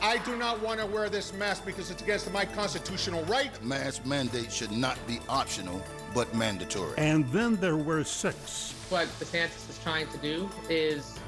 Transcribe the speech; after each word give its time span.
I 0.00 0.18
do 0.18 0.36
not 0.36 0.60
want 0.60 0.78
to 0.80 0.86
wear 0.86 1.08
this 1.08 1.32
mask 1.32 1.66
because 1.66 1.90
it's 1.90 2.02
against 2.02 2.32
my 2.32 2.44
constitutional 2.44 3.24
right. 3.24 3.50
Mask 3.64 4.06
mandate 4.06 4.52
should 4.52 4.70
not 4.70 4.96
be 5.06 5.18
optional, 5.28 5.82
but 6.14 6.32
mandatory. 6.34 6.94
And 6.96 7.26
then 7.32 7.56
there 7.56 7.76
were 7.76 8.04
six. 8.04 8.74
What 8.90 9.08
DeSantis 9.20 9.68
is 9.68 9.78
trying 9.82 10.06
to 10.08 10.18
do 10.18 10.48
is 10.68 11.18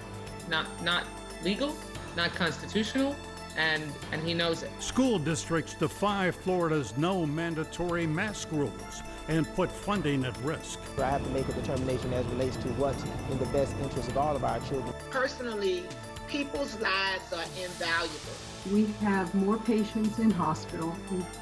not 0.48 0.66
not 0.84 1.04
legal, 1.42 1.74
not 2.16 2.32
constitutional, 2.34 3.16
and 3.56 3.82
and 4.12 4.22
he 4.22 4.34
knows 4.34 4.62
it. 4.62 4.70
School 4.80 5.18
districts 5.18 5.74
defy 5.74 6.30
Florida's 6.30 6.96
no 6.96 7.26
mandatory 7.26 8.06
mask 8.06 8.52
rules 8.52 9.02
and 9.28 9.52
put 9.54 9.70
funding 9.70 10.24
at 10.24 10.36
risk. 10.42 10.78
I 10.98 11.10
have 11.10 11.24
to 11.24 11.30
make 11.30 11.48
a 11.48 11.52
determination 11.52 12.12
as 12.12 12.24
relates 12.26 12.56
to 12.56 12.68
what's 12.70 13.02
in 13.02 13.38
the 13.38 13.46
best 13.46 13.74
interest 13.82 14.08
of 14.08 14.16
all 14.16 14.36
of 14.36 14.44
our 14.44 14.60
children. 14.60 14.92
Personally, 15.10 15.84
people's 16.30 16.78
lives 16.80 17.32
are 17.32 17.44
invaluable. 17.60 18.36
We 18.72 18.86
have 19.04 19.34
more 19.34 19.58
patients 19.58 20.20
in 20.20 20.30
hospital 20.30 20.94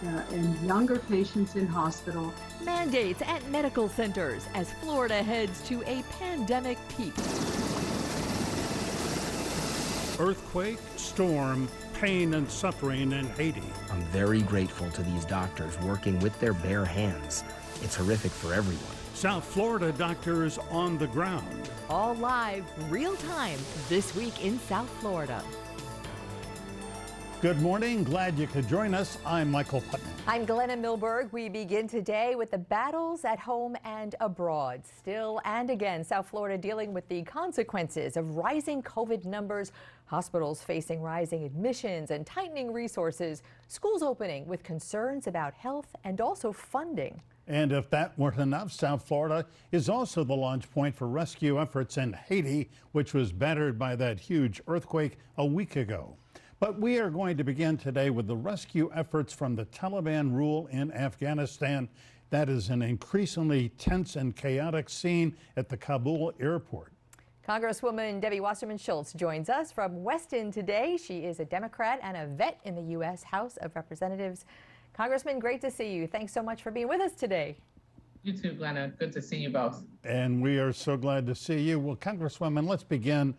uh, 0.06 0.22
and 0.32 0.58
younger 0.66 0.98
patients 0.98 1.56
in 1.56 1.66
hospital. 1.66 2.32
Mandates 2.64 3.20
at 3.22 3.46
medical 3.50 3.88
centers 3.88 4.46
as 4.54 4.72
Florida 4.74 5.22
heads 5.22 5.60
to 5.68 5.82
a 5.82 6.02
pandemic 6.18 6.78
peak. 6.96 7.12
Earthquake, 10.18 10.78
storm, 10.96 11.68
pain 11.94 12.34
and 12.34 12.50
suffering 12.50 13.12
in 13.12 13.27
Haiti. 13.30 13.62
I'm 13.91 14.02
very 14.06 14.42
grateful 14.42 14.91
to 14.91 15.02
these 15.02 15.24
doctors 15.27 15.78
working 15.80 16.18
with 16.20 16.38
their 16.41 16.55
bare 16.55 16.84
hands. 16.84 17.44
It's 17.82 17.94
horrific 17.94 18.32
for 18.32 18.55
everyone. 18.55 18.97
South 19.18 19.45
Florida 19.45 19.90
doctors 19.90 20.58
on 20.70 20.96
the 20.96 21.08
ground. 21.08 21.68
All 21.90 22.14
live, 22.14 22.64
real 22.88 23.16
time, 23.16 23.58
this 23.88 24.14
week 24.14 24.44
in 24.44 24.60
South 24.60 24.88
Florida. 25.00 25.42
Good 27.42 27.61
morning. 27.61 28.05
Glad 28.05 28.39
you 28.39 28.46
could 28.46 28.69
join 28.69 28.94
us. 28.94 29.19
I'm 29.27 29.50
Michael 29.50 29.80
Putnam. 29.80 30.08
I'm 30.28 30.44
Glenna 30.44 30.77
Milberg. 30.77 31.33
We 31.33 31.48
begin 31.48 31.89
today 31.89 32.36
with 32.36 32.52
the 32.52 32.58
battles 32.58 33.24
at 33.24 33.41
home 33.41 33.77
and 33.83 34.14
abroad. 34.20 34.83
Still 34.86 35.41
and 35.44 35.69
again, 35.69 36.05
South 36.05 36.28
Florida 36.28 36.56
dealing 36.56 36.94
with 36.94 37.08
the 37.08 37.24
consequences 37.24 38.16
of 38.16 38.36
rising 38.36 38.84
COVID 38.84 39.24
numbers, 39.24 39.72
hospitals 40.05 40.62
facing 40.62 41.02
rising 41.02 41.42
admissions 41.42 42.12
and 42.12 42.24
tightening 42.24 42.72
resources, 42.72 43.42
schools 43.66 44.00
opening 44.00 44.46
with 44.46 44.62
concerns 44.62 45.27
about 45.27 45.55
health 45.55 45.96
and 46.05 46.20
also 46.20 46.52
funding. 46.52 47.20
And 47.48 47.72
if 47.72 47.88
that 47.91 48.16
weren't 48.18 48.38
enough, 48.38 48.70
South 48.72 49.08
Florida 49.08 49.46
is 49.72 49.88
also 49.88 50.22
the 50.22 50.34
launch 50.34 50.70
point 50.70 50.94
for 50.94 51.08
rescue 51.08 51.58
efforts 51.58 51.96
in 51.96 52.12
Haiti, 52.12 52.68
which 52.92 53.14
was 53.14 53.32
battered 53.32 53.78
by 53.78 53.96
that 53.96 54.20
huge 54.20 54.60
earthquake 54.68 55.16
a 55.38 55.46
week 55.46 55.77
ago. 55.77 56.14
But 56.60 56.78
we 56.78 56.98
are 56.98 57.08
going 57.08 57.38
to 57.38 57.44
begin 57.44 57.78
today 57.78 58.10
with 58.10 58.27
the 58.27 58.36
rescue 58.36 58.90
efforts 58.94 59.32
from 59.32 59.56
the 59.56 59.64
Taliban 59.66 60.34
rule 60.34 60.66
in 60.66 60.92
Afghanistan. 60.92 61.88
That 62.28 62.50
is 62.50 62.68
an 62.68 62.82
increasingly 62.82 63.70
tense 63.70 64.16
and 64.16 64.36
chaotic 64.36 64.90
scene 64.90 65.34
at 65.56 65.70
the 65.70 65.77
Kabul 65.78 66.34
airport. 66.38 66.92
Congresswoman 67.48 68.20
Debbie 68.20 68.40
Wasserman 68.40 68.77
Schultz 68.77 69.14
joins 69.14 69.48
us 69.48 69.72
from 69.72 70.05
Weston 70.05 70.52
today. 70.52 70.98
She 70.98 71.20
is 71.20 71.40
a 71.40 71.46
Democrat 71.46 71.98
and 72.02 72.14
a 72.14 72.27
vet 72.27 72.60
in 72.64 72.74
the 72.74 72.83
U.S. 72.92 73.22
House 73.22 73.56
of 73.56 73.74
Representatives. 73.74 74.44
Congressman, 74.98 75.38
great 75.38 75.60
to 75.60 75.70
see 75.70 75.92
you. 75.92 76.08
Thanks 76.08 76.32
so 76.32 76.42
much 76.42 76.60
for 76.60 76.72
being 76.72 76.88
with 76.88 77.00
us 77.00 77.12
today. 77.12 77.56
You 78.24 78.32
too, 78.32 78.50
Glenna. 78.50 78.88
Good 78.98 79.12
to 79.12 79.22
see 79.22 79.36
you 79.36 79.48
both. 79.48 79.84
And 80.02 80.42
we 80.42 80.58
are 80.58 80.72
so 80.72 80.96
glad 80.96 81.24
to 81.28 81.36
see 81.36 81.60
you. 81.60 81.78
Well, 81.78 81.94
Congresswoman, 81.94 82.68
let's 82.68 82.82
begin 82.82 83.32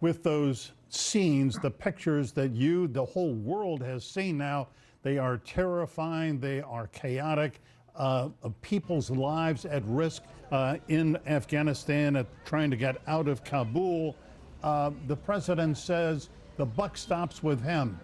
with 0.00 0.22
those 0.22 0.72
scenes, 0.88 1.58
the 1.58 1.70
pictures 1.70 2.32
that 2.32 2.52
you, 2.52 2.88
the 2.88 3.04
whole 3.04 3.34
world 3.34 3.82
has 3.82 4.06
seen 4.06 4.38
now. 4.38 4.68
They 5.02 5.18
are 5.18 5.36
terrifying, 5.36 6.40
they 6.40 6.62
are 6.62 6.86
chaotic. 6.86 7.60
Uh, 7.94 8.30
people's 8.62 9.10
lives 9.10 9.66
at 9.66 9.82
risk 9.84 10.22
uh, 10.50 10.78
in 10.88 11.18
Afghanistan, 11.26 12.16
at 12.16 12.26
trying 12.46 12.70
to 12.70 12.76
get 12.76 13.02
out 13.06 13.28
of 13.28 13.44
Kabul. 13.44 14.16
Uh, 14.62 14.92
the 15.08 15.16
president 15.16 15.76
says 15.76 16.30
the 16.56 16.64
buck 16.64 16.96
stops 16.96 17.42
with 17.42 17.62
him. 17.62 18.00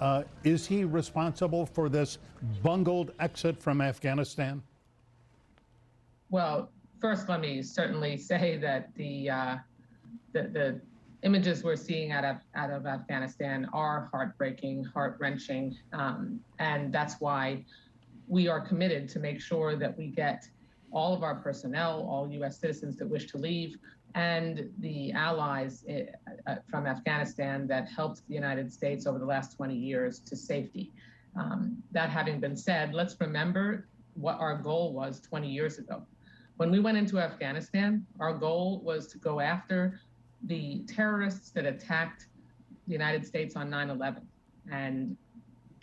Uh, 0.00 0.24
is 0.44 0.66
he 0.66 0.84
responsible 0.84 1.66
for 1.66 1.88
this 1.88 2.18
bungled 2.62 3.12
exit 3.18 3.60
from 3.60 3.80
Afghanistan? 3.80 4.62
Well, 6.30 6.70
first, 7.00 7.28
let 7.28 7.40
me 7.40 7.62
certainly 7.62 8.16
say 8.32 8.56
that 8.58 8.94
the 8.94 9.30
uh, 9.30 9.56
the, 10.32 10.42
the 10.42 10.80
images 11.22 11.64
we're 11.64 11.76
seeing 11.76 12.12
out 12.12 12.24
of 12.24 12.36
out 12.54 12.70
of 12.70 12.86
Afghanistan 12.86 13.68
are 13.72 14.08
heartbreaking, 14.12 14.84
heart 14.84 15.16
wrenching, 15.18 15.76
um, 15.92 16.40
and 16.58 16.92
that's 16.92 17.20
why 17.20 17.64
we 18.28 18.48
are 18.48 18.60
committed 18.60 19.08
to 19.08 19.18
make 19.18 19.40
sure 19.40 19.76
that 19.76 19.96
we 19.96 20.08
get 20.08 20.48
all 20.92 21.14
of 21.14 21.22
our 21.22 21.36
personnel, 21.36 22.06
all 22.08 22.28
U.S. 22.30 22.58
citizens 22.58 22.96
that 22.96 23.08
wish 23.08 23.26
to 23.26 23.38
leave, 23.38 23.76
and 24.14 24.70
the 24.78 25.12
allies 25.12 25.84
eh, 25.88 26.06
uh, 26.46 26.56
from 26.70 26.86
Afghanistan 26.86 27.66
that 27.66 27.88
helped 27.88 28.26
the 28.28 28.34
United 28.34 28.72
States 28.72 29.06
over 29.06 29.18
the 29.18 29.24
last 29.24 29.56
20 29.56 29.74
years 29.74 30.20
to 30.20 30.36
safety. 30.36 30.92
Um, 31.36 31.82
that 31.92 32.08
having 32.08 32.40
been 32.40 32.56
said, 32.56 32.94
let's 32.94 33.16
remember 33.20 33.88
what 34.14 34.38
our 34.40 34.56
goal 34.56 34.92
was 34.92 35.20
20 35.20 35.48
years 35.48 35.78
ago. 35.78 36.02
When 36.56 36.70
we 36.70 36.80
went 36.80 36.96
into 36.96 37.18
Afghanistan, 37.18 38.06
our 38.18 38.32
goal 38.32 38.80
was 38.82 39.08
to 39.08 39.18
go 39.18 39.40
after 39.40 40.00
the 40.44 40.84
terrorists 40.86 41.50
that 41.50 41.66
attacked 41.66 42.28
the 42.86 42.92
United 42.92 43.26
States 43.26 43.56
on 43.56 43.68
9 43.68 43.90
11 43.90 44.26
and 44.70 45.16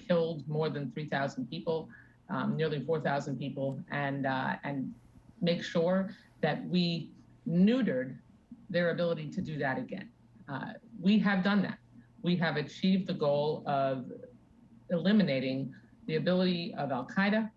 killed 0.08 0.48
more 0.48 0.70
than 0.70 0.92
3,000 0.92 1.48
people, 1.50 1.90
um, 2.30 2.56
nearly 2.56 2.84
4,000 2.84 3.38
people, 3.38 3.80
and, 3.92 4.26
uh, 4.26 4.56
and 4.64 4.94
make 5.42 5.64
sure 5.64 6.10
that 6.42 6.66
we 6.68 7.12
neutered 7.48 8.18
their 8.70 8.90
ability 8.92 9.30
to 9.30 9.42
do 9.42 9.58
that 9.60 9.78
again. 9.78 10.10
Uh, 10.50 10.74
we 11.00 11.20
have 11.20 11.44
done 11.44 11.62
that. 11.62 11.78
We 12.22 12.36
have 12.38 12.58
achieved 12.58 13.08
the 13.08 13.14
goal 13.14 13.64
of 13.66 14.06
eliminating 14.90 15.74
the 16.08 16.16
ability 16.16 16.74
of 16.78 16.92
Al 16.92 17.06
Qaeda 17.08 17.50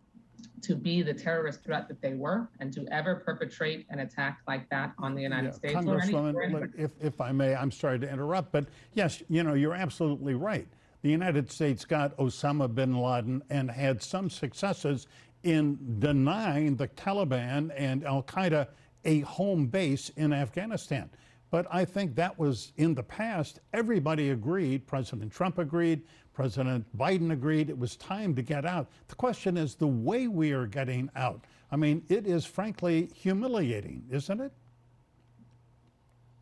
to 0.62 0.74
be 0.74 1.02
the 1.02 1.14
terrorist 1.14 1.62
threat 1.62 1.86
that 1.88 2.00
they 2.00 2.14
were 2.14 2.48
and 2.60 2.72
to 2.72 2.86
ever 2.90 3.16
perpetrate 3.16 3.86
an 3.90 4.00
attack 4.00 4.40
like 4.48 4.68
that 4.70 4.92
on 4.98 5.14
the 5.14 5.22
United 5.22 5.48
yeah, 5.48 5.52
States. 5.52 5.74
Congresswoman, 5.74 6.72
if, 6.76 6.92
if 7.00 7.20
I 7.20 7.32
may, 7.32 7.54
I'm 7.54 7.70
sorry 7.70 7.98
to 8.00 8.10
interrupt, 8.10 8.52
but 8.52 8.66
yes, 8.94 9.22
you 9.28 9.42
know, 9.42 9.54
you're 9.54 9.74
absolutely 9.74 10.34
right. 10.34 10.66
The 11.02 11.10
United 11.10 11.50
States 11.50 11.84
got 11.84 12.16
Osama 12.16 12.74
bin 12.74 12.96
Laden 12.96 13.42
and 13.50 13.70
had 13.70 14.02
some 14.02 14.28
successes 14.30 15.06
in 15.44 15.78
denying 16.00 16.74
the 16.76 16.88
Taliban 16.88 17.70
and 17.76 18.04
Al 18.04 18.22
Qaeda 18.22 18.66
a 19.04 19.20
home 19.20 19.66
base 19.66 20.08
in 20.16 20.32
Afghanistan. 20.32 21.08
But 21.50 21.66
I 21.70 21.84
think 21.84 22.14
that 22.16 22.38
was 22.38 22.72
in 22.76 22.94
the 22.94 23.02
past. 23.02 23.60
Everybody 23.72 24.30
agreed. 24.30 24.86
President 24.86 25.32
Trump 25.32 25.58
agreed. 25.58 26.02
President 26.32 26.84
Biden 26.98 27.32
agreed 27.32 27.70
it 27.70 27.78
was 27.78 27.96
time 27.96 28.34
to 28.34 28.42
get 28.42 28.66
out. 28.66 28.88
The 29.08 29.14
question 29.14 29.56
is 29.56 29.74
the 29.74 29.86
way 29.86 30.28
we 30.28 30.52
are 30.52 30.66
getting 30.66 31.08
out. 31.16 31.44
I 31.70 31.76
mean, 31.76 32.04
it 32.08 32.26
is 32.26 32.44
frankly 32.44 33.10
humiliating, 33.14 34.04
isn't 34.10 34.40
it? 34.40 34.52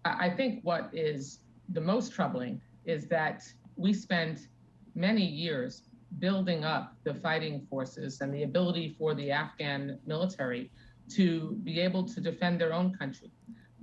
I 0.05 0.29
think 0.31 0.61
what 0.65 0.91
is 0.93 1.41
the 1.71 1.81
most 1.81 2.13
troubling 2.13 2.61
is 2.85 3.07
that 3.07 3.43
we 3.77 3.93
spent 3.93 4.49
many 4.95 5.25
years 5.25 5.83
building 6.19 6.65
up 6.65 6.97
the 7.05 7.15
fighting 7.15 7.67
forces 7.71 8.21
and 8.21 8.33
the 8.33 8.43
ability 8.43 8.95
for 8.99 9.15
the 9.15 9.31
Afghan 9.31 9.99
military 10.07 10.71
to 11.11 11.59
be 11.65 11.81
able 11.81 12.05
to 12.05 12.21
defend 12.21 12.61
their 12.61 12.73
own 12.73 12.95
country. 12.95 13.31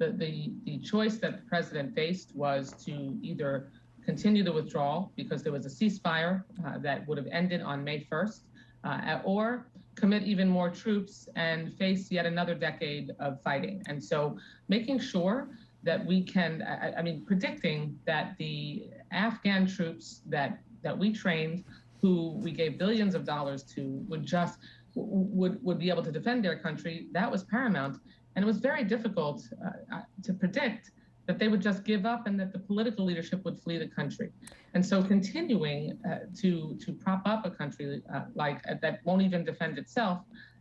The, 0.01 0.09
the, 0.09 0.51
the 0.66 0.79
choice 0.79 1.17
that 1.17 1.31
the 1.38 1.47
president 1.47 1.94
faced 1.94 2.35
was 2.35 2.72
to 2.85 3.20
either 3.22 3.70
continue 4.03 4.43
the 4.43 4.52
withdrawal 4.52 5.11
because 5.16 5.43
there 5.43 5.52
was 5.52 5.67
a 5.67 5.70
ceasefire 5.70 6.43
uh, 6.66 6.79
that 6.79 7.08
would 7.08 7.20
have 7.20 7.28
ended 7.31 7.61
on 7.61 7.84
May 7.84 8.08
1st, 8.11 8.40
uh, 8.84 9.20
or 9.23 9.67
commit 9.93 10.23
even 10.23 10.49
more 10.49 10.72
troops 10.72 11.29
and 11.35 11.78
face 11.78 12.09
yet 12.09 12.25
another 12.25 12.55
decade 12.55 13.11
of 13.20 13.43
fighting. 13.43 13.84
And 13.85 14.03
so 14.03 14.40
making 14.70 14.97
sure 14.97 15.49
that 15.84 16.03
we 16.03 16.23
can, 16.23 16.64
I, 16.64 16.93
I 16.97 17.02
mean, 17.03 17.23
predicting 17.23 17.99
that 18.08 18.35
the 18.40 18.87
Afghan 19.11 19.67
troops 19.67 20.22
that, 20.25 20.64
that 20.81 20.97
we 20.97 21.14
trained, 21.14 21.64
who 22.02 22.40
we 22.41 22.49
gave 22.49 22.79
billions 22.79 23.14
of 23.14 23.23
dollars 23.23 23.61
to, 23.75 24.03
would 24.09 24.25
just 24.25 24.58
would 24.96 25.64
would 25.64 25.79
be 25.79 25.90
able 25.90 26.03
to 26.03 26.11
defend 26.11 26.43
their 26.43 26.58
country. 26.59 27.08
That 27.14 27.31
was 27.31 27.43
paramount, 27.43 27.97
and 28.35 28.43
it 28.43 28.45
was 28.45 28.57
very 28.57 28.83
difficult 28.83 29.41
uh, 29.66 29.95
uh 29.95 30.01
to 30.23 30.33
predict 30.33 30.91
that 31.28 31.39
they 31.39 31.47
would 31.47 31.61
just 31.61 31.83
give 31.83 32.05
up 32.05 32.28
and 32.28 32.39
that 32.39 32.51
the 32.51 32.59
political 32.59 33.05
leadership 33.05 33.43
would 33.45 33.57
flee 33.59 33.78
the 33.78 33.87
country. 33.87 34.31
And 34.73 34.85
so 34.85 35.03
continuing 35.03 35.97
uh, 36.05 36.19
to, 36.41 36.78
to 36.83 36.93
prop 36.93 37.22
up 37.25 37.45
a 37.45 37.51
country 37.51 38.01
uh, 38.13 38.22
like 38.35 38.61
uh, 38.69 38.75
that 38.81 38.99
won't 39.05 39.22
even 39.22 39.43
defend 39.45 39.78
itself 39.78 40.19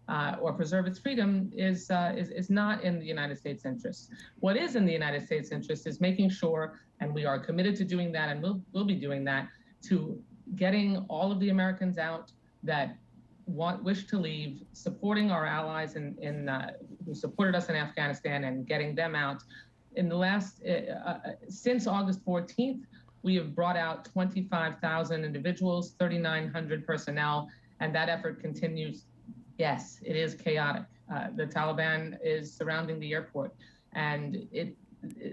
uh, 0.08 0.37
or 0.40 0.52
preserve 0.52 0.87
its 0.87 0.99
freedom 0.99 1.50
is, 1.55 1.90
uh, 1.90 2.12
is, 2.17 2.31
is 2.31 2.50
not 2.50 2.82
in 2.82 2.99
the 2.99 3.06
United 3.06 3.38
States' 3.38 3.64
interest. 3.64 4.11
What 4.40 4.56
is 4.56 4.76
in 4.76 4.84
the 4.84 4.93
United 4.93 5.25
States' 5.25 5.50
interest 5.50 5.87
is 5.87 6.00
making 6.00 6.31
sure, 6.31 6.81
and 7.00 7.14
we 7.14 7.25
are 7.25 7.38
committed 7.38 7.76
to 7.76 7.84
doing 7.84 8.12
that 8.12 8.28
and 8.28 8.43
we'll, 8.43 8.61
we'll 8.73 8.84
be 8.84 8.96
doing 8.96 9.25
that, 9.25 9.49
to 9.88 10.23
getting 10.56 10.99
all 11.08 11.32
of 11.32 11.40
the 11.40 11.49
Americans 11.50 11.96
out 11.96 12.32
that 12.62 12.96
want 13.50 13.82
wish 13.82 14.06
to 14.06 14.19
leave, 14.19 14.62
supporting 14.73 15.31
our 15.31 15.47
allies 15.47 15.97
in, 15.97 16.17
in 16.20 16.49
uh, 16.49 16.73
who 17.05 17.14
supported 17.14 17.55
us 17.55 17.69
in 17.69 17.76
Afghanistan 17.76 18.44
and 18.44 18.67
getting 18.67 18.94
them 18.94 19.14
out. 19.14 19.43
In 19.97 20.08
the 20.08 20.17
last 20.17 20.62
uh, 20.67 20.93
uh, 21.08 21.19
since 21.49 21.87
August 21.87 22.25
14th, 22.25 22.82
we 23.23 23.35
have 23.35 23.55
brought 23.55 23.76
out 23.76 24.05
25,000 24.06 25.25
individuals, 25.25 25.94
3,900 25.99 26.87
personnel, 26.87 27.49
and 27.81 27.94
that 27.94 28.08
effort 28.08 28.41
continues. 28.41 29.05
Yes, 29.58 30.00
it 30.02 30.17
is 30.17 30.35
chaotic. 30.35 30.85
Uh, 31.12 31.26
the 31.35 31.44
Taliban 31.44 32.17
is 32.23 32.55
surrounding 32.55 32.99
the 33.00 33.12
airport, 33.12 33.55
and 33.94 34.47
it, 34.52 34.75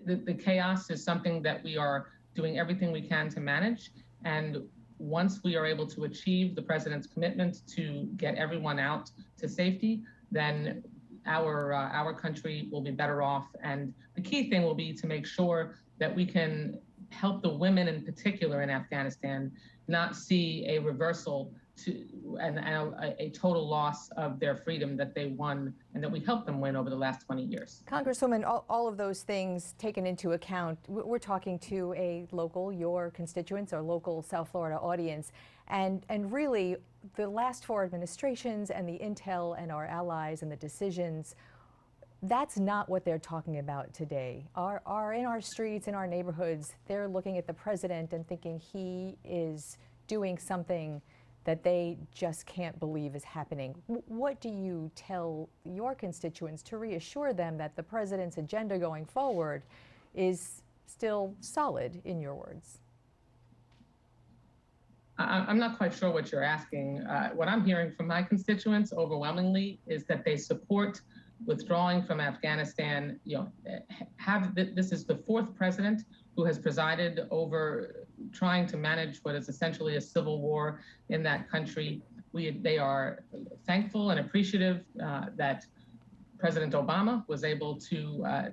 the, 0.06 0.16
the 0.16 0.34
chaos 0.34 0.90
is 0.90 1.04
something 1.04 1.42
that 1.44 1.64
we 1.64 1.78
are 1.78 2.08
doing 2.36 2.60
everything 2.60 2.92
we 2.92 3.02
can 3.02 3.30
to 3.30 3.40
manage. 3.40 3.92
And 4.26 4.64
once 5.00 5.42
we 5.44 5.56
are 5.56 5.66
able 5.66 5.88
to 5.88 6.06
achieve 6.06 6.56
the 6.56 6.62
president's 6.62 7.08
commitment 7.08 7.68
to 7.68 8.10
get 8.18 8.36
everyone 8.36 8.80
out 8.80 9.12
to 9.38 9.48
safety, 9.48 10.02
then 10.32 10.84
our 11.26 11.74
uh, 11.74 11.90
our 11.90 12.14
country 12.14 12.68
will 12.72 12.82
be 12.82 12.92
better 12.92 13.22
off. 13.22 13.48
And 13.62 13.94
the 14.16 14.22
key 14.22 14.50
thing 14.50 14.64
will 14.64 14.76
be 14.76 14.94
to 14.94 15.08
make 15.08 15.26
sure 15.26 15.76
that 16.00 16.16
we 16.16 16.26
can 16.26 16.80
help 17.10 17.42
the 17.42 17.50
women 17.50 17.88
in 17.88 18.04
particular 18.04 18.62
in 18.62 18.70
Afghanistan 18.70 19.52
not 19.88 20.16
see 20.16 20.66
a 20.68 20.80
reversal 20.80 21.52
to 21.78 22.38
and, 22.42 22.60
and 22.60 22.94
a, 22.94 23.16
a, 23.24 23.30
total 23.30 23.68
loss 23.68 24.10
of 24.12 24.40
their 24.40 24.56
freedom 24.56 24.98
that 24.98 25.16
they 25.16 25.28
won 25.28 25.74
and 25.94 26.04
that 26.04 26.12
we 26.12 26.20
helped 26.20 26.46
them 26.46 26.60
win 26.60 26.76
over 26.76 26.90
the 26.90 26.96
last 26.96 27.26
20 27.26 27.44
years. 27.44 27.84
Congresswoman, 27.88 28.46
all, 28.46 28.66
all 28.70 28.88
of 28.88 28.98
those 28.98 29.22
things 29.22 29.74
taken 29.78 30.06
into 30.06 30.34
account, 30.34 30.78
we're 30.88 31.18
talking 31.20 31.58
to 31.60 31.94
a 31.96 32.28
local, 32.32 32.72
your 32.72 33.12
constituents 33.12 33.74
or 33.74 33.82
local 33.82 34.22
South 34.22 34.50
Florida 34.50 34.78
audience, 34.78 35.32
and, 35.68 36.06
and 36.10 36.32
really 36.32 36.76
the 37.16 37.28
last 37.28 37.66
four 37.66 37.84
administrations 37.84 38.70
and 38.70 38.88
the 38.88 39.00
intel 39.00 39.62
and 39.62 39.72
our 39.72 39.86
allies 39.86 40.42
and 40.42 40.52
the 40.52 40.58
decisions 40.58 41.36
that's 42.24 42.58
not 42.58 42.90
what 42.90 43.06
they're 43.06 43.20
talking 43.20 43.60
about 43.60 43.94
today. 43.94 44.48
Are, 44.56 44.82
are 44.88 45.14
in 45.14 45.26
our 45.26 45.40
streets, 45.40 45.88
in 45.88 45.94
our 45.94 46.08
neighborhoods, 46.08 46.74
they're 46.88 47.08
looking 47.08 47.38
at 47.38 47.46
the 47.46 47.54
president 47.54 48.12
and 48.12 48.28
thinking 48.28 48.60
he 48.60 49.18
is 49.24 49.78
doing 50.08 50.38
something 50.38 51.02
that 51.48 51.64
they 51.64 51.98
just 52.14 52.46
can't 52.46 52.78
believe 52.78 53.16
is 53.16 53.24
happening. 53.24 53.74
What 53.88 54.42
do 54.42 54.50
you 54.50 54.92
tell 54.96 55.48
your 55.64 55.96
constituents 55.96 56.62
to 56.64 56.78
reassure 56.78 57.32
them 57.32 57.58
that 57.58 57.74
the 57.78 57.84
president's 57.84 58.38
agenda 58.38 58.78
going 58.78 59.06
forward 59.06 59.64
is 60.14 60.62
still 60.88 61.34
solid, 61.40 62.02
in 62.04 62.20
your 62.20 62.36
words? 62.36 62.80
I'm 65.18 65.58
not 65.58 65.78
quite 65.78 65.94
sure 65.94 66.12
what 66.12 66.34
you're 66.34 66.44
asking. 66.44 67.00
Uh, 67.04 67.30
what 67.30 67.48
I'm 67.48 67.64
hearing 67.64 67.94
from 67.94 68.08
my 68.08 68.24
constituents 68.24 68.92
overwhelmingly 68.92 69.80
is 69.88 70.04
that 70.08 70.26
they 70.26 70.36
support 70.36 71.00
withdrawing 71.46 72.04
from 72.04 72.20
Afghanistan. 72.20 73.22
You 73.24 73.38
know, 73.38 73.52
have 74.18 74.54
this 74.54 74.92
is 74.92 75.06
the 75.06 75.16
fourth 75.16 75.56
president 75.56 76.02
who 76.36 76.44
has 76.44 76.60
presided 76.60 77.22
over 77.32 78.07
trying 78.32 78.68
to 78.68 78.78
manage 78.78 79.20
what 79.24 79.36
is 79.36 79.50
essentially 79.50 79.96
a 79.96 80.02
civil 80.02 80.42
war 80.42 80.82
in 81.10 81.24
that 81.24 81.50
country. 81.50 82.02
We, 82.32 82.52
they 82.52 82.78
are 82.78 83.24
thankful 83.66 84.12
and 84.12 84.20
appreciative 84.20 84.84
uh, 85.04 85.26
that 85.36 85.66
President 86.40 86.74
Obama 86.74 87.28
was 87.28 87.44
able 87.44 87.76
to 87.82 88.26
uh, 88.26 88.50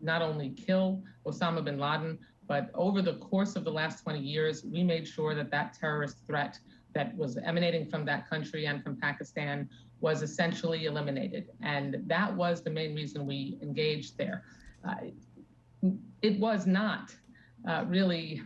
not 0.00 0.22
only 0.22 0.50
kill 0.50 1.02
Osama 1.26 1.64
bin 1.64 1.78
Laden, 1.78 2.18
but 2.46 2.70
over 2.74 3.00
the 3.00 3.14
course 3.14 3.56
of 3.56 3.64
the 3.64 3.70
last 3.72 4.02
20 4.02 4.20
years, 4.20 4.64
we 4.64 4.82
made 4.84 5.08
sure 5.08 5.34
that 5.34 5.50
that 5.50 5.74
terrorist 5.74 6.18
threat 6.26 6.58
that 6.94 7.16
was 7.16 7.36
emanating 7.38 7.88
from 7.88 8.04
that 8.04 8.28
country 8.28 8.66
and 8.66 8.82
from 8.82 8.96
Pakistan 8.96 9.68
was 10.00 10.22
essentially 10.22 10.84
eliminated. 10.84 11.48
And 11.62 12.02
that 12.06 12.34
was 12.34 12.62
the 12.62 12.70
main 12.70 12.94
reason 12.94 13.26
we 13.26 13.58
engaged 13.62 14.18
there. 14.18 14.44
Uh, 14.86 14.96
it 16.22 16.38
was 16.38 16.66
not 16.66 17.14
uh, 17.68 17.84
really 17.88 18.42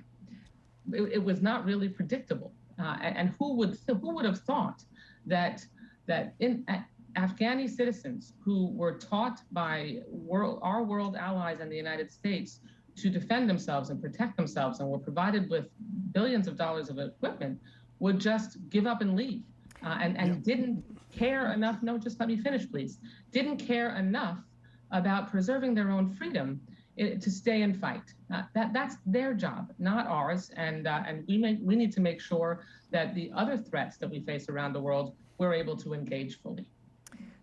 it, 0.92 1.02
it, 1.14 1.22
was 1.22 1.42
not 1.42 1.64
really 1.64 1.88
predictable. 1.88 2.52
Uh, 2.78 2.96
and 3.00 3.34
who 3.38 3.54
would 3.54 3.76
who 3.86 4.14
would 4.14 4.24
have 4.24 4.40
thought 4.40 4.84
that 5.26 5.64
that 6.06 6.34
in 6.38 6.64
uh, 6.68 6.78
Afghani 7.16 7.68
citizens 7.68 8.34
who 8.44 8.70
were 8.70 8.98
taught 8.98 9.40
by 9.52 9.98
world, 10.08 10.60
our 10.62 10.84
world 10.84 11.16
allies 11.16 11.60
and 11.60 11.70
the 11.70 11.76
United 11.76 12.10
States 12.10 12.60
to 12.96 13.10
defend 13.10 13.48
themselves 13.48 13.90
and 13.90 14.00
protect 14.00 14.36
themselves 14.36 14.80
and 14.80 14.88
were 14.88 14.98
provided 14.98 15.48
with 15.48 15.66
billions 16.12 16.46
of 16.48 16.56
dollars 16.56 16.88
of 16.90 16.98
equipment 16.98 17.60
would 18.00 18.18
just 18.18 18.58
give 18.70 18.86
up 18.86 19.00
and 19.00 19.16
leave 19.16 19.42
uh, 19.84 19.98
and, 20.00 20.16
and 20.18 20.28
yeah. 20.28 20.54
didn't 20.54 20.84
care 21.10 21.52
enough. 21.52 21.82
No, 21.82 21.98
just 21.98 22.18
let 22.20 22.28
me 22.28 22.36
finish, 22.36 22.70
please. 22.70 22.98
Didn't 23.32 23.58
care 23.58 23.96
enough 23.96 24.38
about 24.90 25.30
preserving 25.30 25.74
their 25.74 25.90
own 25.90 26.10
freedom 26.10 26.60
to 26.98 27.30
stay 27.30 27.62
and 27.62 27.78
fight. 27.78 28.14
Uh, 28.32 28.42
that 28.54 28.72
that's 28.72 28.96
their 29.06 29.32
job, 29.34 29.72
not 29.78 30.06
ours. 30.06 30.50
And 30.56 30.86
uh, 30.86 31.02
and 31.06 31.24
we 31.28 31.38
may, 31.38 31.54
we 31.62 31.76
need 31.76 31.92
to 31.92 32.00
make 32.00 32.20
sure 32.20 32.64
that 32.90 33.14
the 33.14 33.30
other 33.34 33.56
threats 33.56 33.96
that 33.98 34.10
we 34.10 34.20
face 34.20 34.48
around 34.48 34.72
the 34.72 34.80
world 34.80 35.14
we're 35.38 35.54
able 35.54 35.76
to 35.76 35.94
engage 35.94 36.40
fully. 36.40 36.66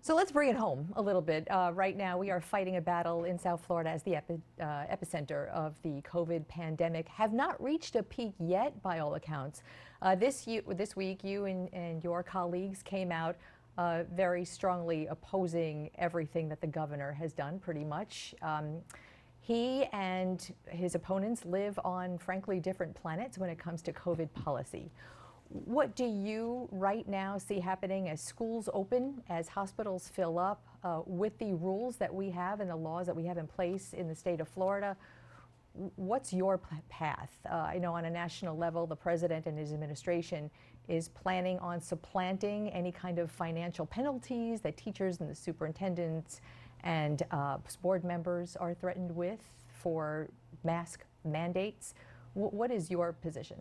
So 0.01 0.13
let's 0.13 0.31
bring 0.31 0.49
it 0.49 0.55
home 0.55 0.93
a 0.97 1.01
little 1.01 1.21
bit. 1.21 1.49
Uh, 1.49 1.71
right 1.73 1.97
now, 1.97 2.15
we 2.19 2.29
are 2.29 2.39
fighting 2.39 2.75
a 2.75 2.81
battle 2.81 3.23
in 3.23 3.39
South 3.39 3.65
Florida 3.65 3.89
as 3.89 4.03
the 4.03 4.15
epi 4.15 4.39
uh, 4.61 4.85
epicenter 4.85 5.49
of 5.49 5.73
the 5.81 6.01
COVID 6.01 6.47
pandemic. 6.47 7.07
Have 7.07 7.33
not 7.33 7.61
reached 7.63 7.95
a 7.95 8.03
peak 8.03 8.33
yet, 8.37 8.79
by 8.83 8.99
all 8.99 9.15
accounts. 9.15 9.63
Uh, 10.03 10.13
this, 10.13 10.45
you, 10.45 10.61
this 10.67 10.95
week, 10.95 11.23
you 11.23 11.45
and, 11.45 11.73
and 11.73 12.03
your 12.03 12.21
colleagues 12.21 12.83
came 12.83 13.11
out 13.11 13.35
uh, 13.79 14.03
very 14.13 14.45
strongly 14.45 15.07
opposing 15.07 15.89
everything 15.97 16.49
that 16.49 16.61
the 16.61 16.67
governor 16.67 17.11
has 17.11 17.33
done, 17.33 17.57
pretty 17.57 17.83
much. 17.83 18.35
Um, 18.43 18.81
he 19.45 19.83
and 19.93 20.55
his 20.69 20.95
opponents 20.95 21.45
live 21.45 21.79
on, 21.85 22.17
frankly, 22.17 22.59
different 22.59 22.95
planets 22.95 23.37
when 23.37 23.47
it 23.47 23.59
comes 23.59 23.83
to 23.83 23.93
COVID 23.93 24.33
policy. 24.33 24.89
What 25.49 25.95
do 25.95 26.03
you 26.03 26.67
right 26.71 27.07
now 27.07 27.37
see 27.37 27.59
happening 27.59 28.09
as 28.09 28.19
schools 28.19 28.69
open, 28.73 29.21
as 29.29 29.47
hospitals 29.47 30.07
fill 30.07 30.39
up, 30.39 30.65
uh, 30.83 31.01
with 31.05 31.37
the 31.37 31.53
rules 31.53 31.97
that 31.97 32.11
we 32.11 32.31
have 32.31 32.59
and 32.59 32.67
the 32.67 32.75
laws 32.75 33.05
that 33.05 33.15
we 33.15 33.23
have 33.25 33.37
in 33.37 33.45
place 33.45 33.93
in 33.93 34.07
the 34.07 34.15
state 34.15 34.41
of 34.41 34.47
Florida? 34.47 34.97
What's 35.95 36.33
your 36.33 36.59
path? 36.89 37.29
Uh, 37.47 37.53
I 37.53 37.77
know 37.77 37.93
on 37.93 38.05
a 38.05 38.09
national 38.09 38.57
level, 38.57 38.87
the 38.87 38.95
president 38.95 39.45
and 39.45 39.59
his 39.59 39.73
administration 39.73 40.49
is 40.87 41.09
planning 41.09 41.59
on 41.59 41.79
supplanting 41.79 42.69
any 42.69 42.91
kind 42.91 43.19
of 43.19 43.29
financial 43.29 43.85
penalties 43.85 44.61
that 44.61 44.75
teachers 44.75 45.19
and 45.19 45.29
the 45.29 45.35
superintendents 45.35 46.41
and 46.85 47.23
uh, 47.31 47.57
board 47.81 48.03
members 48.05 48.55
are 48.55 48.73
threatened 48.73 49.13
with 49.13 49.41
for 49.67 50.29
mask 50.63 51.03
mandates. 51.25 51.93
W 52.35 52.49
what 52.49 52.71
is 52.71 52.89
your 52.89 53.13
position? 53.13 53.57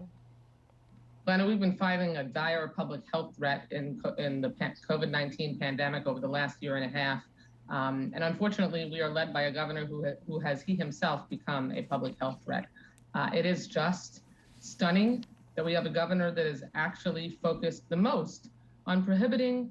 Know 1.27 1.47
we've 1.47 1.59
been 1.59 1.79
fighting 1.79 2.19
a 2.19 2.25
dire 2.25 2.69
public 2.69 3.01
health 3.11 3.35
threat 3.37 3.65
in, 3.71 4.01
in 4.19 4.43
the 4.43 4.51
COVID 4.51 5.11
19 5.11 5.59
pandemic 5.59 6.07
over 6.07 6.21
the 6.21 6.29
last 6.29 6.63
year 6.63 6.77
and 6.77 6.85
a 6.85 6.99
half. 6.99 7.23
Um, 7.71 8.13
and 8.15 8.23
unfortunately, 8.23 8.91
we 8.91 9.01
are 9.01 9.09
led 9.09 9.33
by 9.33 9.43
a 9.43 9.53
governor 9.53 9.87
who, 9.87 10.05
who 10.27 10.39
has 10.41 10.63
he 10.63 10.75
himself 10.77 11.27
become 11.31 11.73
a 11.73 11.83
public 11.83 12.15
health 12.21 12.41
threat. 12.45 12.67
Uh, 13.15 13.31
it 13.33 13.47
is 13.47 13.67
just 13.67 14.21
stunning 14.61 15.25
that 15.55 15.65
we 15.65 15.73
have 15.73 15.87
a 15.87 15.91
governor 15.91 16.31
that 16.31 16.47
is 16.47 16.63
actually 16.75 17.39
focused 17.43 17.89
the 17.89 17.97
most 17.97 18.51
on 18.87 19.03
prohibiting 19.03 19.71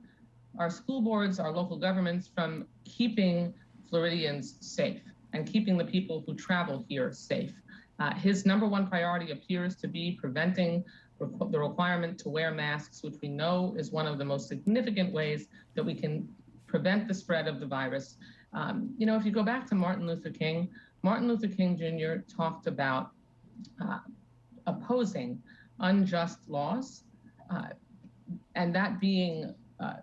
our 0.60 0.69
school 0.69 1.01
boards, 1.01 1.39
our 1.39 1.51
local 1.51 1.77
governments 1.77 2.29
from 2.33 2.65
keeping 2.86 3.53
Floridians 3.89 4.57
safe 4.62 5.01
and 5.33 5.48
keeping 5.48 5.77
the 5.77 5.86
people 5.86 6.24
who 6.25 6.36
travel 6.36 6.86
here 6.88 7.12
safe. 7.12 7.53
Uh, 8.00 8.13
his 8.15 8.45
number 8.45 8.67
one 8.67 8.88
priority 8.88 9.31
appears 9.31 9.75
to 9.75 9.88
be 9.88 10.17
preventing 10.19 10.83
requ 11.19 11.51
the 11.51 11.60
requirement 11.60 12.17
to 12.19 12.29
wear 12.29 12.51
masks, 12.51 13.03
which 13.03 13.15
we 13.22 13.27
know 13.27 13.75
is 13.77 13.91
one 13.91 14.07
of 14.07 14.17
the 14.17 14.25
most 14.25 14.48
significant 14.48 15.12
ways 15.13 15.48
that 15.75 15.83
we 15.83 15.93
can 15.93 16.27
prevent 16.67 17.07
the 17.07 17.13
spread 17.13 17.48
of 17.48 17.60
the 17.60 17.65
virus. 17.65 18.17
Um, 18.53 18.93
you 18.98 19.05
know, 19.05 19.15
if 19.15 19.25
you 19.25 19.31
go 19.31 19.43
back 19.43 19.67
to 19.67 19.75
Martin 19.75 20.07
Luther 20.07 20.31
King, 20.31 20.69
Martin 21.03 21.27
Luther 21.27 21.48
King 21.48 21.77
Jr. 21.77 22.22
talked 22.33 22.67
about 22.67 23.12
uh, 23.83 24.00
opposing 24.67 25.41
unjust 25.79 26.50
laws, 26.50 27.03
uh, 27.50 27.69
and 28.55 28.74
that 28.74 29.00
being 29.00 29.53
uh, 29.79 29.98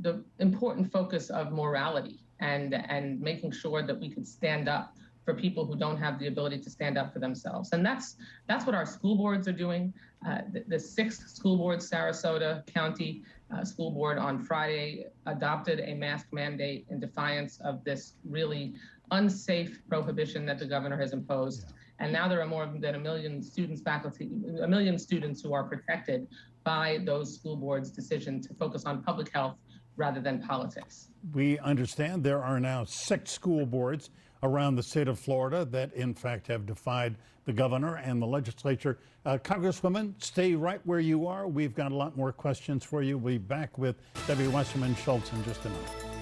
the 0.00 0.24
important 0.38 0.90
focus 0.90 1.30
of 1.30 1.52
morality 1.52 2.20
and 2.40 2.74
and 2.74 3.20
making 3.20 3.50
sure 3.50 3.82
that 3.82 3.98
we 3.98 4.08
can 4.08 4.24
stand 4.24 4.68
up 4.68 4.94
for 5.28 5.34
people 5.34 5.66
who 5.66 5.76
don't 5.76 5.98
have 5.98 6.18
the 6.18 6.26
ability 6.26 6.58
to 6.58 6.70
stand 6.70 6.96
up 6.96 7.12
for 7.12 7.18
themselves. 7.18 7.72
And 7.72 7.84
that's 7.84 8.16
that's 8.46 8.64
what 8.64 8.74
our 8.74 8.86
school 8.86 9.14
boards 9.14 9.46
are 9.46 9.52
doing. 9.52 9.92
Uh, 10.26 10.38
the, 10.52 10.64
the, 10.66 10.80
sixth 10.80 11.28
school 11.28 11.58
board, 11.58 11.80
Sarasota 11.80 12.66
County 12.66 13.22
uh, 13.54 13.62
School 13.62 13.90
Board, 13.90 14.16
on 14.18 14.42
Friday 14.42 15.04
adopted 15.26 15.80
a 15.80 15.94
mask 15.94 16.26
mandate 16.32 16.86
in 16.88 16.98
defiance 16.98 17.60
of 17.60 17.84
this 17.84 18.14
really 18.24 18.74
unsafe 19.10 19.80
prohibition 19.88 20.46
that 20.46 20.58
the 20.58 20.66
governor 20.66 20.98
has 20.98 21.12
imposed. 21.12 21.72
And 22.00 22.10
now 22.10 22.26
there 22.26 22.40
are 22.40 22.46
more 22.46 22.66
than 22.66 22.94
a 22.94 22.98
million 22.98 23.42
students, 23.42 23.82
faculty, 23.82 24.30
a 24.62 24.66
million 24.66 24.98
students 24.98 25.42
who 25.42 25.52
are 25.52 25.64
protected 25.64 26.26
by 26.64 27.00
those 27.04 27.34
school 27.34 27.56
boards' 27.56 27.90
decision 27.90 28.40
to 28.42 28.54
focus 28.54 28.84
on 28.86 29.02
public 29.02 29.32
health 29.32 29.56
rather 29.98 30.20
than 30.20 30.40
politics. 30.40 31.08
We 31.34 31.58
understand 31.58 32.24
there 32.24 32.42
are 32.42 32.58
now 32.58 32.84
six 32.84 33.32
school 33.32 33.66
boards 33.66 34.10
around 34.42 34.76
the 34.76 34.82
state 34.82 35.08
of 35.08 35.18
Florida 35.18 35.64
that, 35.66 35.92
in 35.92 36.14
fact, 36.14 36.46
have 36.46 36.64
defied 36.64 37.16
the 37.44 37.52
governor 37.52 37.96
and 37.96 38.22
the 38.22 38.26
legislature. 38.26 38.98
Uh, 39.26 39.36
Congresswoman, 39.38 40.14
stay 40.22 40.54
right 40.54 40.80
where 40.84 41.00
you 41.00 41.26
are. 41.26 41.48
We've 41.48 41.74
got 41.74 41.92
a 41.92 41.96
lot 41.96 42.16
more 42.16 42.32
questions 42.32 42.84
for 42.84 43.02
you. 43.02 43.18
We'll 43.18 43.34
be 43.34 43.38
back 43.38 43.76
with 43.76 43.96
Debbie 44.26 44.48
Wasserman 44.48 44.94
Schultz 44.94 45.32
in 45.32 45.44
just 45.44 45.64
a 45.64 45.68
minute. 45.68 46.17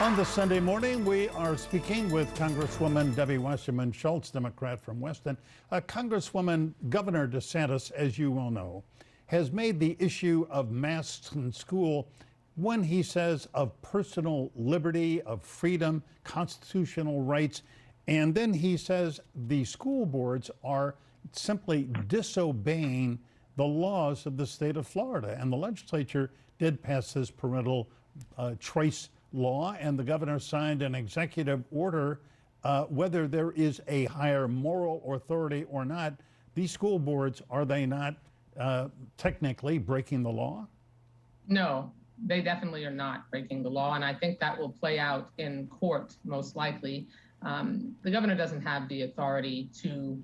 On 0.00 0.14
this 0.16 0.28
Sunday 0.28 0.60
morning, 0.60 1.04
we 1.04 1.28
are 1.30 1.56
speaking 1.56 2.08
with 2.08 2.32
Congresswoman 2.36 3.16
Debbie 3.16 3.38
Wasserman 3.38 3.90
Schultz, 3.90 4.30
Democrat 4.30 4.80
from 4.80 5.00
Weston. 5.00 5.36
Uh, 5.72 5.80
Congresswoman, 5.80 6.72
Governor 6.88 7.26
DeSantis, 7.26 7.90
as 7.90 8.16
you 8.16 8.30
well 8.30 8.52
know, 8.52 8.84
has 9.26 9.50
made 9.50 9.80
the 9.80 9.96
issue 9.98 10.46
of 10.50 10.70
masks 10.70 11.32
in 11.32 11.50
school 11.52 12.08
one, 12.54 12.84
he 12.84 13.02
says, 13.02 13.48
of 13.54 13.80
personal 13.82 14.52
liberty, 14.54 15.20
of 15.22 15.42
freedom, 15.42 16.04
constitutional 16.22 17.22
rights. 17.22 17.62
And 18.06 18.32
then 18.32 18.54
he 18.54 18.76
says 18.76 19.18
the 19.34 19.64
school 19.64 20.06
boards 20.06 20.48
are 20.62 20.94
simply 21.32 21.90
disobeying 22.06 23.18
the 23.56 23.66
laws 23.66 24.26
of 24.26 24.36
the 24.36 24.46
state 24.46 24.76
of 24.76 24.86
Florida. 24.86 25.36
And 25.40 25.52
the 25.52 25.56
legislature 25.56 26.30
did 26.60 26.80
pass 26.80 27.14
this 27.14 27.32
parental 27.32 27.88
uh, 28.36 28.54
choice 28.60 29.08
law, 29.32 29.76
and 29.78 29.98
the 29.98 30.04
governor 30.04 30.38
signed 30.38 30.82
an 30.82 30.94
executive 30.94 31.64
order. 31.70 32.20
Uh, 32.64 32.84
whether 32.84 33.28
there 33.28 33.52
is 33.52 33.80
a 33.86 34.06
higher 34.06 34.48
moral 34.48 35.02
authority 35.14 35.64
or 35.70 35.84
not, 35.84 36.14
these 36.54 36.72
school 36.72 36.98
boards 36.98 37.40
are 37.50 37.64
they 37.64 37.86
not 37.86 38.16
uh, 38.58 38.88
technically 39.16 39.78
breaking 39.78 40.22
the 40.22 40.30
law? 40.30 40.66
No, 41.46 41.92
they 42.26 42.40
definitely 42.40 42.84
are 42.84 42.90
not 42.90 43.30
breaking 43.30 43.62
the 43.62 43.70
law, 43.70 43.94
and 43.94 44.04
I 44.04 44.12
think 44.12 44.40
that 44.40 44.58
will 44.58 44.70
play 44.70 44.98
out 44.98 45.30
in 45.38 45.68
court 45.68 46.16
most 46.24 46.56
likely. 46.56 47.06
Um, 47.42 47.94
the 48.02 48.10
governor 48.10 48.34
doesn't 48.34 48.62
have 48.62 48.88
the 48.88 49.02
authority 49.02 49.70
to 49.82 50.20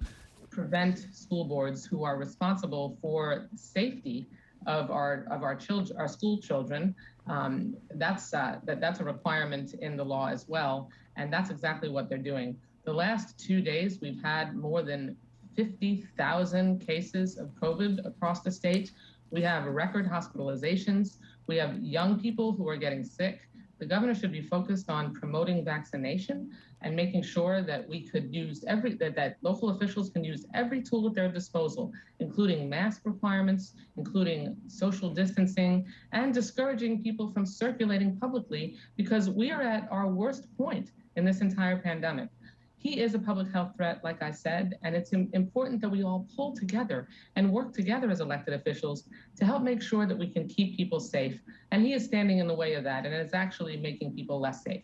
prevent 0.51 1.07
school 1.13 1.45
boards 1.45 1.85
who 1.87 2.05
are 2.05 2.17
responsible 2.17 2.99
for 3.01 3.49
safety 3.55 4.27
of 4.67 4.91
our 4.91 5.27
of 5.31 5.43
our 5.43 5.55
children, 5.55 5.97
our 5.99 6.09
school 6.09 6.39
children. 6.41 6.95
Um, 7.27 7.77
that's 7.95 8.35
uh, 8.35 8.59
that 8.65 8.81
that's 8.81 9.01
a 9.01 9.05
requirement 9.05 9.75
in 9.75 9.97
the 9.97 10.05
law 10.05 10.29
as 10.29 10.47
well, 10.49 10.91
and 11.17 11.33
that's 11.33 11.51
exactly 11.51 11.89
what 11.89 12.09
they're 12.09 12.19
doing. 12.19 12.57
The 12.85 12.93
last 12.93 13.39
two 13.39 13.63
days, 13.63 14.01
we've 14.03 14.23
had 14.23 14.55
more 14.55 14.83
than 14.83 15.17
50,000 15.57 16.81
cases 16.81 17.39
of 17.39 17.49
COVID 17.55 18.05
across 18.05 18.43
the 18.43 18.51
state. 18.51 18.93
We 19.31 19.41
have 19.43 19.65
record 19.65 20.09
hospitalizations. 20.09 21.19
We 21.47 21.57
have 21.57 21.79
young 21.83 22.21
people 22.21 22.53
who 22.53 22.69
are 22.69 22.77
getting 22.77 23.05
sick. 23.05 23.41
The 23.79 23.87
governor 23.87 24.15
should 24.15 24.33
be 24.33 24.43
focused 24.43 24.91
on 24.91 25.15
promoting 25.15 25.65
vaccination 25.65 26.53
and 26.85 26.95
making 26.95 27.23
sure 27.23 27.63
that 27.63 27.89
we 27.89 28.03
could 28.03 28.33
use 28.33 28.63
every 28.69 28.95
that, 28.95 29.17
that 29.17 29.39
local 29.43 29.71
officials 29.71 30.11
can 30.11 30.23
use 30.23 30.45
every 30.55 30.83
tool 30.83 31.07
at 31.09 31.15
their 31.15 31.29
disposal, 31.29 31.91
including 32.21 32.69
mask 32.69 33.01
requirements, 33.05 33.73
including 33.97 34.57
social 34.69 35.11
distancing, 35.11 35.87
and 36.13 36.33
discouraging 36.33 37.03
people 37.03 37.33
from 37.33 37.47
circulating 37.47 38.17
publicly 38.17 38.77
because 38.97 39.31
we 39.31 39.51
are 39.51 39.63
at 39.63 39.89
our 39.91 40.09
worst 40.09 40.47
point 40.57 40.93
in 41.17 41.25
this 41.25 41.41
entire 41.41 41.79
pandemic. 41.79 42.29
He 42.77 43.01
is 43.01 43.15
a 43.15 43.19
public 43.19 43.51
health 43.51 43.73
threat, 43.79 44.05
like 44.05 44.23
I 44.23 44.31
said, 44.31 44.79
and 44.83 44.95
it's 44.95 45.15
important 45.15 45.81
that 45.81 45.89
we 45.89 46.05
all 46.05 46.29
pull 46.37 46.55
together 46.55 47.09
and 47.35 47.51
work 47.51 47.73
together 47.73 48.11
as 48.11 48.21
elected 48.21 48.53
officials 48.53 49.09
to 49.37 49.47
help 49.47 49.63
make 49.63 49.81
sure 49.81 50.05
that 50.05 50.19
we 50.19 50.27
can 50.27 50.47
keep 50.47 50.77
people 50.77 51.01
safe. 51.01 51.41
And 51.71 51.83
he 51.83 51.95
is 51.95 52.05
standing 52.05 52.41
in 52.41 52.47
the 52.47 52.55
way 52.55 52.75
of 52.75 52.85
that, 52.85 53.07
and 53.07 53.15
it's 53.15 53.33
actually 53.33 53.79
making 53.79 54.13
people 54.13 54.39
less 54.39 54.63
safe. 54.63 54.83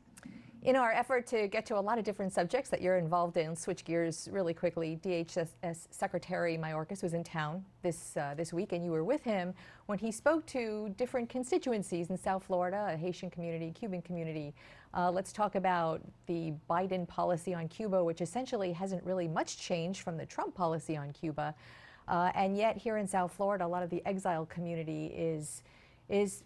In 0.62 0.76
our 0.76 0.92
effort 0.92 1.26
to 1.28 1.48
get 1.48 1.64
to 1.66 1.78
a 1.78 1.80
lot 1.80 1.96
of 1.96 2.04
different 2.04 2.34
subjects 2.34 2.68
that 2.68 2.82
you're 2.82 2.98
involved 2.98 3.38
in, 3.38 3.56
switch 3.56 3.82
gears 3.82 4.28
really 4.30 4.52
quickly. 4.52 5.00
DHS 5.02 5.86
Secretary 5.90 6.58
Mayorkas 6.58 7.02
was 7.02 7.14
in 7.14 7.24
town 7.24 7.64
this 7.80 8.14
uh, 8.18 8.34
this 8.36 8.52
week, 8.52 8.72
and 8.72 8.84
you 8.84 8.90
were 8.90 9.02
with 9.02 9.24
him 9.24 9.54
when 9.86 9.98
he 9.98 10.12
spoke 10.12 10.44
to 10.46 10.94
different 10.98 11.30
constituencies 11.30 12.10
in 12.10 12.18
South 12.18 12.44
Florida, 12.44 12.90
a 12.92 12.96
Haitian 12.96 13.30
community, 13.30 13.70
Cuban 13.70 14.02
community. 14.02 14.52
Uh, 14.92 15.10
let's 15.10 15.32
talk 15.32 15.54
about 15.54 16.02
the 16.26 16.52
Biden 16.68 17.08
policy 17.08 17.54
on 17.54 17.66
Cuba, 17.66 18.04
which 18.04 18.20
essentially 18.20 18.70
hasn't 18.70 19.02
really 19.02 19.28
much 19.28 19.56
changed 19.56 20.02
from 20.02 20.18
the 20.18 20.26
Trump 20.26 20.54
policy 20.54 20.94
on 20.94 21.10
Cuba, 21.14 21.54
uh, 22.06 22.32
and 22.34 22.54
yet 22.54 22.76
here 22.76 22.98
in 22.98 23.06
South 23.06 23.32
Florida, 23.32 23.64
a 23.64 23.66
lot 23.66 23.82
of 23.82 23.88
the 23.88 24.04
exile 24.04 24.44
community 24.44 25.06
is 25.06 25.62
is 26.10 26.42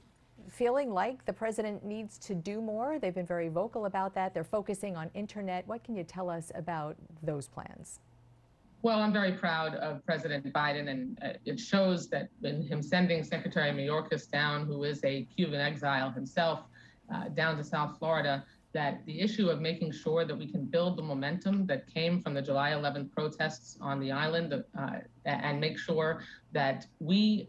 feeling 0.49 0.93
like 0.93 1.25
the 1.25 1.33
president 1.33 1.85
needs 1.85 2.19
to 2.19 2.35
do 2.35 2.61
more. 2.61 2.99
They've 2.99 3.15
been 3.15 3.27
very 3.27 3.49
vocal 3.49 3.87
about 3.87 4.15
that. 4.15 4.35
They're 4.35 4.45
focusing 4.45 4.97
on 4.97 5.11
internet. 5.15 5.67
What 5.67 5.83
can 5.85 5.97
you 5.97 6.05
tell 6.05 6.31
us 6.31 6.53
about 6.55 6.97
those 7.23 7.49
plans? 7.49 8.01
Well, 8.83 9.01
I'm 9.01 9.15
very 9.15 9.33
proud 9.33 9.77
of 9.77 10.05
President 10.05 10.53
Biden, 10.53 10.91
and 10.91 11.19
uh, 11.23 11.29
it 11.47 11.59
shows 11.59 12.09
that 12.11 12.29
in 12.43 12.63
him 12.63 12.83
sending 12.83 13.25
Secretary 13.25 13.71
Mayorkas 13.71 14.31
down, 14.31 14.67
who 14.67 14.85
is 14.85 15.03
a 15.05 15.27
Cuban 15.35 15.59
exile 15.59 16.11
himself, 16.11 16.61
uh, 17.13 17.29
down 17.29 17.57
to 17.57 17.65
South 17.65 17.99
Florida, 17.99 18.45
that 18.75 19.05
the 19.07 19.21
issue 19.21 19.49
of 19.49 19.61
making 19.61 19.93
sure 19.93 20.27
that 20.27 20.37
we 20.37 20.47
can 20.47 20.67
build 20.67 20.99
the 20.99 21.03
momentum 21.03 21.65
that 21.67 21.87
came 21.87 22.21
from 22.21 22.35
the 22.35 22.43
July 22.43 22.73
11th 22.73 23.11
protests 23.13 23.79
on 23.81 24.01
the 24.01 24.13
island 24.13 24.53
uh, 24.53 24.91
and 25.25 25.61
make 25.61 25.79
sure 25.79 26.23
that 26.53 26.87
we 26.99 27.49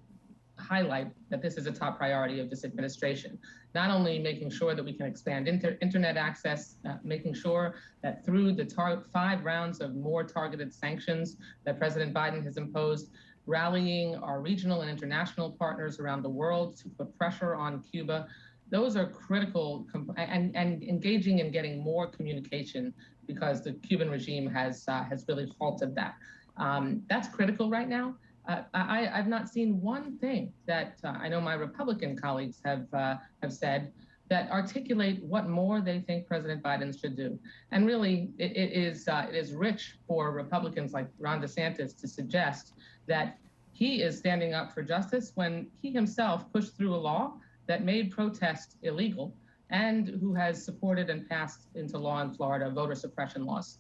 highlight 0.58 1.12
that 1.30 1.42
this 1.42 1.58
is 1.58 1.68
a 1.68 1.72
top 1.72 1.98
priority 1.98 2.40
of 2.40 2.50
this 2.50 2.64
administration. 2.64 3.38
Not 3.74 3.92
only 3.92 4.20
making 4.20 4.50
sure 4.50 4.74
that 4.74 4.84
we 4.84 4.94
can 4.94 5.06
expand 5.06 5.48
inter- 5.48 5.78
internet 5.82 6.18
access, 6.18 6.76
uh, 6.88 6.96
making 7.04 7.34
sure 7.34 7.76
that 8.02 8.26
through 8.26 8.54
the 8.54 8.66
tar- 8.66 9.04
five 9.12 9.44
rounds 9.44 9.82
of 9.82 9.96
more 9.96 10.24
targeted 10.24 10.74
sanctions 10.74 11.38
that 11.66 11.78
President 11.78 12.14
Biden 12.14 12.44
has 12.44 12.58
imposed, 12.58 13.12
rallying 13.46 14.16
our 14.16 14.42
regional 14.42 14.82
and 14.82 14.90
international 14.90 15.52
partners 15.52 16.00
around 16.00 16.24
the 16.24 16.30
world 16.30 16.78
to 16.78 16.90
put 16.90 17.16
pressure 17.18 17.56
on 17.56 17.82
Cuba. 17.82 18.28
Those 18.72 18.96
are 18.96 19.06
critical, 19.06 19.86
comp- 19.92 20.18
and, 20.18 20.56
and 20.56 20.82
engaging 20.84 21.40
in 21.40 21.52
getting 21.52 21.84
more 21.84 22.08
communication 22.08 22.94
because 23.28 23.62
the 23.64 23.74
Cuban 23.74 24.10
regime 24.10 24.48
has 24.48 24.86
uh, 24.88 25.04
has 25.04 25.26
really 25.28 25.52
halted 25.60 25.96
that. 25.96 26.16
Um, 26.58 27.04
that's 27.10 27.28
critical 27.28 27.70
right 27.70 27.88
now. 27.88 28.16
Uh, 28.48 28.62
I, 28.74 29.06
have 29.06 29.28
not 29.28 29.50
seen 29.50 29.82
one 29.82 30.18
thing 30.20 30.54
that 30.68 31.00
uh, 31.04 31.14
I 31.20 31.30
know 31.30 31.42
my 31.42 31.56
Republican 31.56 32.16
colleagues 32.16 32.62
have 32.64 32.86
uh, 32.94 33.16
have 33.42 33.52
said 33.52 33.92
that 34.30 34.50
articulate 34.52 35.24
what 35.24 35.48
more 35.48 35.82
they 35.82 36.00
think 36.00 36.28
President 36.28 36.64
Biden 36.64 37.00
should 37.00 37.16
do. 37.16 37.40
And 37.72 37.86
really, 37.86 38.30
it, 38.38 38.52
it 38.56 38.72
is 38.72 39.08
uh, 39.08 39.26
it 39.30 39.36
is 39.36 39.54
rich 39.54 39.98
for 40.08 40.32
Republicans 40.32 40.94
like 40.94 41.08
Ron 41.20 41.42
DeSantis 41.42 42.00
to 42.02 42.08
suggest 42.08 42.74
that 43.08 43.38
he 43.72 44.02
is 44.02 44.18
standing 44.18 44.54
up 44.54 44.74
for 44.74 44.82
justice 44.82 45.32
when 45.36 45.68
he 45.82 45.92
himself 45.92 46.52
pushed 46.54 46.78
through 46.78 46.96
a 46.96 46.98
law 46.98 47.34
that 47.68 47.84
made 47.84 48.12
protest 48.12 48.78
illegal 48.84 49.34
and 49.70 50.08
who 50.22 50.34
has 50.34 50.64
supported 50.64 51.10
and 51.10 51.28
passed 51.28 51.68
into 51.76 51.98
law 51.98 52.22
in 52.22 52.32
Florida 52.32 52.70
voter 52.70 52.96
suppression 52.96 53.46
laws. 53.46 53.80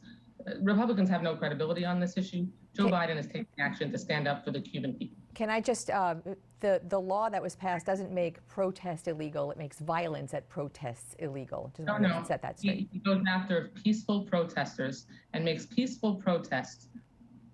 Republicans 0.61 1.09
have 1.09 1.23
no 1.23 1.35
credibility 1.35 1.85
on 1.85 1.99
this 1.99 2.17
issue. 2.17 2.45
Joe 2.75 2.87
Biden 2.87 3.17
is 3.17 3.25
taking 3.25 3.47
action 3.59 3.91
to 3.91 3.97
stand 3.97 4.27
up 4.27 4.43
for 4.43 4.51
the 4.51 4.59
Cuban 4.59 4.93
people. 4.93 5.17
Can 5.33 5.49
I 5.49 5.59
just, 5.59 5.89
uh, 5.89 6.15
the, 6.59 6.81
the 6.87 6.99
law 6.99 7.29
that 7.29 7.41
was 7.41 7.55
passed 7.55 7.85
doesn't 7.85 8.11
make 8.11 8.45
protest 8.47 9.07
illegal, 9.07 9.51
it 9.51 9.57
makes 9.57 9.79
violence 9.79 10.33
at 10.33 10.47
protests 10.49 11.15
illegal. 11.19 11.71
Just 11.75 11.87
no, 11.87 11.97
no. 11.97 12.23
set 12.25 12.41
that 12.41 12.59
straight. 12.59 12.77
He, 12.77 12.89
he 12.93 12.99
goes 12.99 13.23
after 13.27 13.71
peaceful 13.83 14.21
protesters 14.23 15.07
and 15.33 15.43
makes 15.43 15.65
peaceful 15.65 16.15
protests 16.15 16.87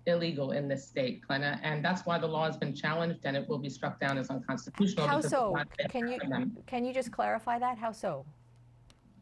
illegal 0.06 0.50
in 0.52 0.68
this 0.68 0.86
state, 0.86 1.22
Glenna, 1.26 1.60
and 1.62 1.84
that's 1.84 2.04
why 2.04 2.18
the 2.18 2.26
law 2.26 2.44
has 2.46 2.56
been 2.56 2.74
challenged 2.74 3.20
and 3.24 3.36
it 3.36 3.48
will 3.48 3.58
be 3.58 3.70
struck 3.70 4.00
down 4.00 4.18
as 4.18 4.30
unconstitutional. 4.30 5.06
How 5.06 5.20
so? 5.20 5.56
Can 5.88 6.08
you, 6.08 6.18
can 6.66 6.84
you 6.84 6.92
just 6.92 7.12
clarify 7.12 7.58
that? 7.60 7.78
How 7.78 7.92
so? 7.92 8.26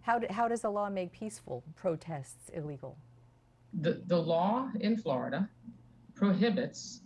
How, 0.00 0.18
do, 0.18 0.26
how 0.30 0.48
does 0.48 0.62
the 0.62 0.70
law 0.70 0.88
make 0.88 1.12
peaceful 1.12 1.62
protests 1.76 2.50
illegal? 2.54 2.96
The, 3.72 4.02
the 4.06 4.16
law 4.16 4.68
in 4.80 4.96
Florida 4.96 5.48
prohibits 6.14 7.00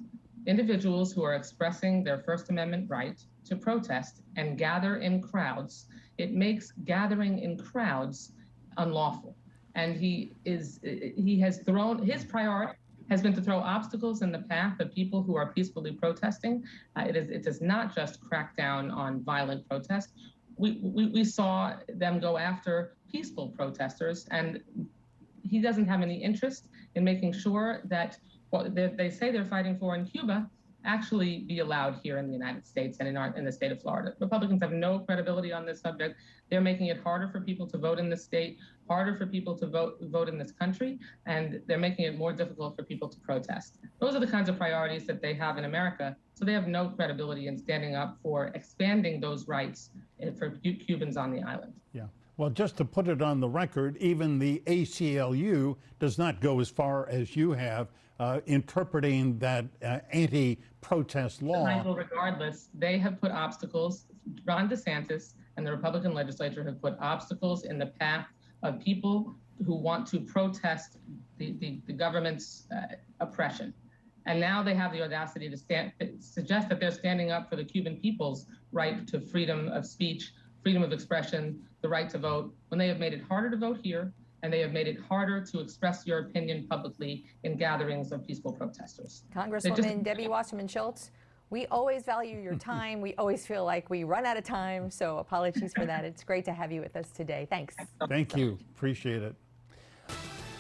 individuals 0.47 1.13
who 1.13 1.23
are 1.23 1.35
expressing 1.35 2.05
their 2.05 2.19
First 2.19 2.51
Amendment 2.51 2.89
right 2.91 3.19
to 3.47 3.57
protest 3.57 4.23
and 4.37 4.59
gather 4.59 4.97
in 4.97 5.21
crowds. 5.21 5.87
It 6.19 6.33
makes 6.33 6.73
gathering 6.85 7.39
in 7.39 7.57
crowds 7.59 8.33
unlawful. 8.77 9.37
And 9.75 9.97
he 9.97 10.33
is 10.45 10.81
he 10.83 11.41
has 11.41 11.59
thrown 11.61 12.05
his 12.05 12.25
priority 12.25 12.79
has 13.11 13.21
been 13.21 13.35
to 13.35 13.43
throw 13.43 13.59
obstacles 13.59 14.23
in 14.23 14.33
the 14.33 14.39
path 14.39 14.81
of 14.81 14.95
people 14.95 15.23
who 15.23 15.37
are 15.37 15.53
peacefully 15.53 15.93
protesting. 15.93 16.65
Uh, 16.97 17.05
it 17.09 17.17
is 17.17 17.29
it 17.29 17.43
does 17.43 17.61
not 17.61 17.95
just 17.95 18.21
crack 18.21 18.57
down 18.57 18.91
on 18.91 19.23
violent 19.23 19.69
protests. 19.69 20.13
We, 20.57 20.79
we, 20.83 21.09
we 21.09 21.25
saw 21.25 21.75
them 21.89 22.21
go 22.21 22.39
after 22.39 22.97
peaceful 23.11 23.49
protesters, 23.49 24.27
and 24.31 24.63
he 25.45 25.61
doesn't 25.61 25.87
have 25.87 26.03
any 26.03 26.23
interest 26.23 26.69
in 26.95 27.05
making 27.05 27.33
sure 27.33 27.81
that 27.85 28.19
what 28.51 28.75
they, 28.75 29.11
say 29.11 29.31
they're 29.31 29.45
fighting 29.45 29.79
for 29.79 29.95
in 29.95 30.07
Cuba 30.07 30.49
actually 30.85 31.39
be 31.41 31.61
allowed 31.61 31.99
here 32.03 32.19
in 32.19 32.27
the 32.27 32.33
United 32.33 32.67
States 32.67 32.99
and 33.01 33.09
in, 33.09 33.17
our, 33.17 33.35
in 33.37 33.45
the 33.45 33.53
state 33.53 33.73
of 33.73 33.81
Florida. 33.81 34.13
Republicans 34.21 34.63
have 34.63 34.73
no 34.73 34.99
credibility 34.99 35.53
on 35.53 35.65
this 35.65 35.81
subject. 35.81 36.17
They're 36.51 36.61
making 36.61 36.89
it 36.89 37.01
harder 37.03 37.29
for 37.29 37.41
people 37.41 37.67
to 37.69 37.79
vote 37.79 37.99
in 37.99 38.11
the 38.11 38.17
state, 38.17 38.59
harder 38.87 39.17
for 39.17 39.27
people 39.27 39.57
to 39.57 39.67
vote 39.67 39.97
vote 40.03 40.29
in 40.29 40.37
this 40.37 40.53
country, 40.53 40.99
and 41.27 41.63
they're 41.67 41.79
making 41.79 42.05
it 42.05 42.19
more 42.19 42.33
difficult 42.33 42.77
for 42.77 42.83
people 42.83 43.09
to 43.09 43.19
protest. 43.21 43.79
Those 43.99 44.15
are 44.15 44.21
the 44.21 44.27
kinds 44.27 44.49
of 44.51 44.59
priorities 44.59 45.07
that 45.07 45.23
they 45.23 45.33
have 45.35 45.57
in 45.57 45.65
America. 45.65 46.17
So 46.35 46.45
they 46.45 46.53
have 46.53 46.69
no 46.69 46.91
credibility 46.91 47.47
in 47.47 47.57
standing 47.57 47.95
up 47.95 48.19
for 48.23 48.49
expanding 48.55 49.21
those 49.21 49.49
rights 49.49 49.91
eh, 50.21 50.31
for 50.39 50.51
Cubans 50.51 51.17
on 51.17 51.33
the 51.33 51.43
island. 51.43 51.73
Yeah. 51.93 52.07
Well, 52.37 52.51
just 52.51 52.77
to 52.79 52.85
put 52.85 53.07
it 53.09 53.23
on 53.23 53.41
the 53.41 53.49
record, 53.49 53.97
even 53.99 54.39
the 54.39 54.61
ACLU 54.67 55.77
does 56.01 56.19
not 56.19 56.41
go 56.41 56.59
as 56.61 56.69
far 56.69 57.09
as 57.09 57.37
you 57.37 57.53
have 57.53 57.89
uh, 58.19 58.41
interpreting 58.47 59.39
that 59.39 59.67
uh, 59.85 60.01
anti 60.13 60.59
protest 60.81 61.43
law. 61.43 61.65
Michael, 61.65 61.95
regardless, 61.95 62.69
they 62.75 62.99
have 62.99 63.21
put 63.21 63.31
obstacles. 63.31 64.07
Ron 64.45 64.69
DeSantis 64.69 65.35
and 65.57 65.67
the 65.67 65.71
Republican 65.71 66.13
legislature 66.13 66.65
have 66.65 66.81
put 66.81 66.97
obstacles 67.01 67.65
in 67.65 67.79
the 67.79 67.87
path 67.87 68.27
of 68.63 68.81
people 68.81 69.35
who 69.65 69.75
want 69.75 70.07
to 70.09 70.21
protest 70.21 70.99
the, 71.39 71.53
the, 71.59 71.81
the 71.87 71.93
government's 71.93 72.65
uh, 72.75 72.95
oppression. 73.21 73.73
And 74.27 74.41
now 74.41 74.63
they 74.63 74.75
have 74.75 74.93
the 74.93 75.03
audacity 75.03 75.51
to 75.51 75.57
stand, 75.57 75.93
suggest 76.19 76.69
that 76.71 76.81
they're 76.81 76.91
standing 76.91 77.31
up 77.31 77.51
for 77.51 77.57
the 77.57 77.65
Cuban 77.65 77.97
people's 77.97 78.47
right 78.73 79.07
to 79.09 79.21
freedom 79.21 79.69
of 79.69 79.87
speech, 79.87 80.33
freedom 80.65 80.83
of 80.83 80.93
expression, 80.93 81.63
the 81.83 81.89
right 81.89 82.09
to 82.11 82.19
vote, 82.19 82.53
when 82.69 82.79
they 82.79 82.89
have 82.89 82.99
made 82.99 83.13
it 83.13 83.23
harder 83.29 83.51
to 83.51 83.57
vote 83.57 83.79
here 83.81 84.13
and 84.43 84.53
they 84.53 84.61
have 84.61 84.73
made 84.73 84.89
it 84.89 84.99
harder 85.09 85.41
to 85.43 85.61
express 85.61 86.07
your 86.07 86.21
opinion 86.21 86.67
publicly 86.69 87.25
in 87.45 87.57
gatherings 87.57 88.13
of 88.13 88.27
peaceful 88.27 88.53
protesters. 88.53 89.25
Congresswoman 89.35 89.77
just, 89.77 90.03
Debbie 90.03 90.29
Wasserman 90.29 90.67
Schultz, 90.67 91.11
we 91.51 91.67
always 91.67 92.03
value 92.03 92.41
your 92.41 92.57
time. 92.57 93.01
we 93.01 93.15
always 93.15 93.47
feel 93.47 93.65
like 93.65 93.89
we 93.89 94.05
run 94.05 94.27
out 94.27 94.37
of 94.37 94.45
time, 94.45 94.91
so 94.91 95.19
apologies 95.19 95.73
for 95.75 95.87
that. 95.87 96.05
It's 96.05 96.25
great 96.25 96.45
to 96.47 96.53
have 96.53 96.73
you 96.73 96.81
with 96.81 96.97
us 96.97 97.11
today. 97.11 97.47
Thanks. 97.49 97.75
Thank 98.09 98.37
you. 98.37 98.59
Appreciate 98.75 99.23
it. 99.23 99.35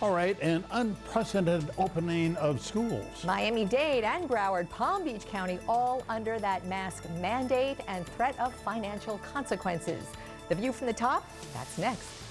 All 0.02 0.12
right, 0.12 0.36
an 0.42 0.64
unprecedented 0.72 1.70
opening 1.78 2.36
of 2.36 2.60
schools. 2.60 3.24
Miami 3.24 3.64
Dade 3.64 4.04
and 4.04 4.28
Broward, 4.28 4.68
Palm 4.68 5.04
Beach 5.04 5.24
County, 5.26 5.58
all 5.68 6.02
under 6.08 6.38
that 6.40 6.66
mask 6.66 7.08
mandate 7.20 7.78
and 7.86 8.04
threat 8.04 8.38
of 8.38 8.52
financial 8.52 9.18
consequences. 9.18 10.04
The 10.48 10.56
view 10.56 10.72
from 10.72 10.88
the 10.88 10.92
top, 10.92 11.26
that's 11.54 11.78
next. 11.78 12.23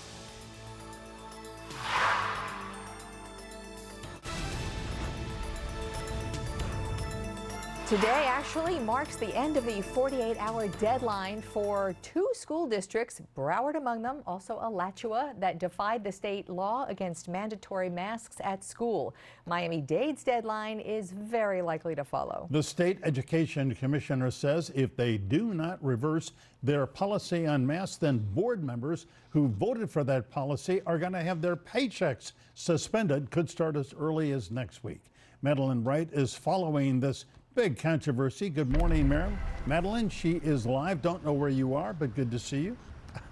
Today 7.94 8.26
actually 8.26 8.80
marks 8.80 9.18
the 9.18 9.36
end 9.36 9.56
of 9.56 9.68
the 9.68 9.80
48 9.84 10.36
hour 10.40 10.68
deadline 10.80 11.44
for 11.44 11.96
two 12.02 12.28
school 12.34 12.66
districts, 12.66 13.22
Broward 13.38 13.76
among 13.76 14.02
them, 14.02 14.24
also 14.26 14.58
Alachua, 14.64 15.36
that 15.38 15.60
defied 15.60 16.04
the 16.04 16.12
state 16.12 16.50
law 16.50 16.88
against 16.90 17.30
mandatory 17.30 17.92
masks 17.92 18.38
at 18.44 18.64
school. 18.64 19.14
Miami 19.46 19.80
Dade's 19.80 20.24
deadline 20.24 20.80
is 20.80 21.12
very 21.12 21.62
likely 21.62 21.94
to 21.94 22.04
follow. 22.04 22.48
The 22.50 22.64
state 22.64 22.98
education 23.04 23.76
commissioner 23.76 24.32
says 24.32 24.72
if 24.74 24.96
they 24.96 25.20
do 25.20 25.54
not 25.54 25.78
reverse 25.84 26.32
their 26.64 26.88
policy 26.88 27.46
on 27.46 27.64
masks, 27.64 27.98
then 27.98 28.18
board 28.18 28.64
members 28.64 29.06
who 29.30 29.50
voted 29.50 29.92
for 29.92 30.04
that 30.04 30.32
policy 30.32 30.82
are 30.88 30.98
going 30.98 31.14
to 31.14 31.22
have 31.22 31.44
their 31.44 31.56
paychecks 31.56 32.32
suspended, 32.56 33.30
could 33.30 33.52
start 33.52 33.76
as 33.76 33.94
early 33.94 34.32
as 34.32 34.50
next 34.50 34.84
week. 34.84 35.04
Madeline 35.44 35.84
Wright 35.84 36.08
is 36.14 36.34
following 36.34 37.02
this 37.02 37.26
Big 37.56 37.78
controversy. 37.78 38.50
Good 38.50 38.76
morning, 38.80 39.08
Marilyn. 39.08 39.38
Madeline, 39.68 40.10
she 40.10 40.38
is 40.44 40.66
live. 40.66 41.04
Don't 41.04 41.24
know 41.24 41.34
where 41.34 41.50
you 41.50 41.76
are, 41.76 41.94
but 41.94 42.16
good 42.16 42.32
to 42.32 42.40
see 42.40 42.62
you. 42.62 42.78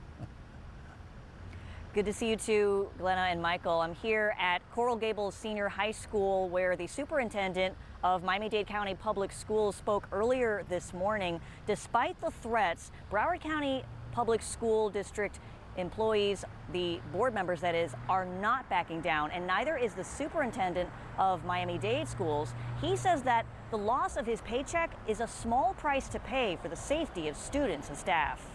Good 1.95 2.07
to 2.07 2.13
see 2.13 2.31
you 2.31 2.37
too, 2.37 2.89
Glenna 2.99 3.23
and 3.23 3.43
Michael. 3.43 3.81
I'm 3.81 3.95
here 3.95 4.35
at 4.39 4.61
Coral 4.73 4.95
Gables 4.95 5.35
Senior 5.35 5.69
High 5.69 5.91
School 5.91 6.49
where 6.49 6.77
the 6.77 6.87
superintendent 6.87 7.75
of 8.05 8.23
Miami-Dade 8.23 8.67
County 8.67 8.95
Public 8.95 9.33
Schools 9.33 9.75
spoke 9.75 10.07
earlier 10.13 10.65
this 10.69 10.95
morning. 10.95 11.41
Despite 11.67 12.21
the 12.21 12.31
threats, 12.31 12.93
Broward 13.11 13.41
County 13.41 13.83
Public 14.13 14.43
School 14.43 14.91
District 14.91 15.41
employees, 15.79 16.45
the 16.73 17.01
board 17.13 17.33
members 17.33 17.61
that 17.61 17.75
is, 17.75 17.95
are 18.09 18.27
not 18.27 18.69
backing 18.69 19.01
down, 19.01 19.31
and 19.31 19.47
neither 19.47 19.77
is 19.77 19.95
the 19.95 20.05
superintendent 20.05 20.91
of 21.19 21.45
Miami 21.45 21.79
Dade 21.79 22.09
schools. 22.09 22.53
He 22.81 22.97
says 22.97 23.23
that 23.23 23.47
the 23.71 23.79
loss 23.79 24.17
of 24.17 24.27
his 24.27 24.41
paycheck 24.43 24.91
is 25.07 25.21
a 25.21 25.27
small 25.27 25.75
price 25.75 26.09
to 26.09 26.19
pay 26.21 26.59
for 26.61 26.69
the 26.69 26.77
safety 26.77 27.29
of 27.29 27.37
students 27.37 27.89
and 27.89 27.97
staff. 27.97 28.47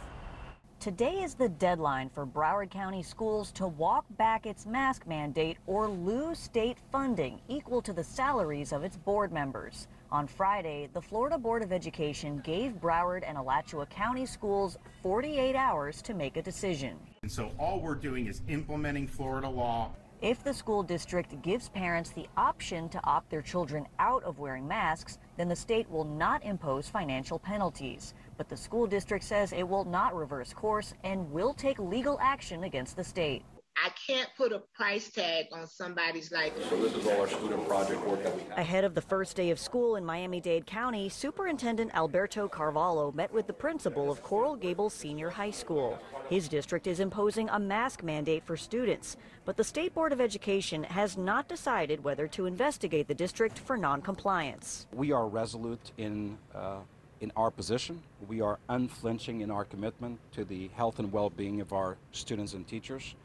Today 0.80 1.24
is 1.24 1.34
the 1.36 1.48
deadline 1.48 2.10
for 2.10 2.26
Broward 2.26 2.70
County 2.70 3.04
Schools 3.04 3.54
to 3.54 3.68
walk 3.68 4.04
back 4.18 4.46
its 4.46 4.66
mask 4.66 5.08
mandate 5.08 5.58
or 5.66 5.88
lose 5.88 6.38
state 6.38 6.78
funding 6.92 7.40
equal 7.48 7.82
to 7.82 7.94
the 7.94 8.04
salaries 8.04 8.74
of 8.74 8.84
its 8.84 8.98
board 8.98 9.32
members. 9.32 9.88
On 10.14 10.28
Friday, 10.28 10.90
the 10.94 11.02
Florida 11.02 11.40
Board 11.40 11.64
of 11.64 11.74
Education 11.74 12.40
gave 12.44 12.74
Broward 12.74 13.24
and 13.28 13.36
Alachua 13.36 13.88
County 13.88 14.28
schools 14.28 14.78
48 15.02 15.56
hours 15.56 16.04
to 16.04 16.14
make 16.14 16.38
a 16.38 16.42
decision. 16.44 17.00
And 17.24 17.32
so 17.32 17.50
all 17.58 17.80
we're 17.80 17.96
doing 17.96 18.28
is 18.28 18.44
implementing 18.48 19.08
Florida 19.08 19.50
law. 19.50 19.90
If 20.22 20.44
the 20.44 20.54
school 20.54 20.84
district 20.84 21.42
gives 21.42 21.68
parents 21.70 22.12
the 22.12 22.28
option 22.38 22.90
to 22.90 23.04
opt 23.04 23.32
their 23.32 23.42
children 23.42 23.88
out 23.98 24.24
of 24.24 24.38
wearing 24.38 24.68
masks, 24.68 25.18
then 25.36 25.50
the 25.50 25.56
state 25.56 25.90
will 25.90 26.06
not 26.06 26.44
impose 26.44 26.88
financial 26.88 27.40
penalties. 27.40 28.14
But 28.38 28.50
the 28.50 28.56
school 28.56 28.86
district 28.86 29.26
says 29.26 29.52
it 29.52 29.68
will 29.68 29.84
not 29.84 30.16
reverse 30.16 30.54
course 30.54 30.94
and 31.04 31.32
will 31.32 31.56
take 31.56 31.80
legal 31.80 32.20
action 32.22 32.66
against 32.66 32.98
the 32.98 33.04
state. 33.04 33.44
I 33.84 33.90
can't 34.08 34.30
put 34.38 34.54
a 34.54 34.60
price 34.76 35.10
tag 35.10 35.48
on 35.52 35.68
somebody's 35.68 36.32
life. 36.32 36.54
So 36.70 36.82
this 36.82 36.94
is 36.94 37.08
all 37.08 37.22
our 37.22 37.28
student 37.28 37.68
project 37.68 38.06
work 38.06 38.24
that 38.24 38.36
we 38.36 38.42
have. 38.44 38.58
Ahead 38.58 38.84
of 38.84 38.94
the 38.94 39.02
first 39.02 39.36
day 39.36 39.50
of 39.50 39.60
school 39.60 39.96
in 39.96 40.06
Miami-Dade 40.06 40.66
County, 40.66 41.10
Superintendent 41.10 41.94
Alberto 41.94 42.48
Carvalho 42.48 43.12
met 43.12 43.34
with 43.34 43.48
the 43.48 43.54
principal 43.54 44.12
of 44.12 44.22
Coral 44.24 44.56
Gables 44.56 44.94
Senior 44.94 45.30
High 45.30 45.52
School. 45.52 46.00
His 46.30 46.48
district 46.48 46.88
is 46.88 47.00
imposing 47.00 47.50
a 47.50 47.60
mask 47.60 48.04
mandate 48.04 48.46
for 48.46 48.56
students, 48.56 49.18
but 49.44 49.58
the 49.58 49.64
State 49.64 49.94
Board 49.94 50.14
of 50.14 50.22
Education 50.22 50.84
has 50.84 51.18
not 51.18 51.50
decided 51.50 52.04
whether 52.04 52.28
to 52.28 52.46
investigate 52.46 53.08
the 53.08 53.16
district 53.16 53.60
for 53.60 53.76
noncompliance. 53.76 54.88
We 54.94 55.12
are 55.12 55.28
resolute 55.28 55.92
in 55.98 56.38
uh, 56.54 56.78
in 57.22 57.32
our 57.38 57.50
position. 57.50 58.04
We 58.28 58.42
are 58.42 58.60
unflinching 58.68 59.42
in 59.42 59.50
our 59.50 59.64
commitment 59.64 60.20
to 60.34 60.44
the 60.44 60.70
health 60.76 61.00
and 61.00 61.12
well-being 61.12 61.62
of 61.62 61.72
our 61.72 61.96
students 62.12 62.54
and 62.54 62.68
teachers. 62.68 63.16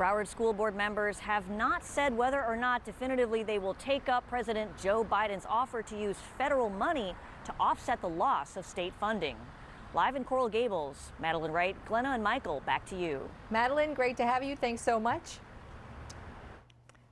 Broward 0.00 0.28
School 0.28 0.54
Board 0.54 0.74
members 0.74 1.18
have 1.18 1.50
not 1.50 1.84
said 1.84 2.16
whether 2.16 2.42
or 2.42 2.56
not 2.56 2.86
definitively 2.86 3.42
they 3.42 3.58
will 3.58 3.74
take 3.74 4.08
up 4.08 4.26
President 4.30 4.70
Joe 4.78 5.04
Biden's 5.04 5.44
offer 5.46 5.82
to 5.82 5.94
use 5.94 6.16
federal 6.38 6.70
money 6.70 7.14
to 7.44 7.52
offset 7.60 8.00
the 8.00 8.08
loss 8.08 8.56
of 8.56 8.64
state 8.64 8.94
funding. 8.98 9.36
Live 9.92 10.16
in 10.16 10.24
Coral 10.24 10.48
Gables, 10.48 11.12
Madeline 11.20 11.52
Wright, 11.52 11.76
Glenna 11.84 12.12
and 12.12 12.24
Michael, 12.24 12.62
back 12.64 12.86
to 12.86 12.96
you. 12.96 13.28
Madeline, 13.50 13.92
great 13.92 14.16
to 14.16 14.24
have 14.24 14.42
you. 14.42 14.56
Thanks 14.56 14.80
so 14.80 14.98
much. 14.98 15.36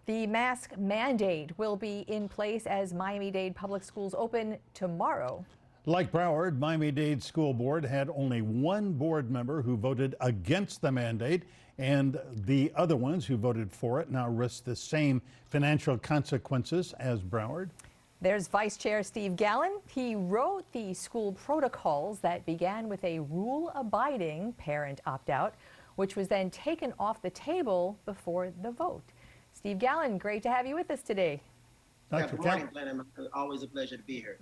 The 0.07 0.27
mask 0.27 0.75
mandate 0.79 1.59
will 1.59 1.77
be 1.77 2.07
in 2.09 2.27
place 2.27 2.65
as 2.65 2.95
Miami-Dade 2.95 3.55
Public 3.55 3.85
Schools 3.85 4.15
open 4.17 4.57
tomorrow. 4.73 5.45
Like 5.89 6.13
Broward, 6.13 6.59
Miami-Dade 6.59 7.23
School 7.23 7.55
Board 7.55 7.83
had 7.83 8.11
only 8.15 8.43
one 8.43 8.93
board 8.93 9.31
member 9.31 9.63
who 9.63 9.75
voted 9.75 10.17
against 10.21 10.83
the 10.83 10.93
mandate 10.93 11.45
and 11.79 12.21
the 12.45 12.71
other 12.77 12.95
ones 12.95 13.25
who 13.25 13.39
voted 13.39 13.73
for 13.73 13.99
it 13.99 14.11
now 14.11 14.29
risk 14.29 14.65
the 14.65 14.77
same 14.77 15.23
financial 15.47 15.97
consequences 15.97 16.93
as 16.99 17.23
Broward. 17.23 17.71
There's 18.21 18.49
Vice 18.49 18.77
Chair 18.77 19.03
Steve 19.03 19.35
Gallon. 19.35 19.79
He 19.89 20.15
wrote 20.15 20.71
the 20.73 20.93
school 20.93 21.33
protocols 21.33 22.19
that 22.19 22.45
began 22.45 22.91
with 22.91 23.03
a 23.03 23.21
rule 23.21 23.73
abiding 23.75 24.53
parent 24.59 25.01
opt 25.07 25.31
out, 25.31 25.55
which 25.97 26.17
was 26.17 26.29
then 26.29 26.51
taken 26.51 26.93
off 26.99 27.23
the 27.23 27.31
table 27.31 27.99
before 28.05 28.53
the 28.61 28.73
vote. 28.73 29.05
Steve 29.55 29.79
Gallon, 29.79 30.19
great 30.19 30.43
to 30.43 30.51
have 30.51 30.67
you 30.67 30.75
with 30.75 30.91
us 30.91 31.01
today. 31.01 31.41
Dr. 32.11 32.37
good 32.37 32.43
Cal- 32.43 32.59
morning, 32.59 32.69
Glenn. 32.73 33.29
Always 33.35 33.63
a 33.63 33.67
pleasure 33.67 33.99
to 33.99 34.03
be 34.03 34.19
here. 34.19 34.39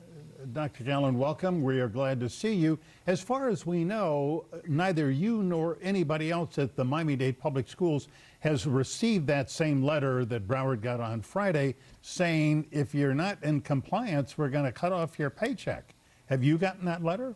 Dr. 0.52 0.84
Gallon, 0.84 1.18
welcome. 1.18 1.62
We 1.62 1.80
are 1.80 1.88
glad 1.88 2.20
to 2.20 2.28
see 2.28 2.54
you. 2.54 2.78
As 3.08 3.20
far 3.20 3.48
as 3.48 3.66
we 3.66 3.82
know, 3.82 4.44
neither 4.68 5.10
you 5.10 5.42
nor 5.42 5.76
anybody 5.82 6.30
else 6.30 6.58
at 6.58 6.76
the 6.76 6.84
Miami-Dade 6.84 7.40
Public 7.40 7.68
Schools 7.68 8.06
has 8.40 8.66
received 8.66 9.26
that 9.26 9.50
same 9.50 9.82
letter 9.82 10.24
that 10.26 10.46
Broward 10.46 10.80
got 10.80 11.00
on 11.00 11.22
Friday 11.22 11.74
saying 12.02 12.68
if 12.70 12.94
you're 12.94 13.14
not 13.14 13.42
in 13.42 13.60
compliance, 13.60 14.38
we're 14.38 14.50
going 14.50 14.64
to 14.64 14.72
cut 14.72 14.92
off 14.92 15.18
your 15.18 15.30
paycheck. 15.30 15.92
Have 16.26 16.44
you 16.44 16.58
gotten 16.58 16.84
that 16.84 17.02
letter? 17.02 17.34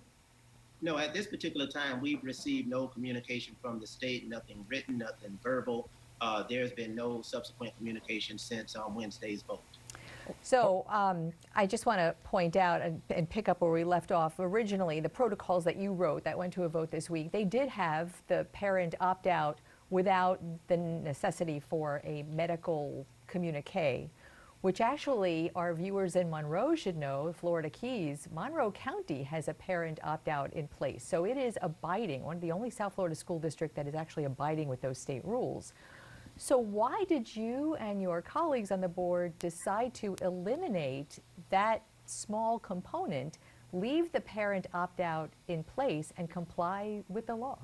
No, 0.81 0.97
at 0.97 1.13
this 1.13 1.27
particular 1.27 1.67
time, 1.67 2.01
we've 2.01 2.23
received 2.23 2.69
no 2.69 2.87
communication 2.87 3.57
from 3.61 3.81
the 3.81 3.87
state, 3.87 4.29
nothing 4.29 4.65
written, 4.69 4.99
nothing 4.99 5.37
verbal. 5.43 5.89
Uh, 6.21 6.45
there's 6.49 6.73
been 6.73 6.95
no 6.95 7.21
subsequent 7.23 7.77
communication 7.77 8.39
since 8.39 8.77
um, 8.77 8.95
Wednesday's 8.95 9.43
vote. 9.43 9.61
So 10.43 10.85
um, 10.89 11.33
I 11.55 11.67
just 11.67 11.87
want 11.87 11.99
to 11.99 12.15
point 12.25 12.57
out 12.57 12.83
and, 12.83 13.01
and 13.11 13.29
pick 13.29 13.49
up 13.49 13.61
where 13.61 13.71
we 13.71 13.85
left 13.85 14.13
off. 14.13 14.35
Originally, 14.39 15.01
the 15.01 15.09
protocols 15.09 15.65
that 15.65 15.77
you 15.77 15.93
wrote 15.93 16.25
that 16.25 16.37
went 16.37 16.53
to 16.55 16.65
a 16.65 16.69
vote 16.69 16.91
this 16.91 17.11
week, 17.11 17.33
they 17.33 17.45
did 17.45 17.69
have 17.69 18.13
the 18.29 18.47
parent 18.53 18.95
opt 19.01 19.27
out 19.27 19.59
without 19.91 20.41
the 20.69 20.77
necessity 20.77 21.61
for 21.61 22.01
a 22.05 22.23
medical 22.31 23.07
communique, 23.27 24.09
which 24.61 24.81
actually 24.81 25.51
our 25.55 25.75
viewers 25.75 26.17
in 26.17 26.31
Monroe 26.31 26.75
should 26.75 26.97
know, 26.97 27.35
Florida 27.39 27.71
Keys, 27.71 28.29
Monroe 28.33 28.71
County 28.71 29.23
has 29.23 29.49
a 29.49 29.55
parent 29.55 29.99
opt 30.05 30.29
out 30.29 30.53
in 30.53 30.69
place. 30.69 31.03
So 31.03 31.25
it 31.25 31.37
is 31.37 31.59
abiding, 31.63 32.23
one 32.23 32.37
of 32.37 32.43
the 32.43 32.53
only 32.53 32.71
South 32.71 32.95
Florida 32.95 33.17
school 33.17 33.39
district 33.39 33.75
that 33.77 33.89
is 33.89 33.95
actually 33.95 34.25
abiding 34.25 34.69
with 34.69 34.81
those 34.81 34.99
state 34.99 35.25
rules. 35.25 35.73
So 36.43 36.57
why 36.57 37.05
did 37.07 37.37
you 37.37 37.75
and 37.75 38.01
your 38.01 38.23
colleagues 38.23 38.73
on 38.73 38.81
the 38.81 38.89
board 38.89 39.39
decide 39.39 39.93
to 39.97 40.17
eliminate 40.23 41.19
that 41.51 41.83
small 42.07 42.59
component, 42.59 43.37
leave 43.75 44.11
the 44.11 44.23
parent 44.23 44.67
opt-out 44.73 45.29
in 45.49 45.63
place, 45.63 46.15
and 46.17 46.31
comply 46.31 47.03
with 47.11 47.27
the 47.27 47.37
law? 47.37 47.59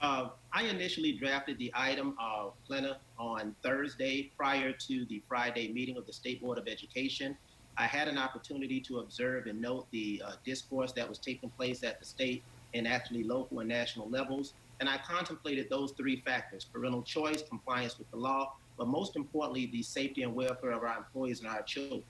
Uh, 0.00 0.28
I 0.52 0.62
initially 0.66 1.18
drafted 1.18 1.58
the 1.58 1.72
item, 1.74 2.16
uh, 2.22 2.50
Glenna, 2.68 2.98
on 3.18 3.56
Thursday 3.64 4.30
prior 4.36 4.70
to 4.70 5.04
the 5.06 5.20
Friday 5.26 5.72
meeting 5.72 5.96
of 5.96 6.06
the 6.06 6.12
State 6.12 6.40
Board 6.40 6.58
of 6.58 6.68
Education. 6.68 7.36
I 7.76 7.86
had 7.88 8.06
an 8.06 8.18
opportunity 8.18 8.80
to 8.82 9.00
observe 9.00 9.46
and 9.46 9.60
note 9.60 9.88
the 9.90 10.22
uh, 10.24 10.32
discourse 10.44 10.92
that 10.92 11.08
was 11.08 11.18
taking 11.18 11.50
place 11.50 11.82
at 11.82 11.98
the 11.98 12.06
state 12.06 12.44
and 12.72 12.86
actually 12.86 13.24
local 13.24 13.58
and 13.58 13.68
national 13.68 14.08
levels. 14.08 14.54
And 14.80 14.88
I 14.88 14.98
contemplated 14.98 15.68
those 15.70 15.92
three 15.92 16.22
factors 16.24 16.64
parental 16.64 17.02
choice, 17.02 17.42
compliance 17.42 17.98
with 17.98 18.10
the 18.10 18.16
law, 18.16 18.54
but 18.76 18.88
most 18.88 19.16
importantly, 19.16 19.66
the 19.66 19.82
safety 19.82 20.22
and 20.22 20.34
welfare 20.34 20.72
of 20.72 20.82
our 20.82 20.96
employees 20.96 21.40
and 21.40 21.48
our 21.48 21.62
children. 21.62 22.02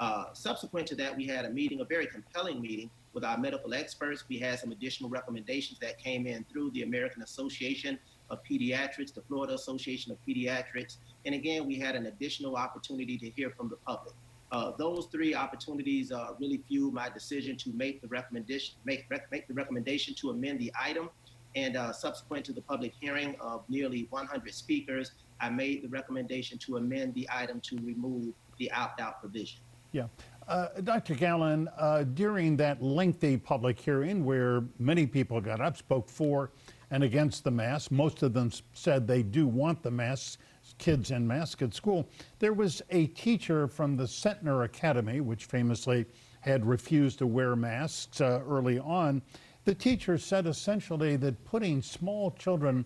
Uh, 0.00 0.26
subsequent 0.32 0.86
to 0.88 0.94
that, 0.96 1.16
we 1.16 1.26
had 1.26 1.44
a 1.44 1.50
meeting, 1.50 1.80
a 1.80 1.84
very 1.84 2.06
compelling 2.06 2.60
meeting 2.60 2.90
with 3.12 3.24
our 3.24 3.36
medical 3.36 3.74
experts. 3.74 4.24
We 4.28 4.38
had 4.38 4.58
some 4.58 4.72
additional 4.72 5.10
recommendations 5.10 5.78
that 5.80 5.98
came 5.98 6.26
in 6.26 6.44
through 6.44 6.70
the 6.70 6.82
American 6.82 7.22
Association 7.22 7.98
of 8.30 8.38
Pediatrics, 8.44 9.12
the 9.12 9.22
Florida 9.22 9.54
Association 9.54 10.12
of 10.12 10.18
Pediatrics. 10.26 10.98
And 11.26 11.34
again, 11.34 11.66
we 11.66 11.78
had 11.78 11.96
an 11.96 12.06
additional 12.06 12.56
opportunity 12.56 13.18
to 13.18 13.30
hear 13.30 13.50
from 13.50 13.68
the 13.68 13.76
public. 13.76 14.14
Uh, 14.52 14.72
those 14.78 15.06
three 15.06 15.34
opportunities 15.34 16.10
uh, 16.10 16.28
really 16.40 16.60
fueled 16.66 16.94
my 16.94 17.08
decision 17.08 17.56
to 17.56 17.70
make 17.72 18.00
the 18.00 18.08
recommendation, 18.08 18.74
make, 18.84 19.06
rec- 19.08 19.30
make 19.30 19.46
the 19.46 19.54
recommendation 19.54 20.14
to 20.14 20.30
amend 20.30 20.58
the 20.58 20.72
item. 20.80 21.08
And 21.56 21.76
uh, 21.76 21.92
subsequent 21.92 22.44
to 22.46 22.52
the 22.52 22.60
public 22.60 22.92
hearing 23.00 23.36
of 23.40 23.64
nearly 23.68 24.06
100 24.10 24.54
speakers, 24.54 25.12
I 25.40 25.50
made 25.50 25.82
the 25.82 25.88
recommendation 25.88 26.58
to 26.58 26.76
amend 26.76 27.14
the 27.14 27.28
item 27.32 27.60
to 27.62 27.76
remove 27.78 28.34
the 28.58 28.70
opt-out 28.72 29.20
provision. 29.20 29.60
Yeah. 29.92 30.06
Uh, 30.46 30.68
Dr. 30.84 31.14
Gallon, 31.14 31.68
uh, 31.78 32.04
during 32.04 32.56
that 32.58 32.82
lengthy 32.82 33.36
public 33.36 33.78
hearing 33.78 34.24
where 34.24 34.64
many 34.78 35.06
people 35.06 35.40
got 35.40 35.60
up, 35.60 35.76
spoke 35.76 36.08
for 36.08 36.50
and 36.90 37.04
against 37.04 37.44
the 37.44 37.50
mask, 37.50 37.90
most 37.90 38.22
of 38.22 38.32
them 38.32 38.50
said 38.72 39.06
they 39.06 39.22
do 39.22 39.46
want 39.46 39.82
the 39.82 39.90
masks, 39.90 40.38
kids 40.78 41.10
in 41.12 41.26
masks 41.26 41.62
at 41.62 41.72
school. 41.72 42.08
There 42.40 42.52
was 42.52 42.82
a 42.90 43.06
teacher 43.08 43.68
from 43.68 43.96
the 43.96 44.04
Centner 44.04 44.64
Academy, 44.64 45.20
which 45.20 45.44
famously 45.44 46.06
had 46.40 46.66
refused 46.66 47.18
to 47.18 47.26
wear 47.26 47.54
masks 47.54 48.20
uh, 48.20 48.40
early 48.46 48.78
on. 48.78 49.22
The 49.64 49.74
teacher 49.74 50.18
said 50.18 50.46
essentially 50.46 51.16
that 51.16 51.44
putting 51.44 51.82
small 51.82 52.30
children 52.32 52.84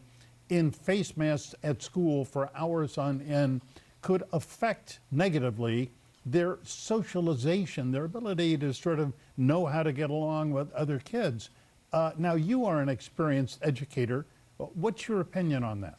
in 0.48 0.70
face 0.70 1.16
masks 1.16 1.54
at 1.62 1.82
school 1.82 2.24
for 2.24 2.50
hours 2.54 2.98
on 2.98 3.22
end 3.22 3.62
could 4.02 4.24
affect 4.32 5.00
negatively 5.10 5.90
their 6.26 6.58
socialization, 6.62 7.92
their 7.92 8.04
ability 8.04 8.56
to 8.58 8.72
sort 8.72 8.98
of 8.98 9.12
know 9.36 9.66
how 9.66 9.82
to 9.82 9.92
get 9.92 10.10
along 10.10 10.50
with 10.50 10.72
other 10.72 10.98
kids. 10.98 11.50
Uh, 11.92 12.12
now, 12.18 12.34
you 12.34 12.64
are 12.64 12.80
an 12.80 12.88
experienced 12.88 13.58
educator. 13.62 14.26
What's 14.56 15.06
your 15.06 15.20
opinion 15.20 15.62
on 15.64 15.80
that? 15.82 15.98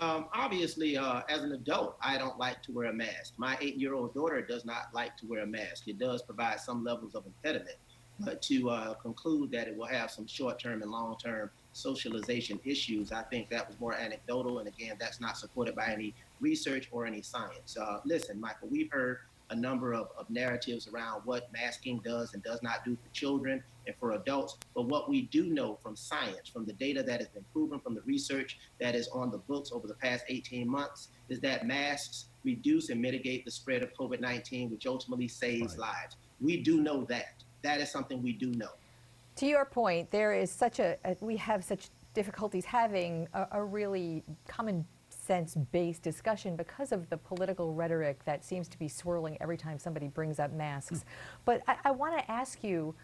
Um, 0.00 0.26
obviously, 0.34 0.96
uh, 0.96 1.22
as 1.28 1.42
an 1.42 1.52
adult, 1.52 1.96
I 2.02 2.18
don't 2.18 2.36
like 2.36 2.62
to 2.64 2.72
wear 2.72 2.90
a 2.90 2.92
mask. 2.92 3.34
My 3.36 3.56
eight-year-old 3.60 4.14
daughter 4.14 4.42
does 4.42 4.64
not 4.64 4.88
like 4.92 5.16
to 5.18 5.26
wear 5.26 5.42
a 5.42 5.46
mask. 5.46 5.86
It 5.86 5.98
does 5.98 6.22
provide 6.22 6.60
some 6.60 6.82
levels 6.82 7.14
of 7.14 7.24
impediment, 7.24 7.76
but 8.24 8.42
to 8.42 8.70
uh, 8.70 8.94
conclude 8.94 9.50
that 9.52 9.68
it 9.68 9.76
will 9.76 9.86
have 9.86 10.10
some 10.10 10.26
short-term 10.26 10.82
and 10.82 10.90
long-term 10.90 11.50
socialization 11.72 12.60
issues, 12.64 13.12
I 13.12 13.22
think 13.22 13.48
that 13.50 13.66
was 13.66 13.78
more 13.80 13.94
anecdotal. 13.94 14.58
And 14.58 14.68
again, 14.68 14.96
that's 14.98 15.20
not 15.20 15.36
supported 15.36 15.74
by 15.74 15.86
any 15.86 16.14
research 16.40 16.88
or 16.92 17.06
any 17.06 17.22
science. 17.22 17.76
Uh, 17.76 18.00
listen, 18.04 18.40
Michael, 18.40 18.68
we've 18.70 18.90
heard 18.90 19.18
a 19.50 19.54
number 19.54 19.92
of, 19.92 20.08
of 20.18 20.28
narratives 20.30 20.88
around 20.88 21.20
what 21.24 21.52
masking 21.52 22.00
does 22.02 22.32
and 22.32 22.42
does 22.42 22.62
not 22.62 22.84
do 22.84 22.96
for 22.96 23.12
children 23.12 23.62
and 23.86 23.94
for 23.96 24.12
adults. 24.12 24.56
But 24.74 24.86
what 24.86 25.10
we 25.10 25.22
do 25.22 25.46
know 25.46 25.78
from 25.82 25.94
science, 25.94 26.48
from 26.50 26.64
the 26.64 26.72
data 26.72 27.02
that 27.02 27.20
has 27.20 27.28
been 27.28 27.44
proven, 27.52 27.78
from 27.78 27.94
the 27.94 28.00
research 28.02 28.58
that 28.80 28.94
is 28.94 29.08
on 29.08 29.30
the 29.30 29.38
books 29.38 29.70
over 29.72 29.86
the 29.86 29.94
past 29.94 30.24
18 30.28 30.68
months, 30.68 31.08
is 31.28 31.38
that 31.40 31.66
masks 31.66 32.26
reduce 32.44 32.88
and 32.88 33.00
mitigate 33.00 33.44
the 33.44 33.50
spread 33.50 33.82
of 33.82 33.92
COVID 33.94 34.20
19, 34.20 34.70
which 34.70 34.86
ultimately 34.86 35.28
saves 35.28 35.76
lives. 35.76 36.16
We 36.40 36.56
do 36.56 36.80
know 36.80 37.04
that. 37.04 37.41
That 37.62 37.80
is 37.80 37.90
something 37.90 38.22
we 38.22 38.32
do 38.32 38.50
know. 38.50 38.70
To 39.36 39.46
your 39.46 39.64
point, 39.64 40.10
there 40.10 40.34
is 40.34 40.50
such 40.50 40.78
a, 40.78 40.96
a 41.04 41.16
we 41.20 41.36
have 41.36 41.64
such 41.64 41.88
difficulties 42.14 42.64
having 42.64 43.28
a, 43.32 43.46
a 43.52 43.64
really 43.64 44.22
common 44.46 44.84
sense 45.08 45.54
based 45.70 46.02
discussion 46.02 46.56
because 46.56 46.92
of 46.92 47.08
the 47.08 47.16
political 47.16 47.72
rhetoric 47.74 48.24
that 48.24 48.44
seems 48.44 48.68
to 48.68 48.78
be 48.78 48.88
swirling 48.88 49.38
every 49.40 49.56
time 49.56 49.78
somebody 49.78 50.08
brings 50.08 50.38
up 50.38 50.52
masks. 50.52 51.04
But 51.44 51.62
I, 51.66 51.76
I 51.84 51.90
want 51.92 52.18
to 52.18 52.30
ask 52.30 52.62
you, 52.62 52.94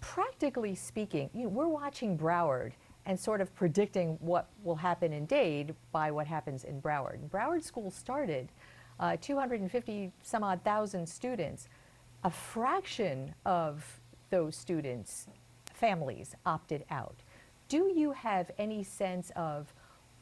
practically 0.00 0.74
speaking, 0.74 1.30
you 1.34 1.44
know, 1.44 1.48
we're 1.50 1.68
watching 1.68 2.16
Broward 2.16 2.72
and 3.06 3.18
sort 3.18 3.40
of 3.40 3.54
predicting 3.54 4.18
what 4.20 4.48
will 4.62 4.76
happen 4.76 5.12
in 5.12 5.26
Dade 5.26 5.74
by 5.92 6.10
what 6.10 6.26
happens 6.26 6.64
in 6.64 6.80
Broward. 6.80 7.18
Broward 7.28 7.62
School 7.62 7.90
started 7.90 8.48
uh, 8.98 9.16
250 9.20 10.12
some 10.22 10.44
odd 10.44 10.62
thousand 10.62 11.08
students. 11.08 11.68
A 12.22 12.30
fraction 12.30 13.34
of 13.46 14.00
those 14.28 14.54
students, 14.54 15.26
families, 15.72 16.34
opted 16.44 16.84
out. 16.90 17.16
Do 17.68 17.90
you 17.94 18.12
have 18.12 18.50
any 18.58 18.82
sense 18.82 19.30
of 19.36 19.72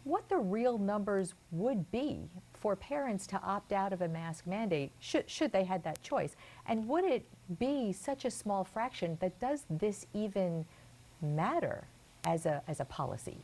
what 0.04 0.28
the 0.28 0.36
real 0.36 0.78
numbers 0.78 1.34
would 1.50 1.90
be 1.90 2.20
for 2.54 2.76
parents 2.76 3.26
to 3.26 3.42
opt 3.42 3.72
out 3.72 3.92
of 3.92 4.00
a 4.00 4.08
mask 4.08 4.46
mandate 4.46 4.92
should, 5.00 5.28
should 5.28 5.50
they 5.50 5.64
had 5.64 5.82
that 5.82 6.00
choice? 6.02 6.36
And 6.66 6.86
would 6.88 7.04
it 7.04 7.26
be 7.58 7.92
such 7.92 8.24
a 8.24 8.30
small 8.30 8.64
fraction 8.64 9.18
that 9.20 9.38
does 9.40 9.64
this 9.68 10.06
even 10.14 10.64
matter 11.20 11.84
as 12.24 12.46
a, 12.46 12.62
as 12.68 12.78
a 12.78 12.84
policy? 12.84 13.38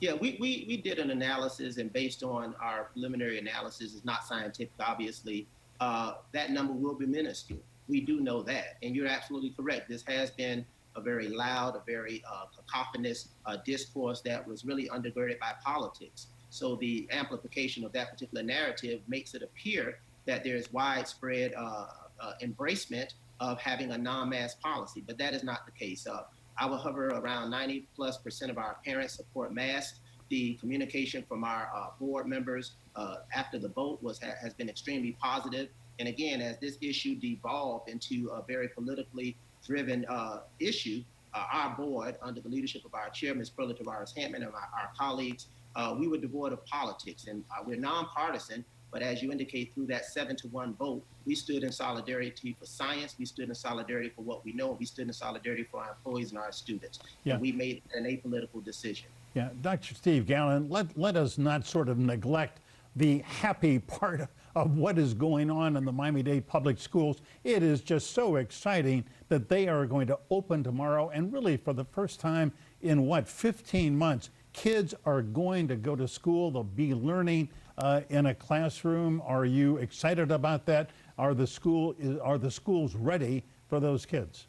Yeah, 0.00 0.14
we, 0.14 0.36
we, 0.40 0.64
we 0.68 0.76
did 0.76 1.00
an 1.00 1.10
analysis, 1.10 1.78
and 1.78 1.92
based 1.92 2.22
on 2.22 2.54
our 2.60 2.84
preliminary 2.84 3.38
analysis, 3.38 3.94
it's 3.94 4.04
not 4.04 4.24
scientific, 4.24 4.70
obviously, 4.78 5.48
uh, 5.80 6.14
that 6.32 6.50
number 6.50 6.72
will 6.72 6.94
be 6.94 7.06
minuscule. 7.06 7.60
We 7.88 8.00
do 8.00 8.20
know 8.20 8.42
that. 8.42 8.76
And 8.82 8.94
you're 8.94 9.06
absolutely 9.06 9.50
correct. 9.50 9.88
This 9.88 10.02
has 10.06 10.30
been 10.30 10.64
a 10.96 11.00
very 11.00 11.28
loud, 11.28 11.76
a 11.76 11.82
very 11.86 12.22
uh, 12.30 12.46
cacophonous 12.54 13.28
uh, 13.46 13.56
discourse 13.64 14.20
that 14.22 14.46
was 14.46 14.64
really 14.64 14.88
undergirded 14.88 15.38
by 15.38 15.52
politics. 15.64 16.28
So 16.50 16.76
the 16.76 17.08
amplification 17.10 17.84
of 17.84 17.92
that 17.92 18.10
particular 18.10 18.42
narrative 18.42 19.00
makes 19.06 19.34
it 19.34 19.42
appear 19.42 19.98
that 20.26 20.44
there 20.44 20.56
is 20.56 20.72
widespread 20.72 21.54
uh, 21.56 21.86
uh, 22.20 22.32
embracement 22.42 23.14
of 23.40 23.58
having 23.60 23.92
a 23.92 23.98
non-mass 23.98 24.54
policy, 24.56 25.02
but 25.06 25.16
that 25.18 25.34
is 25.34 25.44
not 25.44 25.64
the 25.64 25.72
case. 25.72 26.06
Uh, 26.06 26.22
I 26.58 26.66
will 26.66 26.76
hover 26.76 27.08
around 27.08 27.50
90 27.50 27.86
plus 27.94 28.18
percent 28.18 28.50
of 28.50 28.58
our 28.58 28.78
parents 28.84 29.14
support 29.14 29.54
masks. 29.54 30.00
The 30.30 30.54
communication 30.54 31.24
from 31.28 31.42
our 31.44 31.70
uh, 31.74 31.86
board 31.98 32.26
members 32.26 32.72
uh, 32.96 33.16
after 33.34 33.58
the 33.58 33.68
vote 33.68 34.02
was 34.02 34.20
ha- 34.20 34.34
has 34.42 34.52
been 34.54 34.68
extremely 34.68 35.16
positive. 35.20 35.68
And 35.98 36.08
again, 36.08 36.40
as 36.40 36.58
this 36.58 36.76
issue 36.80 37.14
devolved 37.16 37.88
into 37.88 38.28
a 38.28 38.42
very 38.42 38.68
politically 38.68 39.36
driven 39.66 40.04
uh, 40.06 40.40
issue, 40.60 41.02
uh, 41.34 41.44
our 41.52 41.76
board, 41.76 42.16
under 42.22 42.40
the 42.40 42.48
leadership 42.48 42.84
of 42.84 42.94
our 42.94 43.10
chair, 43.10 43.34
Ms. 43.34 43.50
Perla 43.50 43.74
Tabares 43.74 44.14
Hantman, 44.16 44.36
and 44.36 44.46
our, 44.46 44.52
our 44.54 44.90
colleagues, 44.98 45.46
uh, 45.76 45.94
we 45.98 46.08
were 46.08 46.18
devoid 46.18 46.52
of 46.52 46.64
politics. 46.66 47.26
And 47.26 47.44
uh, 47.50 47.62
we're 47.66 47.76
nonpartisan, 47.78 48.64
But 48.90 49.02
as 49.02 49.22
you 49.22 49.30
indicate 49.30 49.74
through 49.74 49.86
that 49.86 50.06
seven 50.06 50.36
to 50.36 50.48
one 50.48 50.74
vote, 50.74 51.02
we 51.26 51.34
stood 51.34 51.62
in 51.62 51.72
solidarity 51.72 52.56
for 52.58 52.64
science. 52.64 53.16
We 53.18 53.26
stood 53.26 53.48
in 53.48 53.54
solidarity 53.54 54.10
for 54.14 54.22
what 54.22 54.44
we 54.44 54.52
know. 54.52 54.76
We 54.78 54.86
stood 54.86 55.06
in 55.06 55.12
solidarity 55.12 55.66
for 55.70 55.82
our 55.82 55.90
employees 55.90 56.30
and 56.30 56.38
our 56.38 56.52
students. 56.52 57.00
Yeah. 57.24 57.34
And 57.34 57.42
we 57.42 57.52
made 57.52 57.82
an 57.94 58.04
apolitical 58.04 58.64
decision. 58.64 59.08
Yeah, 59.34 59.50
Dr. 59.60 59.94
Steve 59.94 60.26
Gallon, 60.26 60.68
let, 60.68 60.98
let 60.98 61.16
us 61.16 61.38
not 61.38 61.66
sort 61.66 61.88
of 61.88 61.98
neglect 61.98 62.60
the 62.96 63.18
happy 63.18 63.78
part 63.78 64.28
of 64.54 64.76
what 64.76 64.98
is 64.98 65.14
going 65.14 65.50
on 65.50 65.76
in 65.76 65.84
the 65.84 65.92
Miami 65.92 66.22
Dade 66.22 66.46
Public 66.46 66.78
Schools. 66.78 67.18
It 67.44 67.62
is 67.62 67.80
just 67.80 68.12
so 68.12 68.36
exciting 68.36 69.04
that 69.28 69.48
they 69.48 69.68
are 69.68 69.86
going 69.86 70.06
to 70.08 70.18
open 70.30 70.64
tomorrow, 70.64 71.10
and 71.10 71.32
really 71.32 71.56
for 71.56 71.72
the 71.72 71.84
first 71.84 72.18
time 72.18 72.52
in 72.80 73.06
what, 73.06 73.28
15 73.28 73.96
months, 73.96 74.30
kids 74.52 74.94
are 75.04 75.22
going 75.22 75.68
to 75.68 75.76
go 75.76 75.94
to 75.94 76.08
school. 76.08 76.50
They'll 76.50 76.64
be 76.64 76.94
learning 76.94 77.50
uh, 77.76 78.00
in 78.08 78.26
a 78.26 78.34
classroom. 78.34 79.22
Are 79.24 79.44
you 79.44 79.76
excited 79.76 80.32
about 80.32 80.66
that? 80.66 80.90
Are 81.16 81.34
the 81.34 81.46
school 81.46 81.94
are 82.22 82.38
the 82.38 82.50
schools 82.50 82.94
ready 82.94 83.44
for 83.68 83.78
those 83.78 84.04
kids? 84.04 84.46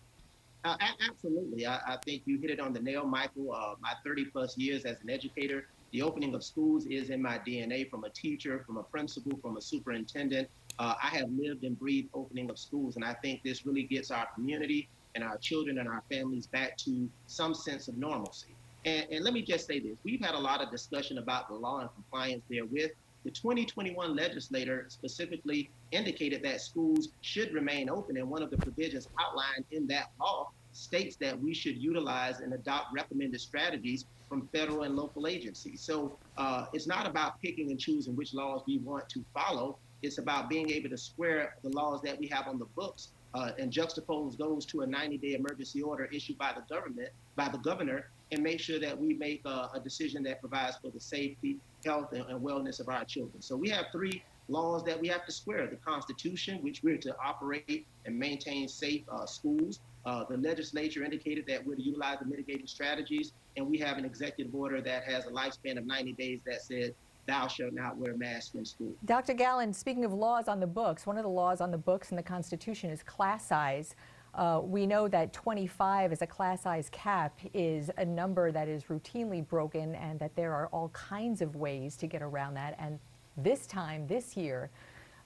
Uh, 0.65 0.75
absolutely. 1.07 1.65
I, 1.65 1.79
I 1.87 1.97
think 2.03 2.23
you 2.25 2.37
hit 2.37 2.49
it 2.49 2.59
on 2.59 2.73
the 2.73 2.81
nail, 2.81 3.05
Michael. 3.05 3.53
Uh, 3.53 3.75
my 3.79 3.93
30 4.03 4.25
plus 4.25 4.57
years 4.57 4.83
as 4.85 5.01
an 5.01 5.09
educator, 5.09 5.67
the 5.91 6.01
opening 6.01 6.35
of 6.35 6.43
schools 6.43 6.85
is 6.85 7.09
in 7.09 7.21
my 7.21 7.39
DNA 7.39 7.89
from 7.89 8.03
a 8.03 8.09
teacher, 8.09 8.63
from 8.65 8.77
a 8.77 8.83
principal, 8.83 9.37
from 9.41 9.57
a 9.57 9.61
superintendent. 9.61 10.49
Uh, 10.77 10.95
I 11.01 11.07
have 11.07 11.29
lived 11.31 11.63
and 11.63 11.77
breathed 11.77 12.09
opening 12.13 12.49
of 12.49 12.59
schools, 12.59 12.95
and 12.95 13.03
I 13.03 13.13
think 13.13 13.41
this 13.43 13.65
really 13.65 13.83
gets 13.83 14.11
our 14.11 14.27
community 14.35 14.89
and 15.15 15.23
our 15.23 15.37
children 15.37 15.79
and 15.79 15.87
our 15.87 16.03
families 16.11 16.45
back 16.47 16.77
to 16.77 17.09
some 17.27 17.53
sense 17.53 17.87
of 17.87 17.97
normalcy. 17.97 18.55
And, 18.85 19.07
and 19.11 19.23
let 19.23 19.33
me 19.33 19.41
just 19.41 19.67
say 19.67 19.79
this 19.79 19.97
we've 20.03 20.21
had 20.21 20.35
a 20.35 20.39
lot 20.39 20.61
of 20.61 20.71
discussion 20.71 21.17
about 21.17 21.49
the 21.49 21.55
law 21.55 21.79
and 21.79 21.89
compliance 21.93 22.43
therewith. 22.49 22.91
The 23.25 23.32
2021 23.32 24.15
legislator 24.15 24.86
specifically 24.88 25.69
indicated 25.91 26.41
that 26.43 26.62
schools 26.62 27.10
should 27.21 27.53
remain 27.53 27.89
open, 27.89 28.17
and 28.17 28.29
one 28.29 28.41
of 28.41 28.49
the 28.49 28.58
provisions 28.58 29.10
outlined 29.19 29.65
in 29.71 29.88
that 29.88 30.12
law 30.19 30.49
states 30.71 31.15
that 31.17 31.38
we 31.39 31.53
should 31.53 31.77
utilize 31.77 32.39
and 32.39 32.53
adopt 32.53 32.93
recommended 32.93 33.41
strategies 33.41 34.05
from 34.29 34.47
federal 34.53 34.84
and 34.84 34.95
local 34.95 35.27
agencies. 35.27 35.82
So 35.82 36.17
uh, 36.38 36.65
it's 36.73 36.88
not 36.88 37.08
about 37.08 37.41
picking 37.41 37.71
and 37.71 37.79
choosing 37.79 38.15
which 38.15 38.34
laws 38.34 38.62
we 38.67 38.77
want 38.77 39.10
to 39.10 39.25
follow. 39.34 39.77
It's 40.01 40.17
about 40.17 40.49
being 40.49 40.69
able 40.69 40.89
to 40.89 40.97
square 40.97 41.55
the 41.63 41.69
laws 41.69 42.01
that 42.03 42.17
we 42.17 42.27
have 42.27 42.47
on 42.47 42.60
the 42.60 42.65
books 42.75 43.10
uh, 43.34 43.51
and 43.60 43.71
juxtapose 43.71 44.38
those 44.38 44.65
to 44.67 44.82
a 44.82 44.88
90-day 44.88 45.34
emergency 45.34 45.82
order 45.82 46.05
issued 46.05 46.38
by 46.38 46.53
the 46.53 46.73
government, 46.73 47.10
by 47.36 47.49
the 47.49 47.58
governor, 47.58 48.10
and 48.32 48.41
make 48.41 48.60
sure 48.60 48.79
that 48.79 48.97
we 48.97 49.13
make 49.15 49.41
a, 49.45 49.69
a 49.73 49.79
decision 49.84 50.23
that 50.23 50.39
provides 50.39 50.77
for 50.77 50.89
the 50.89 50.99
safety, 50.99 51.58
health, 51.85 52.13
and, 52.13 52.25
wellness 52.41 52.79
of 52.79 52.89
our 52.89 53.05
children. 53.05 53.41
So 53.41 53.55
we 53.55 53.69
have 53.69 53.87
three 53.91 54.23
laws 54.47 54.83
that 54.85 54.99
we 54.99 55.07
have 55.07 55.25
to 55.25 55.31
square: 55.31 55.67
the 55.67 55.77
Constitution, 55.77 56.59
which 56.61 56.83
we're 56.83 56.97
to 56.97 57.15
operate 57.23 57.85
and 58.05 58.17
maintain 58.17 58.67
safe 58.67 59.03
uh, 59.09 59.25
schools. 59.25 59.79
Uh, 60.05 60.23
the 60.23 60.37
legislature 60.37 61.03
indicated 61.03 61.45
that 61.47 61.65
we're 61.65 61.75
to 61.75 61.81
utilize 61.81 62.19
the 62.19 62.25
mitigating 62.25 62.67
strategies, 62.67 63.33
and 63.57 63.67
we 63.67 63.77
have 63.77 63.97
an 63.97 64.05
executive 64.05 64.55
order 64.55 64.81
that 64.81 65.03
has 65.03 65.25
a 65.25 65.29
lifespan 65.29 65.77
of 65.77 65.85
90 65.85 66.13
days 66.13 66.39
that 66.45 66.61
said 66.61 66.95
thou 67.27 67.47
shalt 67.47 67.73
not 67.73 67.97
wear 67.97 68.13
a 68.13 68.17
mask 68.17 68.55
in 68.55 68.65
school. 68.65 68.91
Dr. 69.05 69.33
Gallon, 69.33 69.73
speaking 69.73 70.03
of 70.03 70.13
laws 70.13 70.47
on 70.47 70.59
the 70.59 70.67
books, 70.67 71.05
one 71.05 71.17
of 71.17 71.23
the 71.23 71.29
laws 71.29 71.61
on 71.61 71.69
the 71.69 71.77
books 71.77 72.09
in 72.11 72.17
the 72.17 72.23
Constitution 72.23 72.89
is 72.89 73.03
class 73.03 73.45
size. 73.45 73.95
Uh, 74.35 74.61
we 74.63 74.85
know 74.85 75.07
that 75.07 75.33
25 75.33 76.11
as 76.11 76.21
a 76.21 76.27
class 76.27 76.61
size 76.61 76.89
cap 76.91 77.37
is 77.53 77.89
a 77.97 78.05
number 78.05 78.51
that 78.51 78.67
is 78.67 78.83
routinely 78.85 79.45
broken 79.47 79.95
and 79.95 80.19
that 80.19 80.35
there 80.35 80.53
are 80.53 80.67
all 80.67 80.89
kinds 80.89 81.41
of 81.41 81.55
ways 81.55 81.95
to 81.97 82.07
get 82.07 82.21
around 82.21 82.53
that. 82.53 82.75
And 82.79 82.99
this 83.37 83.65
time, 83.65 84.07
this 84.07 84.37
year, 84.37 84.69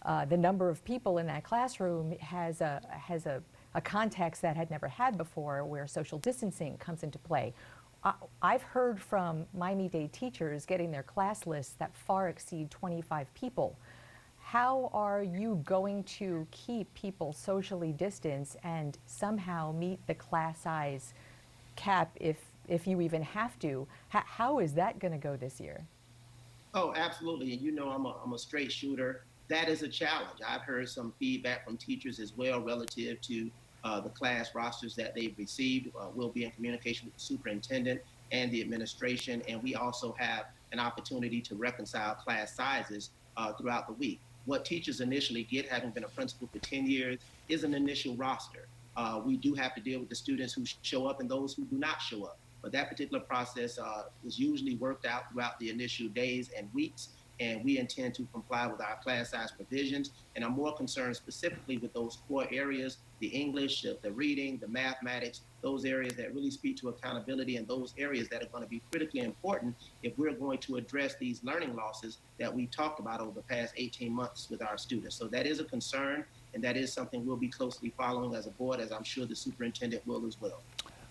uh, 0.06 0.26
the 0.26 0.38
number 0.38 0.70
of 0.70 0.84
people 0.86 1.18
in 1.18 1.28
that 1.28 1.44
classroom 1.44 2.18
has 2.20 2.62
a, 2.62 2.82
has 2.90 3.26
a, 3.26 3.42
a 3.74 3.82
context 3.82 4.42
that 4.42 4.56
had 4.56 4.70
never 4.72 4.88
had 4.88 5.18
before 5.18 5.64
where 5.66 5.88
social 5.88 6.18
distancing 6.18 6.78
comes 6.78 7.04
into 7.04 7.20
play. 7.20 7.54
I- 8.04 8.14
I've 8.42 8.64
heard 8.64 9.02
from 9.02 9.46
Miami-Dade 9.54 10.12
teachers 10.14 10.66
getting 10.66 10.92
their 10.92 11.04
class 11.04 11.46
lists 11.46 11.74
that 11.80 11.96
far 11.96 12.30
exceed 12.30 12.72
25 12.72 13.34
people. 13.34 13.78
How 14.54 14.92
are 14.94 15.24
you 15.24 15.64
going 15.66 16.04
to 16.20 16.46
keep 16.52 16.94
people 16.94 17.34
socially 17.34 17.92
distanced 17.92 18.56
and 18.64 18.96
somehow 19.08 19.72
meet 19.72 20.06
the 20.06 20.14
class 20.14 20.60
size 20.60 21.16
cap 21.76 22.12
if, 22.20 22.38
if 22.68 22.86
you 22.86 23.02
even 23.02 23.24
have 23.24 23.58
to? 23.62 23.88
H- 24.14 24.22
how 24.28 24.60
is 24.60 24.76
that 24.76 25.00
going 25.00 25.12
to 25.12 25.18
go 25.18 25.36
this 25.36 25.60
year? 25.60 25.88
Oh, 26.76 26.94
absolutely. 26.96 27.54
And 27.54 27.64
you 27.64 27.72
know, 27.72 27.90
I'm 27.90 28.06
a, 28.06 28.16
I'm 28.24 28.34
a 28.34 28.38
straight 28.38 28.72
shooter. 28.72 29.24
That 29.48 29.70
is 29.70 29.82
a 29.82 29.88
challenge. 29.88 30.38
I've 30.48 30.62
heard 30.62 30.88
some 30.88 31.16
feedback 31.18 31.66
from 31.66 31.76
teachers 31.76 32.20
as 32.20 32.38
well 32.38 32.62
relative 32.62 33.22
to 33.22 33.50
uh, 33.84 34.02
the 34.02 34.10
class 34.10 34.54
rosters 34.54 34.94
that 34.98 35.16
they've 35.16 35.34
received. 35.36 35.90
Uh, 36.00 36.10
we'll 36.14 36.30
be 36.30 36.46
in 36.46 36.52
communication 36.52 37.08
with 37.08 37.16
the 37.16 37.22
superintendent 37.22 38.02
and 38.32 38.52
the 38.52 38.62
administration. 38.62 39.42
And 39.48 39.64
we 39.64 39.74
also 39.74 40.14
have 40.20 40.46
an 40.72 40.80
opportunity 40.80 41.42
to 41.42 41.56
reconcile 41.56 42.14
class 42.14 42.56
sizes 42.56 43.10
uh, 43.36 43.52
throughout 43.54 43.88
the 43.88 43.94
week. 43.94 44.20
What 44.46 44.66
teachers 44.66 45.00
initially 45.00 45.44
get, 45.44 45.68
having 45.68 45.92
been 45.92 46.04
a 46.04 46.10
principal 46.10 46.50
for 46.52 46.60
10 46.60 46.86
years, 46.86 47.20
is 47.48 47.64
an 47.64 47.74
initial 47.74 48.16
roster. 48.16 48.68
Uh, 48.96 49.22
we 49.26 49.38
do 49.38 49.54
have 49.54 49.74
to 49.76 49.82
deal 49.82 50.00
with 50.00 50.10
the 50.10 50.16
students 50.16 50.54
who 50.54 50.64
show 50.82 51.08
up 51.08 51.20
and 51.20 51.30
those 51.30 51.54
who 51.54 51.64
do 51.66 51.78
not 51.78 52.02
show 52.02 52.26
up. 52.26 52.38
But 52.62 52.72
that 52.74 52.90
particular 52.90 53.20
process 53.20 53.78
uh, 53.78 54.04
is 54.26 54.40
usually 54.40 54.76
worked 54.76 55.06
out 55.06 55.32
throughout 55.32 55.60
the 55.60 55.70
initial 55.70 56.08
days 56.10 56.50
and 56.58 56.70
weeks, 56.74 57.10
and 57.44 57.64
we 57.64 57.78
intend 57.78 58.16
to 58.16 58.26
comply 58.32 58.66
with 58.68 58.80
our 58.80 58.98
class 59.04 59.32
size 59.32 59.52
provisions. 59.52 60.12
And 60.36 60.46
I'm 60.46 60.54
more 60.54 60.74
concerned 60.74 61.16
specifically 61.16 61.78
with 61.78 61.94
those 61.94 62.20
core 62.28 62.48
areas 62.52 62.98
the 63.20 63.28
English, 63.28 63.84
the, 63.84 64.12
reading, 64.12 64.58
the 64.58 64.68
mathematics, 64.68 65.42
those 65.62 65.86
areas 65.86 66.14
that 66.16 66.36
really 66.36 66.52
speak 66.52 66.76
to 66.76 66.90
accountability, 66.90 67.56
and 67.56 67.66
those 67.66 67.94
areas 67.98 68.28
that 68.28 68.44
are 68.44 68.48
going 68.48 68.64
to 68.64 68.70
be 68.70 68.82
critically 68.92 69.22
important 69.22 69.74
if 70.02 70.18
we're 70.18 70.34
going 70.34 70.58
to 70.58 70.76
address 70.76 71.16
these 71.16 71.42
learning 71.42 71.74
losses 71.74 72.18
that 72.38 72.54
we 72.54 72.68
talked 72.68 73.00
about 73.00 73.22
over 73.22 73.32
the 73.32 73.42
past 73.44 73.74
18 73.78 74.12
months 74.12 74.50
with 74.50 74.62
our 74.62 74.78
students. 74.78 75.16
So 75.16 75.28
that 75.28 75.48
is 75.48 75.62
a 75.62 75.64
concern, 75.64 76.26
and 76.54 76.62
that 76.66 76.76
is 76.76 76.92
something 76.92 77.26
we'll 77.26 77.38
be 77.38 77.48
closely 77.48 77.94
following 77.98 78.36
as 78.36 78.46
a 78.46 78.52
board, 78.52 78.82
as 78.82 78.92
I'm 78.92 79.06
sure 79.06 79.26
the 79.26 79.38
superintendent 79.38 80.06
will 80.06 80.28
as 80.28 80.36
well. 80.42 80.62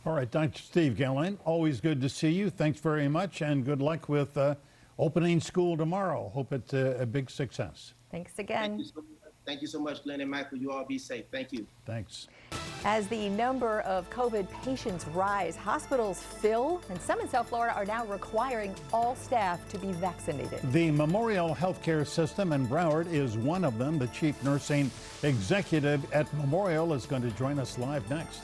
All 0.05 0.12
right, 0.12 0.31
Dr. 0.31 0.61
Steve 0.61 0.99
Gallon, 0.99 1.38
always 1.47 1.81
good 1.81 2.03
to 2.03 2.11
see 2.11 2.31
you. 2.31 2.51
Thanks 2.51 2.79
very 2.79 3.09
much, 3.09 3.40
and 3.40 3.64
good 3.64 3.81
luck 3.81 4.11
with 4.11 4.37
uh, 4.37 4.57
opening 5.03 5.41
school 5.41 5.77
tomorrow. 5.77 6.31
Hope 6.33 6.53
it's 6.53 6.73
a, 6.73 6.97
a 7.01 7.07
big 7.07 7.29
success. 7.29 7.95
Thanks 8.11 8.33
Thank 8.33 8.51
again. 8.51 8.79
you, 8.79 8.85
so. 8.85 9.03
Thank 9.45 9.61
you 9.61 9.67
so 9.67 9.81
much, 9.81 10.05
Glenn 10.05 10.21
and 10.21 10.31
Michael. 10.31 10.59
You 10.59 10.71
all 10.71 10.85
be 10.85 10.99
safe. 10.99 11.25
Thank 11.33 11.53
you. 11.53 11.67
Thanks. 11.85 12.29
As 12.85 13.09
the 13.09 13.29
number 13.31 13.81
of 13.81 14.09
COVID 14.11 14.47
patients 14.62 15.05
rise, 15.09 15.57
hospitals 15.57 16.23
fill, 16.23 16.81
and 16.91 17.01
some 17.01 17.21
in 17.21 17.29
South 17.29 17.49
Florida 17.49 17.75
are 17.75 17.85
now 17.85 18.07
requiring 18.07 18.73
all 18.93 19.17
staff 19.17 19.69
to 19.71 19.79
be 19.79 19.91
vaccinated. 19.93 20.61
The 20.71 20.93
Memorial 20.93 21.53
Healthcare 21.53 22.07
System 22.07 22.53
in 22.53 22.69
Broward 22.69 23.12
is 23.12 23.37
one 23.37 23.65
of 23.65 23.79
them. 23.79 23.99
The 23.99 24.09
chief 24.09 24.41
nursing 24.45 24.93
executive 25.25 26.01
at 26.12 26.33
Memorial 26.35 26.93
is 26.95 27.07
going 27.07 27.23
to 27.23 27.31
join 27.33 27.59
us 27.59 27.79
live 27.79 28.09
next. 28.09 28.43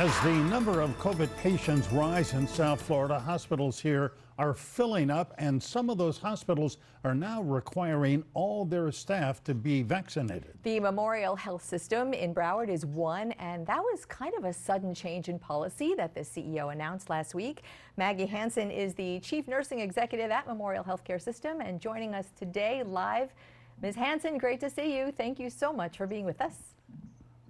As 0.00 0.18
the 0.20 0.32
number 0.32 0.80
of 0.80 0.98
COVID 0.98 1.28
patients 1.36 1.92
rise 1.92 2.32
in 2.32 2.48
South 2.48 2.80
Florida, 2.80 3.20
hospitals 3.20 3.78
here 3.78 4.14
are 4.38 4.54
filling 4.54 5.10
up, 5.10 5.34
and 5.36 5.62
some 5.62 5.90
of 5.90 5.98
those 5.98 6.16
hospitals 6.16 6.78
are 7.04 7.14
now 7.14 7.42
requiring 7.42 8.24
all 8.32 8.64
their 8.64 8.90
staff 8.92 9.44
to 9.44 9.52
be 9.52 9.82
vaccinated. 9.82 10.54
The 10.62 10.80
Memorial 10.80 11.36
Health 11.36 11.62
System 11.62 12.14
in 12.14 12.34
Broward 12.34 12.70
is 12.70 12.86
one, 12.86 13.32
and 13.32 13.66
that 13.66 13.82
was 13.82 14.06
kind 14.06 14.32
of 14.38 14.44
a 14.44 14.54
sudden 14.54 14.94
change 14.94 15.28
in 15.28 15.38
policy 15.38 15.94
that 15.96 16.14
the 16.14 16.22
CEO 16.22 16.72
announced 16.72 17.10
last 17.10 17.34
week. 17.34 17.64
Maggie 17.98 18.24
Hansen 18.24 18.70
is 18.70 18.94
the 18.94 19.20
Chief 19.20 19.46
Nursing 19.48 19.80
Executive 19.80 20.30
at 20.30 20.46
Memorial 20.46 20.82
Healthcare 20.82 21.20
System 21.20 21.60
and 21.60 21.78
joining 21.78 22.14
us 22.14 22.32
today 22.38 22.82
live. 22.82 23.34
Ms. 23.82 23.96
Hansen, 23.96 24.38
great 24.38 24.60
to 24.60 24.70
see 24.70 24.96
you. 24.96 25.12
Thank 25.12 25.38
you 25.38 25.50
so 25.50 25.74
much 25.74 25.98
for 25.98 26.06
being 26.06 26.24
with 26.24 26.40
us. 26.40 26.54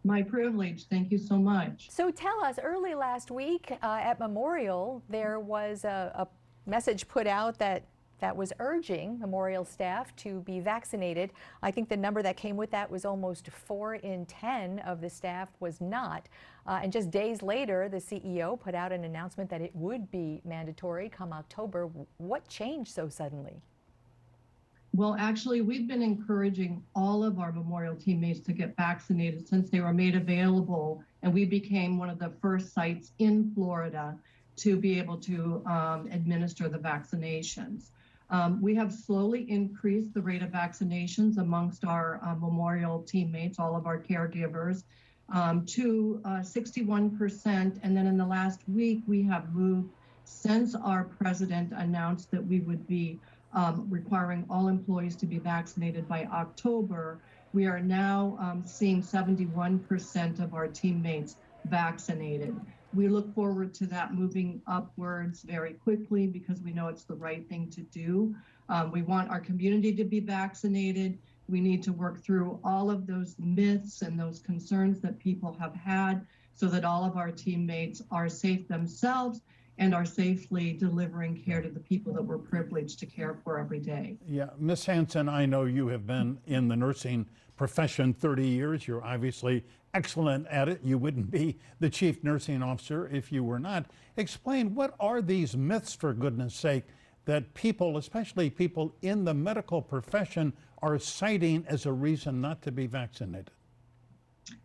My 0.04 0.22
privilege. 0.22 0.86
Thank 0.88 1.10
you 1.12 1.18
so 1.18 1.36
much. 1.36 1.88
So 1.90 2.10
tell 2.10 2.42
us, 2.42 2.58
early 2.62 2.94
last 2.94 3.30
week 3.30 3.72
uh, 3.82 4.00
at 4.02 4.18
Memorial, 4.18 5.02
there 5.08 5.38
was 5.40 5.84
a, 5.84 6.12
a 6.14 6.70
message 6.70 7.06
put 7.06 7.26
out 7.26 7.58
that 7.58 7.84
that 8.20 8.36
was 8.36 8.52
urging 8.58 9.18
Memorial 9.18 9.64
staff 9.64 10.14
to 10.16 10.40
be 10.40 10.60
vaccinated. 10.60 11.32
I 11.62 11.70
think 11.70 11.88
the 11.88 11.96
number 11.96 12.22
that 12.22 12.36
came 12.36 12.56
with 12.56 12.70
that 12.70 12.90
was 12.90 13.04
almost 13.04 13.48
four 13.48 13.96
in 13.96 14.26
10 14.26 14.80
of 14.80 15.00
the 15.00 15.10
staff 15.10 15.48
was 15.58 15.80
not. 15.80 16.28
Uh, 16.66 16.80
and 16.82 16.92
just 16.92 17.10
days 17.10 17.42
later, 17.42 17.88
the 17.88 17.96
CEO 17.96 18.60
put 18.60 18.74
out 18.74 18.92
an 18.92 19.04
announcement 19.04 19.48
that 19.50 19.60
it 19.60 19.74
would 19.74 20.10
be 20.10 20.40
mandatory 20.44 21.08
come 21.08 21.32
October. 21.32 21.90
What 22.18 22.46
changed 22.46 22.92
so 22.92 23.08
suddenly? 23.08 23.62
Well, 24.92 25.14
actually, 25.18 25.60
we've 25.60 25.86
been 25.86 26.02
encouraging 26.02 26.82
all 26.96 27.22
of 27.22 27.38
our 27.38 27.52
Memorial 27.52 27.94
teammates 27.94 28.40
to 28.40 28.52
get 28.52 28.76
vaccinated 28.76 29.46
since 29.46 29.70
they 29.70 29.80
were 29.80 29.92
made 29.92 30.16
available, 30.16 31.04
and 31.22 31.32
we 31.32 31.44
became 31.44 31.96
one 31.96 32.10
of 32.10 32.18
the 32.18 32.32
first 32.42 32.74
sites 32.74 33.12
in 33.20 33.52
Florida 33.54 34.18
to 34.56 34.76
be 34.76 34.98
able 34.98 35.16
to 35.18 35.62
um, 35.66 36.08
administer 36.10 36.68
the 36.68 36.78
vaccinations. 36.78 37.90
Um, 38.30 38.60
we 38.60 38.74
have 38.74 38.92
slowly 38.92 39.48
increased 39.48 40.12
the 40.12 40.22
rate 40.22 40.42
of 40.42 40.50
vaccinations 40.50 41.38
amongst 41.38 41.84
our 41.84 42.20
uh, 42.24 42.34
Memorial 42.34 43.02
teammates, 43.02 43.58
all 43.60 43.76
of 43.76 43.86
our 43.86 43.98
caregivers, 43.98 44.82
um, 45.32 45.64
to 45.66 46.20
uh, 46.24 46.40
61%. 46.40 47.78
And 47.82 47.96
then 47.96 48.06
in 48.06 48.16
the 48.16 48.26
last 48.26 48.60
week, 48.68 49.02
we 49.06 49.22
have 49.22 49.54
moved 49.54 49.90
since 50.24 50.74
our 50.74 51.04
president 51.04 51.72
announced 51.72 52.30
that 52.30 52.44
we 52.44 52.60
would 52.60 52.86
be 52.86 53.18
um, 53.52 53.86
requiring 53.88 54.44
all 54.48 54.68
employees 54.68 55.16
to 55.16 55.26
be 55.26 55.38
vaccinated 55.38 56.08
by 56.08 56.24
October. 56.26 57.20
We 57.52 57.66
are 57.66 57.80
now 57.80 58.36
um, 58.40 58.62
seeing 58.64 59.02
71% 59.02 60.40
of 60.40 60.54
our 60.54 60.68
teammates 60.68 61.36
vaccinated. 61.66 62.58
We 62.92 63.08
look 63.08 63.32
forward 63.34 63.74
to 63.74 63.86
that 63.86 64.14
moving 64.14 64.60
upwards 64.66 65.42
very 65.42 65.74
quickly 65.74 66.26
because 66.26 66.60
we 66.60 66.72
know 66.72 66.88
it's 66.88 67.04
the 67.04 67.14
right 67.14 67.48
thing 67.48 67.70
to 67.70 67.82
do. 67.82 68.34
Um, 68.68 68.90
we 68.90 69.02
want 69.02 69.30
our 69.30 69.40
community 69.40 69.92
to 69.94 70.04
be 70.04 70.20
vaccinated. 70.20 71.18
We 71.48 71.60
need 71.60 71.82
to 71.84 71.92
work 71.92 72.22
through 72.22 72.60
all 72.64 72.90
of 72.90 73.06
those 73.06 73.36
myths 73.38 74.02
and 74.02 74.18
those 74.18 74.40
concerns 74.40 75.00
that 75.00 75.18
people 75.18 75.56
have 75.58 75.74
had 75.74 76.26
so 76.54 76.66
that 76.66 76.84
all 76.84 77.04
of 77.04 77.16
our 77.16 77.30
teammates 77.30 78.02
are 78.10 78.28
safe 78.28 78.68
themselves 78.68 79.40
and 79.80 79.94
are 79.94 80.04
safely 80.04 80.74
delivering 80.74 81.42
care 81.42 81.62
to 81.62 81.70
the 81.70 81.80
people 81.80 82.12
that 82.12 82.22
we're 82.22 82.38
privileged 82.38 82.98
to 82.98 83.06
care 83.06 83.40
for 83.42 83.58
every 83.58 83.80
day. 83.80 84.18
Yeah, 84.28 84.50
Ms. 84.58 84.84
Hansen, 84.84 85.26
I 85.26 85.46
know 85.46 85.64
you 85.64 85.88
have 85.88 86.06
been 86.06 86.38
in 86.46 86.68
the 86.68 86.76
nursing 86.76 87.26
profession 87.56 88.12
30 88.12 88.46
years. 88.46 88.86
You're 88.86 89.02
obviously 89.02 89.64
excellent 89.94 90.46
at 90.48 90.68
it. 90.68 90.80
You 90.84 90.98
wouldn't 90.98 91.30
be 91.30 91.58
the 91.80 91.88
chief 91.88 92.22
nursing 92.22 92.62
officer 92.62 93.08
if 93.08 93.32
you 93.32 93.42
were 93.42 93.58
not. 93.58 93.86
Explain 94.18 94.74
what 94.74 94.94
are 95.00 95.22
these 95.22 95.56
myths, 95.56 95.94
for 95.94 96.12
goodness 96.12 96.54
sake, 96.54 96.84
that 97.24 97.54
people, 97.54 97.96
especially 97.96 98.50
people 98.50 98.94
in 99.00 99.24
the 99.24 99.34
medical 99.34 99.80
profession, 99.80 100.52
are 100.82 100.98
citing 100.98 101.64
as 101.68 101.86
a 101.86 101.92
reason 101.92 102.38
not 102.38 102.60
to 102.62 102.70
be 102.70 102.86
vaccinated? 102.86 103.50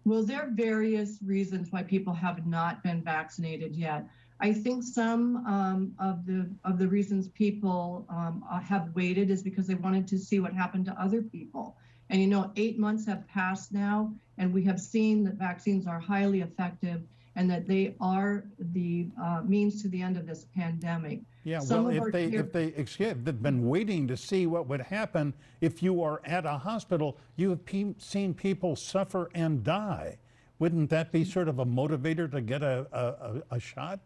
Well, 0.04 0.24
there 0.24 0.42
are 0.42 0.52
various 0.52 1.20
reasons 1.24 1.72
why 1.72 1.84
people 1.84 2.14
have 2.14 2.46
not 2.46 2.84
been 2.84 3.02
vaccinated 3.02 3.76
yet. 3.76 4.08
I 4.46 4.54
think 4.54 4.84
some 4.84 5.38
um, 5.48 5.96
of 5.98 6.28
the 6.28 6.48
of 6.64 6.78
the 6.78 6.88
reasons 6.88 7.30
people 7.30 8.06
um, 8.10 8.46
uh, 8.48 8.60
have 8.60 8.94
waited 8.94 9.32
is 9.32 9.42
because 9.42 9.66
they 9.66 9.74
wanted 9.74 10.08
to 10.10 10.20
see 10.20 10.40
what 10.40 10.54
happened 10.54 10.86
to 10.86 11.02
other 11.02 11.24
people. 11.24 11.78
And 12.12 12.22
you 12.22 12.28
know, 12.28 12.52
eight 12.56 12.78
months 12.78 13.08
have 13.08 13.28
passed 13.28 13.74
now, 13.74 14.14
and 14.38 14.54
we 14.54 14.64
have 14.66 14.80
seen 14.80 15.24
that 15.24 15.34
vaccines 15.34 15.88
are 15.88 16.00
highly 16.00 16.42
effective 16.42 17.02
and 17.36 17.50
that 17.50 17.68
they 17.68 17.96
are 18.00 18.46
the 18.60 19.08
uh, 19.20 19.42
means 19.44 19.82
to 19.82 19.88
the 19.88 20.00
end 20.00 20.16
of 20.16 20.28
this 20.28 20.46
pandemic. 20.56 21.22
Yeah, 21.44 21.60
Some 21.60 21.86
well, 21.86 22.06
if 22.06 22.14
they, 22.14 22.30
care- 22.30 22.42
if 22.42 22.54
they, 22.54 22.66
excuse, 22.66 23.16
they've 23.24 23.42
been 23.42 23.68
waiting 23.68 24.08
to 24.08 24.16
see 24.16 24.46
what 24.46 24.68
would 24.68 24.80
happen 24.80 25.34
if 25.60 25.82
you 25.82 26.04
are 26.04 26.22
at 26.24 26.46
a 26.46 26.58
hospital, 26.58 27.18
you 27.36 27.50
have 27.50 27.66
pe- 27.66 27.96
seen 27.98 28.36
people 28.36 28.76
suffer 28.76 29.32
and 29.34 29.64
die. 29.64 30.20
Wouldn't 30.60 30.92
that 30.92 31.12
be 31.12 31.26
sort 31.26 31.48
of 31.48 31.58
a 31.60 31.66
motivator 31.66 32.32
to 32.32 32.42
get 32.42 32.62
a, 32.62 32.86
a, 32.94 33.56
a 33.56 33.60
shot? 33.60 34.00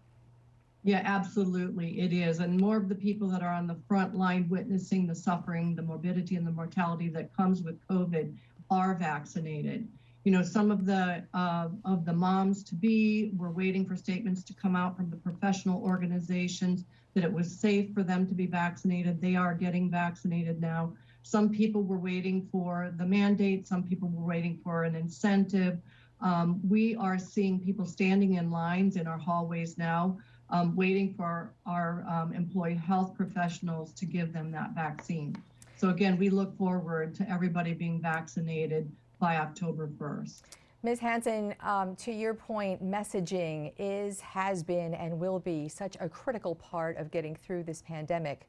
Yeah, 0.84 1.02
absolutely. 1.04 2.00
It 2.00 2.14
is. 2.14 2.40
And 2.40 2.60
more 2.60 2.78
of 2.78 2.88
the 2.88 2.96
people 2.96 3.28
that 3.30 3.44
are 3.44 3.54
on 3.54 3.68
the 3.68 3.78
front 3.88 4.16
line 4.16 4.48
witnessing 4.48 5.08
the 5.08 5.16
suffering, 5.16 5.76
the 5.76 5.82
morbidity, 5.82 6.36
and 6.36 6.48
the 6.48 6.52
mortality 6.52 7.10
that 7.10 7.36
comes 7.36 7.62
with 7.62 7.86
COVID 7.88 8.34
are 8.70 8.96
vaccinated. 8.96 9.88
You 10.24 10.32
know, 10.32 10.42
some 10.42 10.72
of 10.72 10.86
the 10.86 11.24
uh, 11.34 11.70
of 11.86 12.06
the 12.06 12.14
moms 12.14 12.64
to 12.66 12.76
be 12.76 13.32
were 13.36 13.52
waiting 13.52 13.86
for 13.86 13.96
statements 13.96 14.44
to 14.44 14.54
come 14.54 14.76
out 14.76 14.96
from 14.96 15.10
the 15.10 15.18
professional 15.18 15.82
organizations 15.84 16.86
that 17.14 17.24
it 17.24 17.32
was 17.32 17.60
safe 17.60 17.94
for 17.94 18.04
them 18.04 18.28
to 18.28 18.34
be 18.34 18.46
vaccinated. 18.46 19.22
They 19.22 19.36
are 19.36 19.56
getting 19.56 19.90
vaccinated 19.90 20.62
now. 20.62 20.94
Some 21.24 21.50
people 21.50 21.84
were 21.84 21.98
waiting 21.98 22.48
for 22.52 22.94
the 22.98 23.06
mandate. 23.06 23.68
Some 23.68 23.84
people 23.84 24.10
were 24.10 24.26
waiting 24.26 24.60
for 24.64 24.84
an 24.84 24.96
incentive. 24.96 25.80
Um, 26.22 26.60
we 26.68 26.96
are 26.96 27.18
seeing 27.18 27.60
people 27.60 27.86
standing 27.86 28.36
in 28.36 28.52
lines 28.52 28.98
in 28.98 29.08
our 29.08 29.18
hallways 29.18 29.78
now 29.78 30.18
um, 30.52 30.76
waiting 30.76 31.14
for 31.14 31.54
our 31.66 32.06
um, 32.10 32.34
employee 32.34 32.76
health 32.76 33.16
professionals 33.16 33.92
to 33.94 34.06
give 34.06 34.34
them 34.34 34.52
that 34.52 34.72
vaccine. 34.74 35.36
So 35.78 35.90
again, 35.90 36.18
we 36.18 36.30
look 36.30 36.58
forward 36.58 37.16
to 37.16 37.30
everybody 37.30 37.74
being 37.74 38.02
vaccinated 38.02 38.92
by 39.20 39.38
October 39.38 39.88
1st. 39.88 40.42
Ms. 40.82 41.00
Hansen, 41.00 41.56
um, 41.62 41.96
to 41.98 42.12
your 42.12 42.34
point, 42.34 42.82
messaging 42.84 43.74
is, 43.78 44.22
has 44.22 44.64
been, 44.64 44.94
and 44.94 45.20
will 45.20 45.40
be 45.40 45.68
such 45.68 45.98
a 46.00 46.08
critical 46.08 46.56
part 46.56 46.96
of 46.98 47.12
getting 47.12 47.36
through 47.36 47.64
this 47.64 47.82
pandemic. 47.82 48.48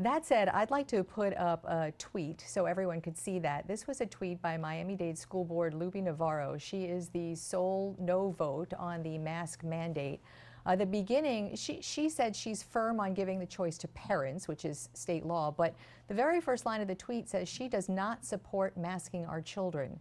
That 0.00 0.24
said, 0.24 0.48
I'd 0.48 0.70
like 0.70 0.88
to 0.88 1.04
put 1.04 1.36
up 1.36 1.64
a 1.66 1.92
tweet 1.98 2.42
so 2.46 2.66
everyone 2.66 3.00
could 3.00 3.16
see 3.16 3.38
that. 3.40 3.68
This 3.68 3.86
was 3.86 4.00
a 4.00 4.06
tweet 4.06 4.40
by 4.42 4.56
Miami-Dade 4.56 5.16
School 5.16 5.44
Board 5.44 5.74
Lubby 5.74 6.02
Navarro. 6.02 6.56
She 6.58 6.84
is 6.84 7.08
the 7.10 7.34
sole 7.34 7.94
no 8.00 8.30
vote 8.30 8.72
on 8.78 9.02
the 9.02 9.18
mask 9.18 9.62
mandate. 9.62 10.20
Uh, 10.66 10.76
the 10.76 10.86
beginning, 10.86 11.56
she, 11.56 11.80
she 11.80 12.08
said 12.08 12.36
she's 12.36 12.62
firm 12.62 13.00
on 13.00 13.14
giving 13.14 13.38
the 13.38 13.46
choice 13.46 13.78
to 13.78 13.88
parents, 13.88 14.46
which 14.46 14.64
is 14.64 14.88
state 14.94 15.24
law, 15.24 15.50
but 15.50 15.74
the 16.08 16.14
very 16.14 16.40
first 16.40 16.66
line 16.66 16.80
of 16.80 16.88
the 16.88 16.94
tweet 16.94 17.28
says 17.28 17.48
she 17.48 17.68
does 17.68 17.88
not 17.88 18.24
support 18.24 18.76
masking 18.76 19.24
our 19.26 19.40
children. 19.40 19.98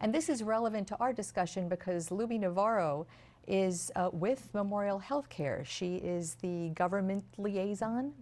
And 0.00 0.14
this 0.14 0.28
is 0.28 0.42
relevant 0.42 0.88
to 0.88 0.96
our 0.98 1.12
discussion 1.12 1.68
because 1.68 2.08
Lubby 2.08 2.40
Navarro 2.40 3.06
is 3.46 3.90
uh, 3.96 4.10
with 4.12 4.48
Memorial 4.54 5.00
Healthcare. 5.00 5.64
She 5.64 5.96
is 5.96 6.34
the 6.36 6.70
government 6.70 7.24
liaison, 7.36 8.12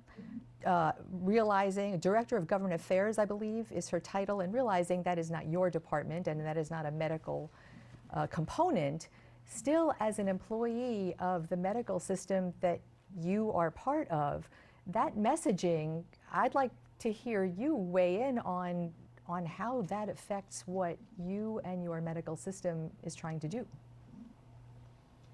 uh, 0.66 0.92
realizing, 1.10 1.98
Director 1.98 2.36
of 2.36 2.46
Government 2.46 2.74
Affairs, 2.74 3.18
I 3.18 3.24
believe, 3.24 3.70
is 3.70 3.88
her 3.90 4.00
title, 4.00 4.40
and 4.40 4.52
realizing 4.52 5.02
that 5.04 5.18
is 5.18 5.30
not 5.30 5.46
your 5.46 5.70
department 5.70 6.26
and 6.26 6.40
that 6.40 6.56
is 6.56 6.70
not 6.70 6.86
a 6.86 6.90
medical 6.90 7.50
uh, 8.12 8.26
component 8.26 9.08
still 9.48 9.94
as 9.98 10.18
an 10.18 10.28
employee 10.28 11.14
of 11.18 11.48
the 11.48 11.56
medical 11.56 11.98
system 11.98 12.52
that 12.60 12.80
you 13.20 13.50
are 13.52 13.70
part 13.70 14.08
of, 14.08 14.48
that 14.86 15.16
messaging, 15.16 16.04
I'd 16.32 16.54
like 16.54 16.70
to 17.00 17.10
hear 17.10 17.44
you 17.44 17.74
weigh 17.74 18.22
in 18.22 18.38
on 18.40 18.92
on 19.28 19.44
how 19.44 19.82
that 19.82 20.08
affects 20.08 20.62
what 20.66 20.96
you 21.18 21.60
and 21.64 21.84
your 21.84 22.00
medical 22.00 22.34
system 22.34 22.90
is 23.04 23.14
trying 23.14 23.38
to 23.38 23.46
do. 23.46 23.66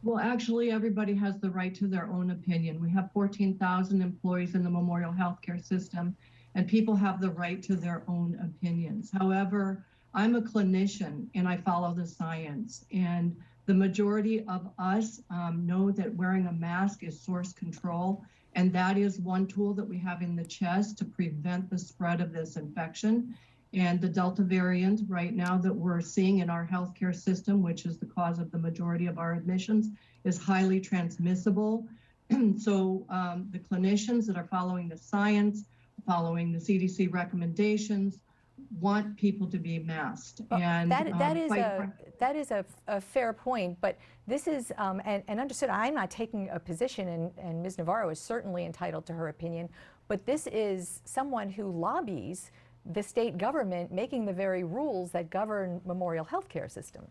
Well, 0.03 0.19
actually, 0.19 0.71
everybody 0.71 1.15
has 1.15 1.39
the 1.39 1.51
right 1.51 1.75
to 1.77 1.87
their 1.87 2.09
own 2.09 2.33
opinion. 2.33 2.81
We 2.81 2.91
have 2.91 3.11
14,000 3.13 4.03
employees 4.03 4.55
in 4.55 4.65
the 4.65 4.69
Memorial 4.69 5.13
Healthcare 5.13 5.65
System, 5.65 6.17
and 6.57 6.67
people 6.67 6.97
have 6.97 7.21
the 7.21 7.31
right 7.31 7.63
to 7.63 7.77
their 7.77 8.03
own 8.09 8.39
opinions. 8.43 9.11
However, 9.17 9.87
I'm 10.13 10.35
a 10.35 10.43
clinician 10.43 11.27
and 11.35 11.49
I 11.49 11.57
follow 11.59 11.95
the 11.95 12.07
science. 12.07 12.85
And 12.93 13.37
the 13.67 13.75
majority 13.75 14.45
of 14.47 14.69
us 14.79 15.21
um, 15.31 15.67
know 15.67 15.91
that 15.91 16.15
wearing 16.15 16.47
a 16.47 16.53
mask 16.53 17.03
is 17.03 17.21
source 17.21 17.53
control, 17.53 18.25
and 18.55 18.73
that 18.73 18.99
is 18.99 19.19
one 19.19 19.47
tool 19.47 19.75
that 19.75 19.89
we 19.89 19.99
have 19.99 20.23
in 20.23 20.37
the 20.37 20.45
chest 20.45 20.99
to 20.99 21.05
prevent 21.05 21.71
the 21.71 21.79
spread 21.79 22.21
of 22.21 22.33
this 22.33 22.57
infection. 22.57 23.35
And 23.73 24.01
the 24.01 24.09
Delta 24.09 24.43
variant 24.43 25.01
right 25.09 25.35
now 25.35 25.59
that 25.59 25.75
we're 25.75 26.01
seeing 26.01 26.39
in 26.39 26.49
our 26.49 26.67
healthcare 26.67 27.15
system, 27.15 27.63
which 27.63 27.87
is 27.87 27.99
the 27.99 28.07
cause 28.07 28.39
of 28.39 28.53
the 28.53 28.59
majority 28.59 29.07
of 29.07 29.19
our 29.19 29.33
admissions, 29.33 29.89
is 30.23 30.39
highly 30.39 30.81
transmissible. 30.81 31.87
so 32.59 33.05
um, 33.09 33.49
the 33.51 33.59
clinicians 33.59 34.27
that 34.27 34.37
are 34.37 34.47
following 34.47 34.89
the 34.89 34.97
science, 34.97 35.65
following 36.07 36.53
the 36.53 36.59
CDC 36.59 37.13
recommendations, 37.13 38.21
want 38.81 39.17
people 39.17 39.47
to 39.49 39.59
be 39.59 39.79
masked. 39.79 40.41
And 40.51 40.91
that, 40.91 41.07
that 41.19 41.33
um, 41.33 41.37
is 41.37 41.53
a 41.53 41.93
that 42.21 42.37
is 42.37 42.51
a, 42.51 42.65
a 42.87 43.01
fair 43.01 43.33
point, 43.33 43.79
but 43.81 43.99
this 44.27 44.47
is 44.47 44.73
um, 44.79 45.01
and, 45.05 45.23
and 45.29 45.41
understood. 45.41 45.69
I'm 45.69 45.95
not 45.95 46.11
taking 46.11 46.49
a 46.51 46.59
position, 46.59 47.09
and, 47.09 47.33
and 47.39 47.63
Ms. 47.63 47.79
Navarro 47.79 48.11
is 48.11 48.19
certainly 48.19 48.65
entitled 48.65 49.07
to 49.07 49.13
her 49.13 49.29
opinion. 49.29 49.69
But 50.09 50.27
this 50.27 50.47
is 50.49 51.01
someone 51.05 51.49
who 51.51 51.71
lobbies 51.71 52.51
the 52.93 53.03
state 53.03 53.39
government, 53.39 53.91
making 53.93 54.27
the 54.27 54.33
very 54.33 54.65
rules 54.65 55.11
that 55.13 55.31
govern 55.31 55.81
Memorial 55.87 56.25
Healthcare 56.25 56.71
System. 56.71 57.07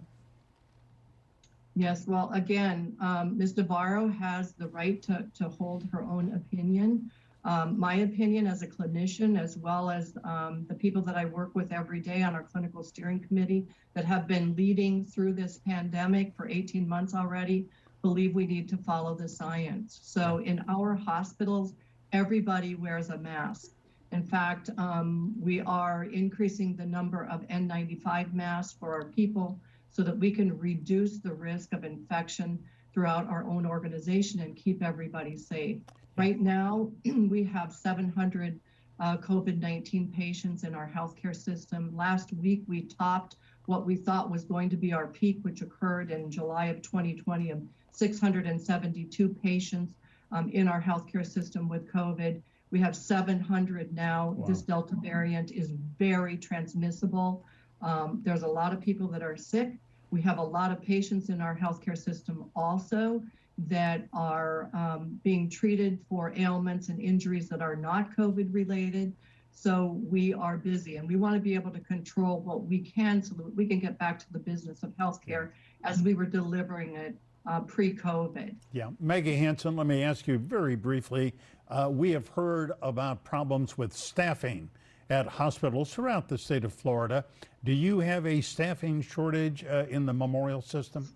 Yes, 1.76 2.06
well, 2.06 2.30
again, 2.34 2.96
um, 3.02 3.36
Ms. 3.38 3.58
Navarro 3.58 4.08
has 4.08 4.54
the 4.54 4.68
right 4.68 5.02
to, 5.04 5.26
to 5.36 5.50
hold 5.50 5.88
her 5.92 6.04
own 6.04 6.34
opinion. 6.36 7.10
Um, 7.46 7.78
my 7.78 7.96
opinion 7.96 8.48
as 8.48 8.62
a 8.62 8.68
clinician, 8.68 9.38
as 9.38 9.58
well 9.58 9.90
as 9.90 10.16
um, 10.24 10.66
the 10.70 10.76
people 10.76 11.02
that 11.02 11.16
I 11.16 11.26
work 11.26 11.54
with 11.56 11.74
every 11.74 12.00
day 12.00 12.24
on 12.24 12.36
our 12.36 12.44
clinical 12.44 12.84
steering 12.84 13.20
committee 13.20 13.68
that 13.96 14.06
have 14.06 14.28
been 14.28 14.56
leading 14.56 15.06
through 15.06 15.34
this 15.34 15.58
pandemic 15.58 16.34
for 16.36 16.48
18 16.48 16.88
months 16.88 17.14
already, 17.14 17.68
believe 18.02 18.34
we 18.34 18.46
need 18.46 18.70
to 18.70 18.78
follow 18.78 19.14
the 19.14 19.28
science. 19.28 20.00
So 20.04 20.38
in 20.38 20.64
our 20.70 20.96
hospitals, 20.96 21.74
everybody 22.14 22.76
wears 22.76 23.10
a 23.10 23.18
mask. 23.18 23.72
In 24.14 24.24
fact, 24.24 24.70
um, 24.78 25.34
we 25.40 25.60
are 25.62 26.06
increasing 26.06 26.76
the 26.76 26.86
number 26.86 27.26
of 27.26 27.48
N95 27.48 28.34
masks 28.34 28.78
for 28.80 28.94
our 28.94 29.06
people 29.06 29.60
so 29.90 30.02
that 30.04 30.18
we 30.18 30.32
can 30.32 30.58
reduce 30.60 31.18
the 31.18 31.34
risk 31.34 31.74
of 31.74 31.84
infection 31.84 32.60
throughout 32.94 33.28
our 33.28 33.44
own 33.46 33.66
organization 33.66 34.40
and 34.40 34.56
keep 34.56 34.84
everybody 34.84 35.36
safe. 35.36 35.80
Right 36.16 36.40
now, 36.40 36.92
we 37.06 37.44
have 37.46 37.74
700 37.74 38.60
uh, 39.00 39.18
COVID 39.18 39.60
19 39.60 40.14
patients 40.16 40.64
in 40.64 40.76
our 40.76 40.90
healthcare 40.94 41.36
system. 41.36 41.92
Last 41.96 42.32
week, 42.34 42.64
we 42.68 42.84
topped 42.84 43.38
what 43.66 43.86
we 43.86 43.96
thought 43.96 44.30
was 44.30 44.44
going 44.44 44.70
to 44.70 44.78
be 44.78 44.94
our 44.94 45.08
peak, 45.08 45.40
which 45.42 45.62
occurred 45.62 46.12
in 46.12 46.30
July 46.30 46.66
of 46.66 46.82
2020, 46.82 47.50
of 47.50 47.62
672 47.92 49.30
patients 49.30 49.94
um, 50.32 50.50
in 50.50 50.68
our 50.68 50.82
healthcare 50.82 51.26
system 51.26 51.68
with 51.70 51.92
COVID. 51.92 52.42
We 52.72 52.80
have 52.80 52.96
700 52.96 53.94
now. 53.94 54.32
Wow. 54.32 54.48
This 54.48 54.62
Delta 54.62 54.96
variant 55.02 55.52
is 55.52 55.72
very 55.98 56.38
transmissible. 56.38 57.46
Um, 57.82 58.22
there's 58.24 58.44
a 58.44 58.48
lot 58.48 58.74
of 58.74 58.82
people 58.82 59.08
that 59.10 59.24
are 59.24 59.38
sick. 59.38 59.74
We 60.12 60.22
have 60.22 60.38
a 60.38 60.44
lot 60.44 60.72
of 60.72 60.82
patients 60.82 61.30
in 61.30 61.42
our 61.42 61.56
healthcare 61.56 61.98
system 61.98 62.50
also 62.56 63.24
that 63.58 64.08
are 64.14 64.70
um, 64.74 65.20
being 65.24 65.50
treated 65.50 66.00
for 66.10 66.34
ailments 66.36 66.90
and 66.90 67.00
injuries 67.00 67.50
that 67.50 67.62
are 67.62 67.76
not 67.76 68.16
COVID 68.16 68.54
related. 68.54 69.14
So 69.52 70.02
we 70.04 70.34
are 70.34 70.58
busy 70.58 70.98
and 70.98 71.08
we 71.08 71.16
want 71.16 71.36
to 71.36 71.40
be 71.40 71.54
able 71.54 71.72
to 71.72 71.80
control 71.80 72.40
what 72.40 72.66
we 72.66 72.80
can 72.80 73.22
so 73.22 73.36
that 73.36 73.56
we 73.56 73.68
can 73.68 73.80
get 73.80 74.00
back 74.00 74.18
to 74.20 74.34
the 74.34 74.40
business 74.40 74.82
of 74.82 74.90
healthcare 74.98 75.52
as 75.84 76.02
we 76.02 76.16
were 76.16 76.26
delivering 76.26 76.96
it 76.96 77.16
uh, 77.46 77.60
pre 77.62 77.94
COVID. 77.94 78.56
Yeah. 78.72 78.90
Maggie 79.00 79.36
Hansen, 79.36 79.76
let 79.76 79.86
me 79.86 80.04
ask 80.04 80.28
you 80.28 80.38
very 80.38 80.76
briefly. 80.76 81.34
Uh, 81.70 81.90
we 81.92 82.12
have 82.12 82.28
heard 82.30 82.72
about 82.82 83.24
problems 83.24 83.78
with 83.78 83.94
staffing 83.94 84.70
at 85.10 85.28
hospitals 85.28 85.94
throughout 85.94 86.28
the 86.28 86.38
state 86.38 86.64
of 86.64 86.74
Florida. 86.74 87.26
Do 87.64 87.74
you 87.74 88.00
have 88.00 88.26
a 88.26 88.42
staffing 88.42 89.02
shortage 89.02 89.64
uh, 89.66 89.86
in 89.90 90.06
the 90.06 90.14
memorial 90.14 90.62
system? 90.62 91.10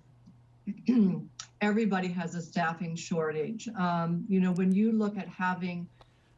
Everybody 1.61 2.07
has 2.09 2.36
a 2.36 2.41
staffing 2.41 2.95
shortage. 2.95 3.68
Um, 3.78 4.26
you 4.28 4.39
know, 4.39 4.51
when 4.51 4.72
you 4.72 4.91
look 4.91 5.18
at 5.18 5.28
having 5.28 5.88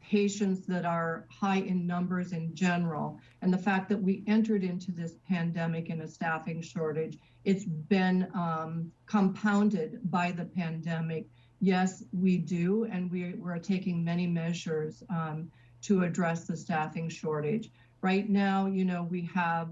patients 0.00 0.66
that 0.66 0.84
are 0.84 1.26
high 1.30 1.58
in 1.58 1.86
numbers 1.86 2.32
in 2.32 2.54
general, 2.54 3.18
and 3.42 3.52
the 3.52 3.58
fact 3.58 3.88
that 3.88 4.02
we 4.02 4.24
entered 4.26 4.64
into 4.64 4.92
this 4.92 5.14
pandemic 5.28 5.88
in 5.88 6.00
a 6.00 6.08
staffing 6.08 6.62
shortage, 6.62 7.18
it's 7.44 7.64
been 7.64 8.28
um, 8.34 8.90
compounded 9.06 10.00
by 10.10 10.32
the 10.32 10.44
pandemic. 10.44 11.26
Yes, 11.60 12.02
we 12.12 12.38
do, 12.38 12.84
and 12.84 13.10
we, 13.10 13.34
we're 13.34 13.58
taking 13.58 14.02
many 14.02 14.26
measures 14.26 15.02
um, 15.10 15.50
to 15.82 16.02
address 16.02 16.46
the 16.46 16.56
staffing 16.56 17.08
shortage. 17.08 17.70
Right 18.02 18.28
now, 18.28 18.66
you 18.66 18.84
know, 18.84 19.02
we 19.02 19.28
have 19.34 19.68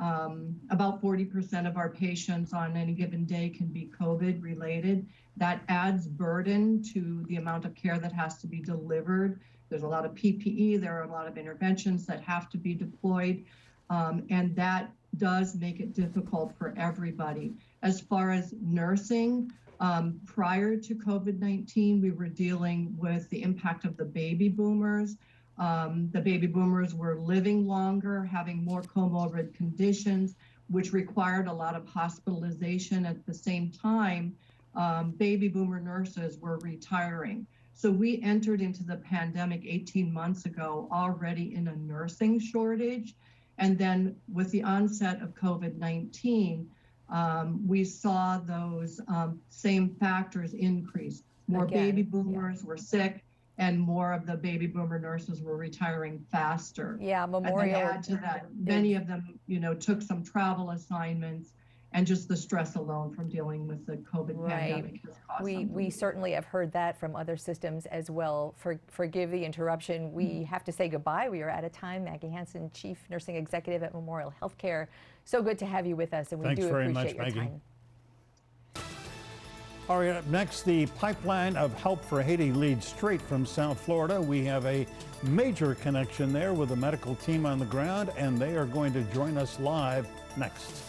um, 0.00 0.56
about 0.70 1.02
40% 1.02 1.68
of 1.68 1.76
our 1.76 1.90
patients 1.90 2.52
on 2.52 2.76
any 2.76 2.94
given 2.94 3.26
day 3.26 3.50
can 3.50 3.66
be 3.66 3.90
COVID 4.00 4.42
related. 4.42 5.06
That 5.36 5.62
adds 5.68 6.06
burden 6.06 6.82
to 6.94 7.24
the 7.28 7.36
amount 7.36 7.66
of 7.66 7.74
care 7.74 7.98
that 7.98 8.12
has 8.12 8.38
to 8.38 8.46
be 8.46 8.60
delivered. 8.60 9.40
There's 9.68 9.82
a 9.82 9.88
lot 9.88 10.04
of 10.04 10.12
PPE, 10.12 10.80
there 10.80 10.98
are 10.98 11.02
a 11.02 11.12
lot 11.12 11.28
of 11.28 11.36
interventions 11.36 12.06
that 12.06 12.20
have 12.22 12.48
to 12.50 12.58
be 12.58 12.74
deployed, 12.74 13.44
um, 13.90 14.24
and 14.30 14.56
that 14.56 14.90
does 15.16 15.54
make 15.54 15.80
it 15.80 15.92
difficult 15.92 16.56
for 16.56 16.74
everybody. 16.76 17.52
As 17.82 18.00
far 18.00 18.30
as 18.30 18.54
nursing, 18.60 19.52
um, 19.80 20.20
prior 20.26 20.76
to 20.76 20.94
COVID 20.94 21.38
19, 21.38 22.00
we 22.00 22.10
were 22.10 22.28
dealing 22.28 22.94
with 22.98 23.28
the 23.30 23.42
impact 23.42 23.84
of 23.84 23.96
the 23.96 24.04
baby 24.04 24.48
boomers. 24.48 25.16
Um, 25.60 26.08
the 26.12 26.20
baby 26.20 26.46
boomers 26.46 26.94
were 26.94 27.16
living 27.16 27.66
longer, 27.66 28.24
having 28.24 28.64
more 28.64 28.80
comorbid 28.82 29.54
conditions, 29.54 30.34
which 30.68 30.94
required 30.94 31.48
a 31.48 31.52
lot 31.52 31.76
of 31.76 31.86
hospitalization. 31.86 33.04
At 33.04 33.26
the 33.26 33.34
same 33.34 33.70
time, 33.70 34.34
um, 34.74 35.10
baby 35.12 35.48
boomer 35.48 35.78
nurses 35.78 36.38
were 36.38 36.58
retiring. 36.60 37.46
So 37.74 37.90
we 37.90 38.22
entered 38.22 38.62
into 38.62 38.84
the 38.84 38.96
pandemic 38.96 39.62
18 39.66 40.10
months 40.10 40.46
ago 40.46 40.88
already 40.90 41.54
in 41.54 41.68
a 41.68 41.76
nursing 41.76 42.40
shortage. 42.40 43.14
And 43.58 43.76
then 43.76 44.16
with 44.32 44.50
the 44.50 44.62
onset 44.62 45.20
of 45.20 45.34
COVID 45.34 45.76
19, 45.76 46.70
um, 47.10 47.66
we 47.66 47.84
saw 47.84 48.38
those 48.38 48.98
um, 49.08 49.40
same 49.50 49.90
factors 49.96 50.54
increase. 50.54 51.22
More 51.48 51.64
Again, 51.64 51.86
baby 51.86 52.02
yeah. 52.02 52.08
boomers 52.10 52.64
were 52.64 52.78
sick, 52.78 53.24
and 53.60 53.78
more 53.78 54.14
of 54.14 54.24
the 54.26 54.36
baby 54.36 54.66
boomer 54.66 54.98
nurses 54.98 55.42
were 55.42 55.56
retiring 55.56 56.18
faster. 56.32 56.98
Yeah, 56.98 57.24
And 57.24 57.34
then 57.34 57.42
Memorial. 57.42 57.76
add 57.78 58.02
to 58.04 58.16
that, 58.16 58.46
many 58.58 58.94
of 58.94 59.06
them, 59.06 59.38
you 59.46 59.60
know, 59.60 59.74
took 59.74 60.00
some 60.00 60.24
travel 60.24 60.70
assignments, 60.70 61.52
and 61.92 62.06
just 62.06 62.26
the 62.26 62.36
stress 62.36 62.76
alone 62.76 63.12
from 63.12 63.28
dealing 63.28 63.66
with 63.66 63.84
the 63.84 63.96
COVID 63.98 64.34
Right. 64.36 64.72
pandemic 64.72 65.00
has 65.04 65.18
caused 65.28 65.44
We, 65.44 65.56
them 65.56 65.68
to 65.68 65.74
we 65.74 65.90
certainly 65.90 66.32
have 66.32 66.46
heard 66.46 66.72
that 66.72 66.98
from 66.98 67.14
other 67.14 67.36
systems 67.36 67.84
as 67.86 68.08
well. 68.10 68.54
For, 68.56 68.80
forgive 68.88 69.30
the 69.30 69.44
interruption. 69.44 70.10
We 70.12 70.24
mm-hmm. 70.24 70.44
have 70.44 70.64
to 70.64 70.72
say 70.72 70.88
goodbye. 70.88 71.28
We 71.28 71.42
are 71.42 71.50
out 71.50 71.64
of 71.64 71.72
time. 71.72 72.04
Maggie 72.04 72.30
Hansen, 72.30 72.70
Chief 72.72 72.98
Nursing 73.10 73.36
Executive 73.36 73.82
at 73.82 73.92
Memorial 73.92 74.32
Healthcare. 74.40 74.86
So 75.24 75.42
good 75.42 75.58
to 75.58 75.66
have 75.66 75.86
you 75.86 75.96
with 75.96 76.14
us, 76.14 76.32
and 76.32 76.40
we 76.40 76.46
Thanks 76.46 76.62
do 76.62 76.68
very 76.68 76.86
appreciate 76.86 77.04
much, 77.04 77.14
your 77.14 77.24
Maggie. 77.24 77.50
time. 77.50 77.60
All 79.90 79.98
right, 79.98 80.10
up 80.10 80.26
next, 80.28 80.62
the 80.62 80.86
pipeline 80.86 81.56
of 81.56 81.74
help 81.74 82.04
for 82.04 82.22
Haiti 82.22 82.52
leads 82.52 82.86
straight 82.86 83.20
from 83.20 83.44
South 83.44 83.80
Florida. 83.80 84.22
We 84.22 84.44
have 84.44 84.64
a 84.64 84.86
major 85.24 85.74
connection 85.74 86.32
there 86.32 86.54
with 86.54 86.70
a 86.70 86.76
medical 86.76 87.16
team 87.16 87.44
on 87.44 87.58
the 87.58 87.64
ground, 87.64 88.12
and 88.16 88.38
they 88.38 88.56
are 88.56 88.66
going 88.66 88.92
to 88.92 89.02
join 89.12 89.36
us 89.36 89.58
live 89.58 90.06
next. 90.36 90.84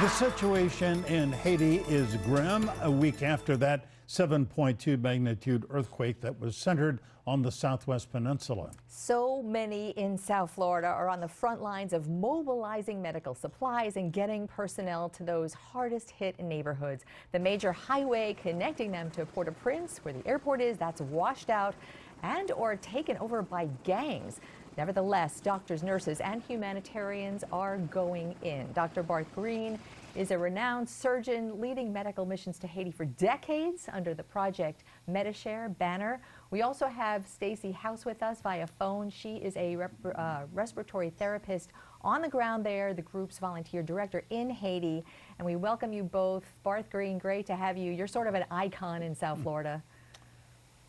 The 0.00 0.08
situation 0.08 1.04
in 1.06 1.32
Haiti 1.32 1.78
is 1.88 2.14
grim 2.18 2.70
a 2.82 2.90
week 2.92 3.24
after 3.24 3.56
that 3.56 3.90
7.2 4.06 5.00
magnitude 5.00 5.64
earthquake 5.68 6.20
that 6.20 6.38
was 6.38 6.56
centered 6.56 7.00
on 7.26 7.42
the 7.42 7.50
southwest 7.50 8.12
peninsula. 8.12 8.70
So 8.86 9.42
many 9.42 9.90
in 9.90 10.16
South 10.16 10.52
Florida 10.52 10.86
are 10.86 11.08
on 11.08 11.20
the 11.20 11.28
front 11.28 11.60
lines 11.60 11.92
of 11.92 12.08
mobilizing 12.08 13.02
medical 13.02 13.34
supplies 13.34 13.96
and 13.96 14.12
getting 14.12 14.46
personnel 14.46 15.08
to 15.10 15.24
those 15.24 15.52
hardest 15.52 16.10
hit 16.10 16.38
neighborhoods. 16.38 17.04
The 17.32 17.38
major 17.38 17.72
highway 17.72 18.36
connecting 18.40 18.92
them 18.92 19.10
to 19.10 19.26
Port-au-Prince, 19.26 19.98
where 20.04 20.14
the 20.14 20.26
airport 20.26 20.60
is, 20.60 20.76
that's 20.76 21.00
washed 21.00 21.50
out 21.50 21.74
and 22.22 22.50
or 22.52 22.76
taken 22.76 23.16
over 23.18 23.42
by 23.42 23.68
gangs. 23.82 24.40
Nevertheless, 24.76 25.40
doctors, 25.40 25.82
nurses, 25.82 26.20
and 26.20 26.42
humanitarians 26.42 27.44
are 27.50 27.78
going 27.78 28.34
in. 28.42 28.70
Dr. 28.72 29.02
Barth 29.02 29.34
Green 29.34 29.78
is 30.16 30.30
a 30.30 30.38
renowned 30.38 30.88
surgeon 30.88 31.60
leading 31.60 31.92
medical 31.92 32.24
missions 32.24 32.58
to 32.58 32.66
Haiti 32.66 32.90
for 32.90 33.04
decades 33.04 33.86
under 33.92 34.14
the 34.14 34.22
Project 34.22 34.82
Medishare 35.10 35.76
banner. 35.76 36.22
We 36.50 36.62
also 36.62 36.86
have 36.86 37.26
Stacy 37.26 37.70
House 37.70 38.06
with 38.06 38.22
us 38.22 38.40
via 38.40 38.66
phone. 38.66 39.10
She 39.10 39.36
is 39.36 39.54
a 39.58 39.76
rep- 39.76 39.92
uh, 40.14 40.44
respiratory 40.54 41.10
therapist 41.10 41.70
on 42.00 42.22
the 42.22 42.28
ground 42.28 42.64
there, 42.64 42.94
the 42.94 43.02
group's 43.02 43.38
volunteer 43.38 43.82
director 43.82 44.24
in 44.30 44.48
Haiti. 44.48 45.04
And 45.38 45.44
we 45.44 45.54
welcome 45.54 45.92
you 45.92 46.02
both. 46.02 46.44
Barth 46.62 46.88
Green, 46.88 47.18
great 47.18 47.44
to 47.46 47.56
have 47.56 47.76
you. 47.76 47.92
You're 47.92 48.06
sort 48.06 48.26
of 48.26 48.34
an 48.34 48.46
icon 48.50 49.02
in 49.02 49.14
South 49.14 49.42
Florida. 49.42 49.82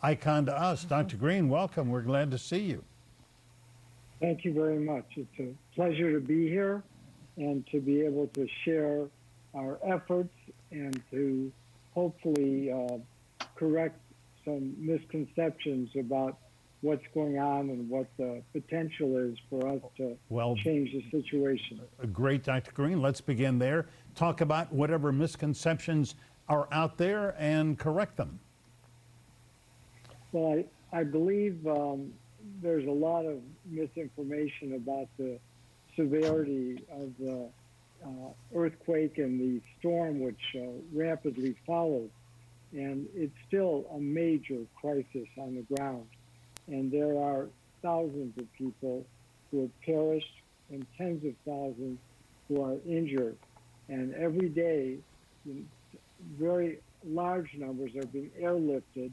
Icon 0.00 0.46
to 0.46 0.58
us. 0.58 0.84
Dr. 0.84 1.18
Green, 1.18 1.50
welcome. 1.50 1.90
We're 1.90 2.00
glad 2.00 2.30
to 2.30 2.38
see 2.38 2.60
you. 2.60 2.82
Thank 4.20 4.44
you 4.44 4.54
very 4.54 4.78
much. 4.78 5.04
It's 5.16 5.38
a 5.38 5.52
pleasure 5.74 6.12
to 6.18 6.20
be 6.20 6.48
here 6.48 6.82
and 7.36 7.66
to 7.72 7.80
be 7.80 8.00
able 8.00 8.26
to 8.28 8.48
share 8.64 9.06
our 9.58 9.78
efforts 9.84 10.34
and 10.70 11.00
to 11.10 11.52
hopefully 11.94 12.70
uh, 12.70 12.98
correct 13.56 13.98
some 14.44 14.74
misconceptions 14.78 15.90
about 15.98 16.38
what's 16.80 17.04
going 17.12 17.38
on 17.38 17.70
and 17.70 17.88
what 17.90 18.06
the 18.18 18.40
potential 18.52 19.16
is 19.16 19.36
for 19.50 19.66
us 19.66 19.80
to 19.96 20.16
Well- 20.28 20.54
change 20.56 20.92
the 20.92 21.02
situation. 21.10 21.80
Great, 22.12 22.44
Dr. 22.44 22.70
Green. 22.72 23.02
Let's 23.02 23.20
begin 23.20 23.58
there. 23.58 23.86
Talk 24.14 24.40
about 24.40 24.72
whatever 24.72 25.10
misconceptions 25.10 26.14
are 26.48 26.68
out 26.70 26.96
there 26.96 27.34
and 27.38 27.76
correct 27.78 28.16
them. 28.16 28.38
Well, 30.30 30.64
I, 30.92 30.98
I 31.00 31.04
believe 31.04 31.66
um, 31.66 32.12
there's 32.62 32.86
a 32.86 32.90
lot 32.92 33.24
of 33.26 33.40
misinformation 33.66 34.74
about 34.74 35.08
the 35.18 35.38
severity 35.96 36.84
of 36.92 37.10
the 37.18 37.48
uh, 38.04 38.30
earthquake 38.54 39.18
and 39.18 39.40
the 39.40 39.60
storm 39.78 40.20
which 40.20 40.56
uh, 40.56 40.60
rapidly 40.92 41.54
followed. 41.66 42.10
And 42.72 43.06
it's 43.14 43.36
still 43.46 43.86
a 43.94 43.98
major 43.98 44.60
crisis 44.80 45.28
on 45.38 45.54
the 45.54 45.74
ground. 45.74 46.06
And 46.66 46.92
there 46.92 47.18
are 47.18 47.48
thousands 47.82 48.36
of 48.38 48.52
people 48.54 49.06
who 49.50 49.62
have 49.62 49.80
perished 49.80 50.34
and 50.70 50.86
tens 50.96 51.24
of 51.24 51.34
thousands 51.46 51.98
who 52.46 52.62
are 52.62 52.76
injured. 52.86 53.36
And 53.88 54.14
every 54.14 54.48
day, 54.50 54.98
very 56.38 56.80
large 57.04 57.54
numbers 57.54 57.94
are 57.96 58.06
being 58.06 58.30
airlifted 58.40 59.12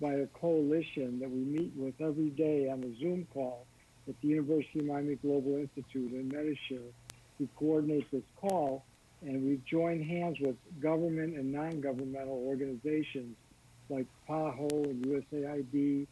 by 0.00 0.14
a 0.14 0.26
coalition 0.28 1.18
that 1.20 1.30
we 1.30 1.40
meet 1.40 1.72
with 1.76 1.94
every 2.00 2.30
day 2.30 2.68
on 2.70 2.82
a 2.82 3.00
Zoom 3.00 3.26
call 3.32 3.66
at 4.08 4.14
the 4.20 4.28
University 4.28 4.80
of 4.80 4.86
Miami 4.86 5.16
Global 5.16 5.56
Institute 5.56 6.12
in 6.12 6.30
Medishare. 6.30 6.92
We 7.38 7.48
coordinate 7.56 8.10
this 8.10 8.22
call, 8.40 8.84
and 9.22 9.44
we've 9.44 9.64
joined 9.64 10.04
hands 10.04 10.38
with 10.40 10.56
government 10.80 11.36
and 11.36 11.52
non-governmental 11.52 12.44
organizations 12.46 13.36
like 13.88 14.06
PAHO 14.28 14.68
and 14.84 15.04
USAID, 15.04 16.06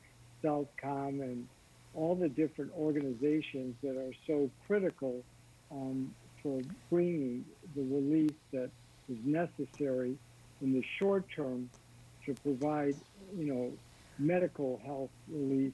Southcom, 0.44 1.22
and 1.22 1.46
all 1.94 2.14
the 2.14 2.28
different 2.28 2.72
organizations 2.76 3.76
that 3.82 3.96
are 3.96 4.12
so 4.26 4.50
critical 4.66 5.22
um, 5.70 6.10
for 6.42 6.60
bringing 6.90 7.44
the 7.76 7.82
relief 7.82 8.32
that 8.52 8.70
is 9.08 9.18
necessary 9.24 10.16
in 10.60 10.72
the 10.72 10.82
short 10.98 11.24
term 11.34 11.68
to 12.26 12.34
provide, 12.42 12.96
you 13.36 13.52
know, 13.52 13.72
medical 14.18 14.80
health 14.84 15.10
relief, 15.28 15.72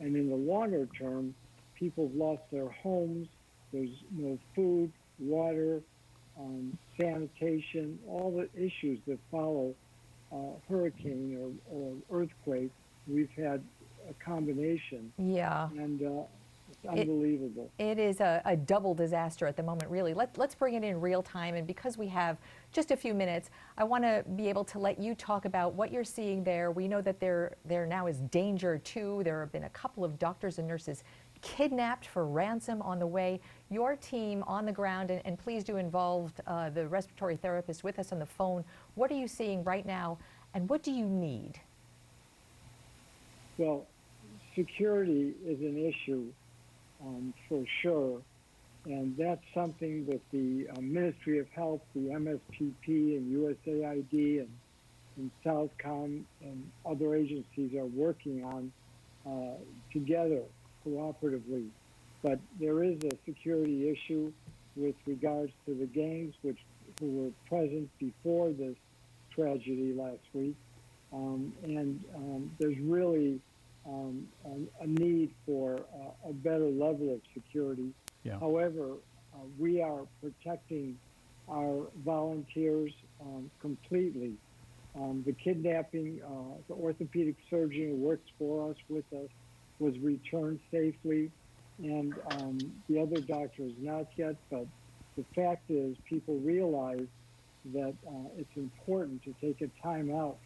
and 0.00 0.16
in 0.16 0.28
the 0.28 0.36
longer 0.36 0.88
term, 0.98 1.34
people 1.78 2.08
have 2.08 2.16
lost 2.16 2.42
their 2.50 2.70
homes. 2.82 3.28
There's 3.72 3.90
no 4.10 4.38
food, 4.54 4.92
water, 5.18 5.80
um, 6.38 6.76
sanitation, 6.98 7.98
all 8.08 8.30
the 8.30 8.48
issues 8.60 8.98
that 9.06 9.18
follow 9.30 9.74
uh, 10.32 10.36
hurricane 10.68 11.58
or, 11.70 11.76
or 12.10 12.22
earthquake. 12.22 12.70
We've 13.06 13.30
had 13.36 13.62
a 14.08 14.24
combination. 14.24 15.12
Yeah. 15.18 15.68
And 15.76 16.02
uh, 16.02 16.22
it's 16.70 16.86
unbelievable. 16.86 17.70
It 17.78 17.98
is 17.98 18.20
a, 18.20 18.40
a, 18.44 18.56
double 18.56 18.94
disaster 18.94 19.46
at 19.46 19.56
the 19.56 19.62
moment, 19.62 19.90
really. 19.90 20.14
Let, 20.14 20.38
let's 20.38 20.54
bring 20.54 20.74
it 20.74 20.84
in 20.84 21.00
real 21.00 21.22
time. 21.22 21.54
And 21.54 21.66
because 21.66 21.98
we 21.98 22.06
have 22.08 22.38
just 22.72 22.90
a 22.90 22.96
few 22.96 23.12
minutes, 23.12 23.50
I 23.76 23.84
want 23.84 24.04
to 24.04 24.24
be 24.36 24.48
able 24.48 24.64
to 24.64 24.78
let 24.78 25.00
you 25.00 25.14
talk 25.14 25.44
about 25.44 25.74
what 25.74 25.92
you're 25.92 26.04
seeing 26.04 26.44
there. 26.44 26.70
We 26.70 26.88
know 26.88 27.00
that 27.02 27.20
there, 27.20 27.56
there 27.64 27.86
now 27.86 28.06
is 28.06 28.20
danger, 28.30 28.78
too. 28.78 29.22
There 29.24 29.40
have 29.40 29.52
been 29.52 29.64
a 29.64 29.70
couple 29.70 30.04
of 30.04 30.18
doctors 30.18 30.58
and 30.58 30.68
nurses 30.68 31.02
kidnapped 31.42 32.06
for 32.06 32.26
ransom 32.26 32.82
on 32.82 32.98
the 32.98 33.06
way. 33.06 33.40
Your 33.70 33.96
team 33.96 34.42
on 34.46 34.66
the 34.66 34.72
ground, 34.72 35.10
and, 35.10 35.22
and 35.24 35.38
please 35.38 35.64
do 35.64 35.76
involve 35.76 36.32
uh, 36.46 36.70
the 36.70 36.86
respiratory 36.86 37.36
therapist 37.36 37.84
with 37.84 37.98
us 37.98 38.12
on 38.12 38.18
the 38.18 38.26
phone. 38.26 38.64
What 38.94 39.10
are 39.10 39.16
you 39.16 39.28
seeing 39.28 39.64
right 39.64 39.86
now, 39.86 40.18
and 40.54 40.68
what 40.68 40.82
do 40.82 40.92
you 40.92 41.06
need? 41.06 41.60
Well, 43.58 43.86
security 44.54 45.34
is 45.46 45.60
an 45.60 45.76
issue 45.76 46.26
um, 47.04 47.34
for 47.48 47.64
sure. 47.82 48.20
And 48.86 49.14
that's 49.16 49.44
something 49.52 50.06
that 50.06 50.20
the 50.32 50.66
uh, 50.74 50.80
Ministry 50.80 51.38
of 51.38 51.48
Health, 51.50 51.82
the 51.94 52.00
MSPP, 52.00 52.86
and 52.86 53.56
USAID, 53.66 54.40
and, 54.40 54.48
and 55.16 55.30
Southcom, 55.44 56.22
and 56.40 56.70
other 56.86 57.14
agencies 57.14 57.74
are 57.74 57.84
working 57.84 58.42
on 58.42 58.72
uh, 59.26 59.58
together 59.92 60.40
cooperatively. 60.86 61.68
But 62.22 62.38
there 62.58 62.82
is 62.84 63.02
a 63.04 63.16
security 63.24 63.88
issue 63.88 64.32
with 64.76 64.94
regards 65.06 65.52
to 65.66 65.74
the 65.74 65.86
gangs, 65.86 66.34
which 66.42 66.58
who 67.00 67.10
were 67.10 67.30
present 67.48 67.88
before 67.98 68.50
this 68.50 68.76
tragedy 69.34 69.94
last 69.96 70.18
week. 70.34 70.54
Um, 71.12 71.52
and 71.62 72.04
um, 72.14 72.50
there's 72.58 72.78
really 72.78 73.40
um, 73.86 74.28
a, 74.44 74.84
a, 74.84 74.86
need 74.86 75.30
for 75.46 75.76
uh, 75.76 76.28
a 76.28 76.32
better 76.32 76.68
level 76.68 77.12
of 77.14 77.20
security. 77.34 77.92
Yeah. 78.22 78.38
However, 78.38 78.92
uh, 79.34 79.38
we 79.58 79.80
are 79.80 80.02
protecting 80.20 80.98
our 81.50 81.86
volunteers 82.04 82.92
um, 83.20 83.50
completely. 83.60 84.34
Um, 84.94 85.22
the 85.24 85.32
kidnapping, 85.32 86.20
uh, 86.24 86.58
the 86.68 86.74
orthopedic 86.74 87.36
surgeon 87.48 87.90
who 87.90 87.96
works 87.96 88.28
for 88.38 88.70
us 88.70 88.76
with 88.88 89.04
us 89.12 89.30
was 89.80 89.98
returned 89.98 90.60
safely, 90.70 91.30
and 91.82 92.14
um, 92.32 92.58
the 92.88 93.00
other 93.00 93.20
doctor 93.20 93.64
is 93.64 93.72
not 93.80 94.06
yet. 94.16 94.36
But 94.50 94.66
the 95.16 95.24
fact 95.34 95.70
is, 95.70 95.96
people 96.04 96.36
realize 96.36 97.06
that 97.72 97.94
uh, 98.06 98.28
it's 98.38 98.56
important 98.56 99.22
to 99.24 99.34
take 99.40 99.60
a 99.60 99.68
time 99.82 100.14
out 100.14 100.36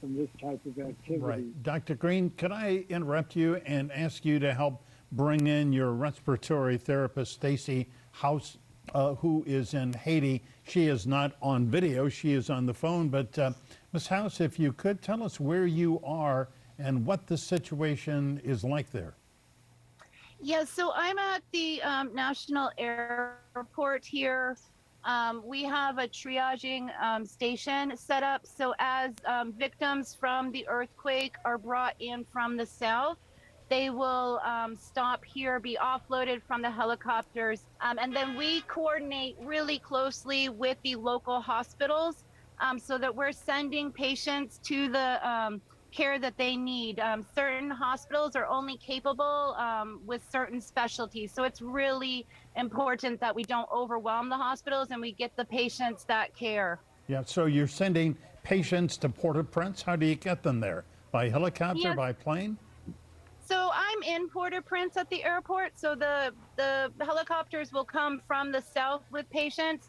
from 0.00 0.16
this 0.16 0.28
type 0.40 0.60
of 0.66 0.78
activity. 0.78 1.18
Right. 1.18 1.62
Dr. 1.62 1.94
Green, 1.94 2.30
could 2.30 2.52
I 2.52 2.84
interrupt 2.88 3.36
you 3.36 3.56
and 3.66 3.90
ask 3.92 4.24
you 4.24 4.38
to 4.38 4.54
help 4.54 4.82
bring 5.12 5.46
in 5.46 5.72
your 5.72 5.92
respiratory 5.92 6.78
therapist, 6.78 7.32
Stacy 7.32 7.88
House, 8.12 8.58
uh, 8.94 9.14
who 9.16 9.44
is 9.46 9.74
in 9.74 9.92
Haiti? 9.92 10.42
She 10.64 10.86
is 10.86 11.06
not 11.06 11.32
on 11.42 11.66
video, 11.66 12.08
she 12.08 12.32
is 12.32 12.50
on 12.50 12.66
the 12.66 12.74
phone. 12.74 13.08
But 13.08 13.38
uh, 13.38 13.52
Ms. 13.92 14.06
House, 14.06 14.40
if 14.40 14.58
you 14.58 14.72
could 14.72 15.02
tell 15.02 15.22
us 15.22 15.40
where 15.40 15.66
you 15.66 16.00
are 16.04 16.48
and 16.78 17.04
what 17.04 17.26
the 17.26 17.36
situation 17.36 18.40
is 18.44 18.64
like 18.64 18.90
there. 18.90 19.14
Yeah, 20.40 20.64
so 20.64 20.92
I'm 20.94 21.18
at 21.18 21.42
the 21.52 21.82
um, 21.82 22.14
National 22.14 22.70
Airport 22.78 24.04
here 24.04 24.56
um, 25.04 25.42
we 25.44 25.64
have 25.64 25.98
a 25.98 26.08
triaging 26.08 26.90
um, 27.02 27.24
station 27.24 27.96
set 27.96 28.22
up. 28.22 28.46
So 28.46 28.74
as 28.78 29.12
um, 29.24 29.52
victims 29.52 30.14
from 30.14 30.52
the 30.52 30.68
earthquake 30.68 31.36
are 31.44 31.58
brought 31.58 31.94
in 31.98 32.24
from 32.24 32.56
the 32.56 32.66
south, 32.66 33.16
they 33.70 33.90
will 33.90 34.40
um, 34.44 34.76
stop 34.76 35.24
here, 35.24 35.60
be 35.60 35.78
offloaded 35.80 36.42
from 36.42 36.62
the 36.62 36.70
helicopters. 36.70 37.64
Um, 37.80 37.98
and 37.98 38.14
then 38.14 38.36
we 38.36 38.62
coordinate 38.62 39.36
really 39.40 39.78
closely 39.78 40.48
with 40.48 40.78
the 40.82 40.96
local 40.96 41.40
hospitals 41.40 42.24
so 42.78 42.98
that 42.98 43.14
we're 43.14 43.30
sending 43.30 43.92
patients 43.92 44.58
to 44.64 44.88
the 44.88 45.60
care 45.92 46.18
that 46.18 46.36
they 46.36 46.56
need. 46.56 47.00
Um, 47.00 47.24
certain 47.34 47.70
hospitals 47.70 48.36
are 48.36 48.46
only 48.46 48.76
capable 48.76 49.54
um, 49.58 50.00
with 50.06 50.22
certain 50.30 50.60
specialties. 50.60 51.32
So 51.32 51.44
it's 51.44 51.62
really 51.62 52.26
important 52.56 53.20
that 53.20 53.34
we 53.34 53.44
don't 53.44 53.68
overwhelm 53.72 54.28
the 54.28 54.36
hospitals 54.36 54.88
and 54.90 55.00
we 55.00 55.12
get 55.12 55.36
the 55.36 55.44
patients 55.44 56.04
that 56.04 56.34
care. 56.36 56.80
Yeah, 57.06 57.22
so 57.24 57.46
you're 57.46 57.66
sending 57.66 58.16
patients 58.42 58.96
to 58.98 59.08
Port-au-Prince. 59.08 59.82
How 59.82 59.96
do 59.96 60.06
you 60.06 60.14
get 60.14 60.42
them 60.42 60.60
there? 60.60 60.84
By 61.10 61.28
helicopter, 61.28 61.80
yes. 61.80 61.96
by 61.96 62.12
plane? 62.12 62.58
So 63.44 63.70
I'm 63.72 64.02
in 64.02 64.28
Port-au-Prince 64.28 64.98
at 64.98 65.08
the 65.08 65.24
airport. 65.24 65.78
So 65.78 65.94
the, 65.94 66.34
the 66.56 66.92
helicopters 67.00 67.72
will 67.72 67.84
come 67.84 68.20
from 68.26 68.52
the 68.52 68.60
south 68.60 69.02
with 69.10 69.28
patients 69.30 69.88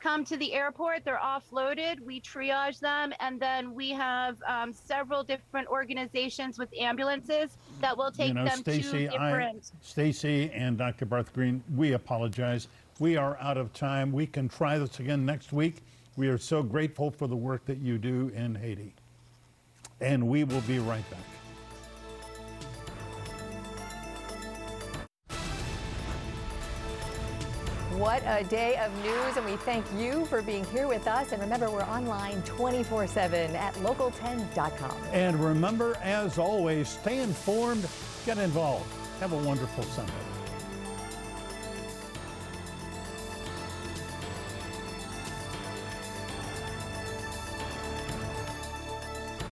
come 0.00 0.24
to 0.24 0.36
the 0.36 0.52
airport. 0.52 1.04
They're 1.04 1.20
offloaded. 1.22 2.00
We 2.00 2.20
triage 2.20 2.80
them, 2.80 3.12
and 3.20 3.40
then 3.40 3.74
we 3.74 3.90
have 3.90 4.36
um, 4.46 4.72
several 4.72 5.22
different 5.22 5.68
organizations 5.68 6.58
with 6.58 6.68
ambulances 6.78 7.56
that 7.80 7.96
will 7.96 8.10
take 8.10 8.28
you 8.28 8.34
know, 8.34 8.44
them 8.44 8.58
Stacey, 8.58 9.06
to 9.06 9.10
different. 9.10 9.72
Stacy 9.80 10.50
and 10.54 10.78
Dr. 10.78 11.06
Barth 11.06 11.32
Green, 11.32 11.62
we 11.74 11.92
apologize. 11.92 12.68
We 12.98 13.16
are 13.16 13.38
out 13.40 13.56
of 13.56 13.72
time. 13.72 14.12
We 14.12 14.26
can 14.26 14.48
try 14.48 14.78
this 14.78 14.98
again 14.98 15.24
next 15.24 15.52
week. 15.52 15.82
We 16.16 16.28
are 16.28 16.38
so 16.38 16.62
grateful 16.62 17.10
for 17.10 17.28
the 17.28 17.36
work 17.36 17.64
that 17.66 17.78
you 17.78 17.98
do 17.98 18.32
in 18.34 18.56
Haiti. 18.56 18.92
And 20.00 20.28
we 20.28 20.44
will 20.44 20.62
be 20.62 20.78
right 20.78 21.08
back. 21.10 21.37
What 27.98 28.22
a 28.26 28.44
day 28.44 28.76
of 28.76 28.96
news, 29.02 29.36
and 29.36 29.44
we 29.44 29.56
thank 29.56 29.84
you 29.96 30.24
for 30.26 30.40
being 30.40 30.64
here 30.66 30.86
with 30.86 31.08
us. 31.08 31.32
And 31.32 31.42
remember, 31.42 31.68
we're 31.68 31.82
online 31.82 32.40
24 32.42 33.08
7 33.08 33.56
at 33.56 33.74
local10.com. 33.74 34.96
And 35.12 35.42
remember, 35.42 35.96
as 36.00 36.38
always, 36.38 36.88
stay 36.88 37.18
informed, 37.18 37.88
get 38.24 38.38
involved. 38.38 38.86
Have 39.18 39.32
a 39.32 39.38
wonderful 39.38 39.82
Sunday. 39.82 40.12